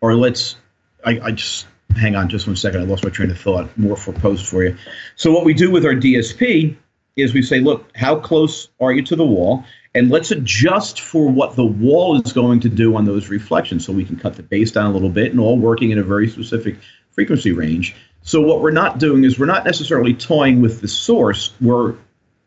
or 0.00 0.14
let's 0.14 0.56
I, 1.04 1.20
I 1.22 1.30
just 1.32 1.66
hang 1.94 2.16
on 2.16 2.28
just 2.28 2.46
one 2.46 2.56
second. 2.56 2.80
I 2.80 2.84
lost 2.84 3.04
my 3.04 3.10
train 3.10 3.30
of 3.30 3.38
thought. 3.38 3.76
More 3.78 3.96
for 3.96 4.12
post 4.12 4.46
for 4.46 4.64
you. 4.64 4.76
So 5.16 5.32
what 5.32 5.44
we 5.44 5.54
do 5.54 5.70
with 5.70 5.84
our 5.84 5.94
DSP 5.94 6.76
is 7.16 7.32
we 7.32 7.42
say, 7.42 7.60
look, 7.60 7.90
how 7.96 8.16
close 8.16 8.68
are 8.80 8.92
you 8.92 9.02
to 9.02 9.16
the 9.16 9.24
wall? 9.24 9.64
And 9.94 10.10
let's 10.10 10.30
adjust 10.30 11.00
for 11.00 11.30
what 11.30 11.56
the 11.56 11.64
wall 11.64 12.20
is 12.20 12.32
going 12.32 12.60
to 12.60 12.68
do 12.68 12.94
on 12.96 13.06
those 13.06 13.30
reflections. 13.30 13.86
So 13.86 13.92
we 13.92 14.04
can 14.04 14.16
cut 14.16 14.34
the 14.34 14.42
bass 14.42 14.70
down 14.70 14.90
a 14.90 14.92
little 14.92 15.08
bit 15.08 15.30
and 15.30 15.40
all 15.40 15.58
working 15.58 15.90
in 15.90 15.98
a 15.98 16.02
very 16.02 16.28
specific 16.28 16.76
frequency 17.10 17.52
range. 17.52 17.96
So 18.20 18.42
what 18.42 18.60
we're 18.60 18.72
not 18.72 18.98
doing 18.98 19.24
is 19.24 19.38
we're 19.38 19.46
not 19.46 19.64
necessarily 19.64 20.12
toying 20.12 20.60
with 20.60 20.82
the 20.82 20.88
source. 20.88 21.54
We're 21.60 21.94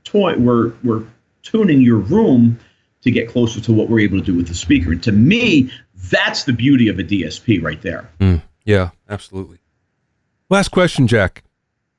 toy 0.04 0.36
we're 0.38 0.74
we're 0.84 1.04
tuning 1.42 1.82
your 1.82 1.98
room 1.98 2.60
to 3.02 3.12
get 3.12 3.30
closer 3.30 3.62
to 3.62 3.72
what 3.74 3.90
we're 3.90 4.02
able 4.02 4.20
to 4.20 4.26
do 4.26 4.36
with 4.36 4.48
the 4.48 4.54
speaker. 4.54 4.92
And 4.92 5.02
to 5.04 5.12
me, 5.12 5.72
that's 6.12 6.44
the 6.44 6.54
beauty 6.54 6.90
of 6.90 7.00
a 7.00 7.04
DSP 7.04 7.64
right 7.64 7.82
there. 7.82 8.10
Mm, 8.20 8.42
yeah, 8.70 8.91
absolutely. 9.09 9.57
Last 10.47 10.70
question, 10.70 11.07
Jack. 11.07 11.43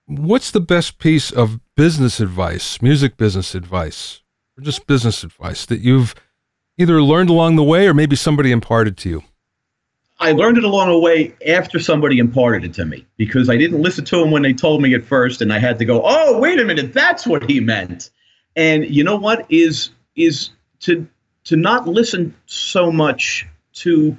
What's 0.07 0.53
the 0.53 0.61
best 0.61 1.01
piece 1.01 1.33
of 1.33 1.59
business 1.75 2.21
advice, 2.21 2.81
music 2.81 3.17
business 3.17 3.57
advice, 3.57 4.23
or 4.57 4.63
just 4.63 4.87
business 4.87 5.25
advice 5.25 5.67
that 5.67 5.81
you've 5.81 6.15
either 6.79 7.03
learned 7.03 7.29
along 7.29 7.57
the 7.57 7.65
way 7.65 7.89
or 7.89 7.95
maybe 7.95 8.15
somebody 8.15 8.53
imparted 8.53 8.97
to 8.99 9.09
you? 9.09 9.23
I 10.21 10.31
learned 10.31 10.59
it 10.59 10.65
along 10.65 10.91
the 10.91 10.99
way 10.99 11.35
after 11.45 11.81
somebody 11.81 12.19
imparted 12.19 12.65
it 12.65 12.75
to 12.75 12.85
me 12.85 13.05
because 13.17 13.51
I 13.51 13.57
didn't 13.57 13.83
listen 13.83 14.05
to 14.05 14.19
them 14.19 14.31
when 14.31 14.43
they 14.43 14.53
told 14.53 14.81
me 14.81 14.95
at 14.95 15.05
first, 15.05 15.43
and 15.43 15.53
I 15.53 15.59
had 15.59 15.77
to 15.81 15.85
go, 15.85 16.03
"Oh, 16.05 16.39
wait 16.39 16.61
a 16.61 16.65
minute, 16.65 16.93
that's 16.93 17.27
what 17.27 17.51
he 17.51 17.59
meant." 17.59 18.11
And 18.55 18.89
you 18.89 19.03
know 19.03 19.17
what 19.17 19.45
is 19.49 19.91
is 20.15 20.51
to 20.81 21.05
to 21.45 21.57
not 21.57 21.89
listen 21.89 22.33
so 22.47 22.93
much 22.93 23.49
to 23.73 24.17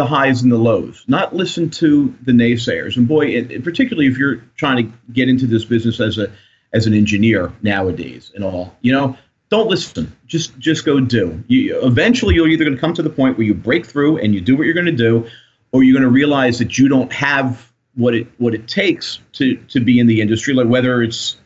the 0.00 0.06
highs 0.06 0.40
and 0.40 0.50
the 0.50 0.56
lows, 0.56 1.04
not 1.08 1.34
listen 1.34 1.68
to 1.68 2.14
the 2.22 2.32
naysayers. 2.32 2.96
And 2.96 3.06
boy, 3.06 3.26
it, 3.26 3.62
particularly 3.62 4.06
if 4.06 4.16
you're 4.16 4.36
trying 4.56 4.78
to 4.78 4.98
get 5.12 5.28
into 5.28 5.46
this 5.46 5.62
business 5.62 6.00
as 6.00 6.16
a 6.16 6.32
as 6.72 6.86
an 6.86 6.94
engineer 6.94 7.52
nowadays 7.60 8.32
and 8.34 8.42
all, 8.42 8.74
you 8.80 8.92
know, 8.92 9.14
don't 9.50 9.68
listen. 9.68 10.16
Just 10.26 10.58
just 10.58 10.86
go 10.86 11.00
do. 11.00 11.44
You, 11.48 11.78
eventually, 11.82 12.34
you're 12.34 12.48
either 12.48 12.64
going 12.64 12.76
to 12.76 12.80
come 12.80 12.94
to 12.94 13.02
the 13.02 13.10
point 13.10 13.36
where 13.36 13.46
you 13.46 13.52
break 13.52 13.84
through 13.84 14.16
and 14.16 14.34
you 14.34 14.40
do 14.40 14.56
what 14.56 14.64
you're 14.64 14.72
going 14.72 14.86
to 14.86 14.92
do, 14.92 15.28
or 15.72 15.82
you're 15.82 15.92
going 15.92 16.10
to 16.10 16.10
realize 16.10 16.58
that 16.60 16.78
you 16.78 16.88
don't 16.88 17.12
have 17.12 17.70
what 17.94 18.14
it 18.14 18.26
what 18.38 18.54
it 18.54 18.66
takes 18.68 19.18
to 19.32 19.56
to 19.68 19.80
be 19.80 20.00
in 20.00 20.06
the 20.06 20.22
industry. 20.22 20.54
Like 20.54 20.68
whether 20.68 21.02
it's 21.02 21.36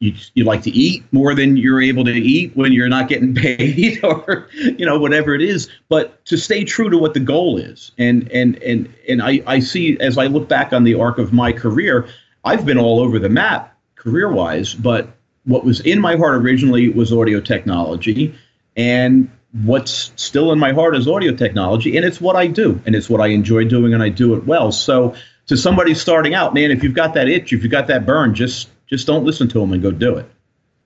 you, 0.00 0.14
you 0.34 0.44
like 0.44 0.62
to 0.62 0.70
eat 0.70 1.04
more 1.12 1.34
than 1.34 1.56
you're 1.56 1.82
able 1.82 2.04
to 2.04 2.12
eat 2.12 2.52
when 2.54 2.72
you're 2.72 2.88
not 2.88 3.08
getting 3.08 3.34
paid 3.46 4.02
or 4.04 4.48
you 4.52 4.86
know 4.86 4.98
whatever 4.98 5.34
it 5.34 5.42
is. 5.42 5.68
But 5.88 6.24
to 6.26 6.36
stay 6.36 6.64
true 6.64 6.90
to 6.90 6.98
what 6.98 7.14
the 7.14 7.20
goal 7.20 7.58
is. 7.58 7.92
And 7.98 8.30
and 8.30 8.62
and 8.62 8.92
and 9.08 9.22
I, 9.22 9.42
I 9.46 9.60
see 9.60 9.98
as 10.00 10.18
I 10.18 10.26
look 10.26 10.48
back 10.48 10.72
on 10.72 10.84
the 10.84 10.94
arc 10.94 11.18
of 11.18 11.32
my 11.32 11.52
career 11.52 12.08
I've 12.44 12.64
been 12.64 12.78
all 12.78 13.00
over 13.00 13.18
the 13.18 13.28
map 13.28 13.76
career 13.96 14.30
wise 14.30 14.74
but 14.74 15.08
what 15.44 15.64
was 15.64 15.80
in 15.80 16.00
my 16.00 16.16
heart 16.16 16.34
originally 16.36 16.88
was 16.90 17.12
audio 17.12 17.40
technology. 17.40 18.34
And 18.76 19.30
what's 19.64 20.12
still 20.16 20.52
in 20.52 20.58
my 20.58 20.72
heart 20.72 20.94
is 20.94 21.08
audio 21.08 21.34
technology 21.34 21.96
and 21.96 22.04
it's 22.04 22.20
what 22.20 22.36
I 22.36 22.46
do 22.46 22.80
and 22.84 22.94
it's 22.94 23.08
what 23.08 23.20
I 23.20 23.28
enjoy 23.28 23.64
doing 23.64 23.94
and 23.94 24.02
I 24.02 24.10
do 24.10 24.34
it 24.34 24.44
well. 24.46 24.70
So 24.70 25.14
to 25.46 25.56
somebody 25.56 25.94
starting 25.94 26.34
out 26.34 26.52
man 26.52 26.70
if 26.70 26.84
you've 26.84 26.94
got 26.94 27.14
that 27.14 27.28
itch 27.28 27.52
if 27.52 27.62
you've 27.62 27.72
got 27.72 27.86
that 27.86 28.04
burn 28.04 28.34
just 28.34 28.68
just 28.88 29.06
don't 29.06 29.24
listen 29.24 29.48
to 29.48 29.60
them 29.60 29.72
and 29.72 29.82
go 29.82 29.90
do 29.90 30.16
it. 30.16 30.30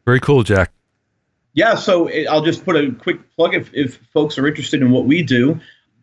Very 0.04 0.20
cool, 0.20 0.42
Jack. 0.42 0.72
Yeah, 1.54 1.74
so 1.74 2.10
I'll 2.30 2.42
just 2.42 2.64
put 2.64 2.76
a 2.76 2.92
quick 2.92 3.18
plug 3.36 3.54
if, 3.54 3.70
if 3.74 3.96
folks 4.12 4.38
are 4.38 4.46
interested 4.46 4.80
in 4.80 4.90
what 4.90 5.04
we 5.04 5.22
do. 5.22 5.60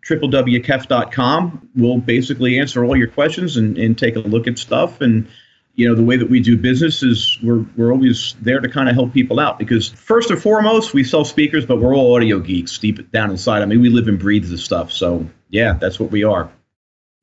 www.kef.com 0.08 1.70
will 1.76 1.98
basically 1.98 2.60
answer 2.60 2.86
all 2.86 2.96
your 2.96 3.08
questions 3.08 3.58
and, 3.58 3.78
and 3.78 3.98
take 3.98 4.16
a 4.16 4.20
look 4.20 4.48
at 4.48 4.60
stuff. 4.60 5.02
And, 5.02 5.28
you 5.74 5.88
know, 5.88 5.96
the 5.96 6.04
way 6.04 6.18
that 6.18 6.30
we 6.30 6.40
do 6.40 6.56
business 6.56 7.02
is 7.02 7.40
we're, 7.42 7.66
we're 7.76 7.92
always 7.92 8.36
there 8.42 8.60
to 8.60 8.70
kind 8.70 8.90
of 8.90 8.96
help 8.96 9.12
people 9.12 9.40
out 9.40 9.58
because, 9.58 9.90
first 9.90 10.30
and 10.30 10.40
foremost, 10.40 10.94
we 10.94 11.04
sell 11.04 11.26
speakers, 11.26 11.66
but 11.66 11.80
we're 11.80 11.96
all 11.96 12.16
audio 12.16 12.40
geeks 12.40 12.78
deep 12.78 13.12
down 13.12 13.32
inside. 13.32 13.64
I 13.64 13.66
mean, 13.66 13.82
we 13.82 13.90
live 13.90 14.08
and 14.08 14.20
breathe 14.20 14.46
this 14.46 14.64
stuff. 14.64 14.92
So, 14.92 15.28
yeah, 15.50 15.74
that's 15.74 16.00
what 16.00 16.12
we 16.12 16.24
are. 16.24 16.52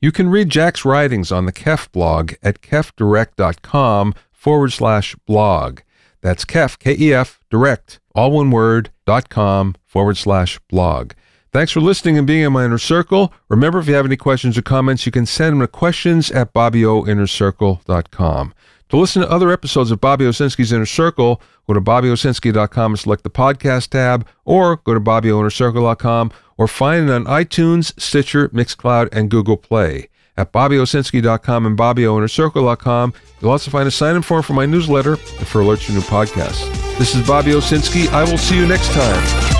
You 0.00 0.12
can 0.12 0.28
read 0.28 0.50
Jack's 0.50 0.84
writings 0.84 1.32
on 1.32 1.46
the 1.46 1.52
KEF 1.52 1.90
blog 1.92 2.32
at 2.42 2.60
kefdirect.com 2.60 4.14
forward 4.46 4.72
slash 4.72 5.16
blog. 5.26 5.80
That's 6.20 6.44
KEF, 6.44 6.78
K-E-F, 6.78 7.40
direct, 7.50 7.98
all 8.14 8.30
one 8.30 8.52
word, 8.52 8.90
dot 9.04 9.28
com 9.28 9.74
forward 9.84 10.16
slash 10.16 10.60
blog. 10.68 11.14
Thanks 11.52 11.72
for 11.72 11.80
listening 11.80 12.16
and 12.16 12.28
being 12.28 12.44
in 12.44 12.52
my 12.52 12.64
inner 12.64 12.78
circle. 12.78 13.32
Remember, 13.48 13.80
if 13.80 13.88
you 13.88 13.94
have 13.94 14.06
any 14.06 14.16
questions 14.16 14.56
or 14.56 14.62
comments, 14.62 15.04
you 15.04 15.10
can 15.10 15.26
send 15.26 15.54
them 15.54 15.60
to 15.62 15.66
questions 15.66 16.30
at 16.30 16.54
bobbyoinnercircle.com. 16.54 18.54
To 18.90 18.96
listen 18.96 19.22
to 19.22 19.28
other 19.28 19.50
episodes 19.50 19.90
of 19.90 20.00
Bobby 20.00 20.26
Owsinski's 20.26 20.70
Inner 20.70 20.86
Circle, 20.86 21.42
go 21.66 21.74
to 21.74 21.80
bobbyowsinski.com 21.80 22.92
and 22.92 22.98
select 23.00 23.24
the 23.24 23.30
podcast 23.30 23.88
tab, 23.88 24.28
or 24.44 24.76
go 24.76 24.94
to 24.94 25.00
bobbyoinnercircle.com, 25.00 26.30
or 26.56 26.68
find 26.68 27.08
it 27.08 27.12
on 27.12 27.24
iTunes, 27.24 28.00
Stitcher, 28.00 28.48
Mixcloud, 28.50 29.08
and 29.10 29.28
Google 29.28 29.56
Play 29.56 30.08
at 30.36 30.52
BobbyOwsinski.com 30.52 31.66
and 31.66 31.78
BobbyOInnerCircle.com. 31.78 33.14
You'll 33.40 33.50
also 33.50 33.70
find 33.70 33.86
a 33.86 33.90
sign-in 33.90 34.22
form 34.22 34.42
for 34.42 34.52
my 34.54 34.66
newsletter 34.66 35.12
and 35.12 35.46
for 35.46 35.60
alerts 35.60 35.86
to 35.86 35.92
new 35.92 36.00
podcasts. 36.00 36.68
This 36.98 37.14
is 37.14 37.26
Bobby 37.26 37.52
Owsinski. 37.52 38.08
I 38.08 38.24
will 38.24 38.38
see 38.38 38.56
you 38.56 38.66
next 38.66 38.92
time. 38.92 39.55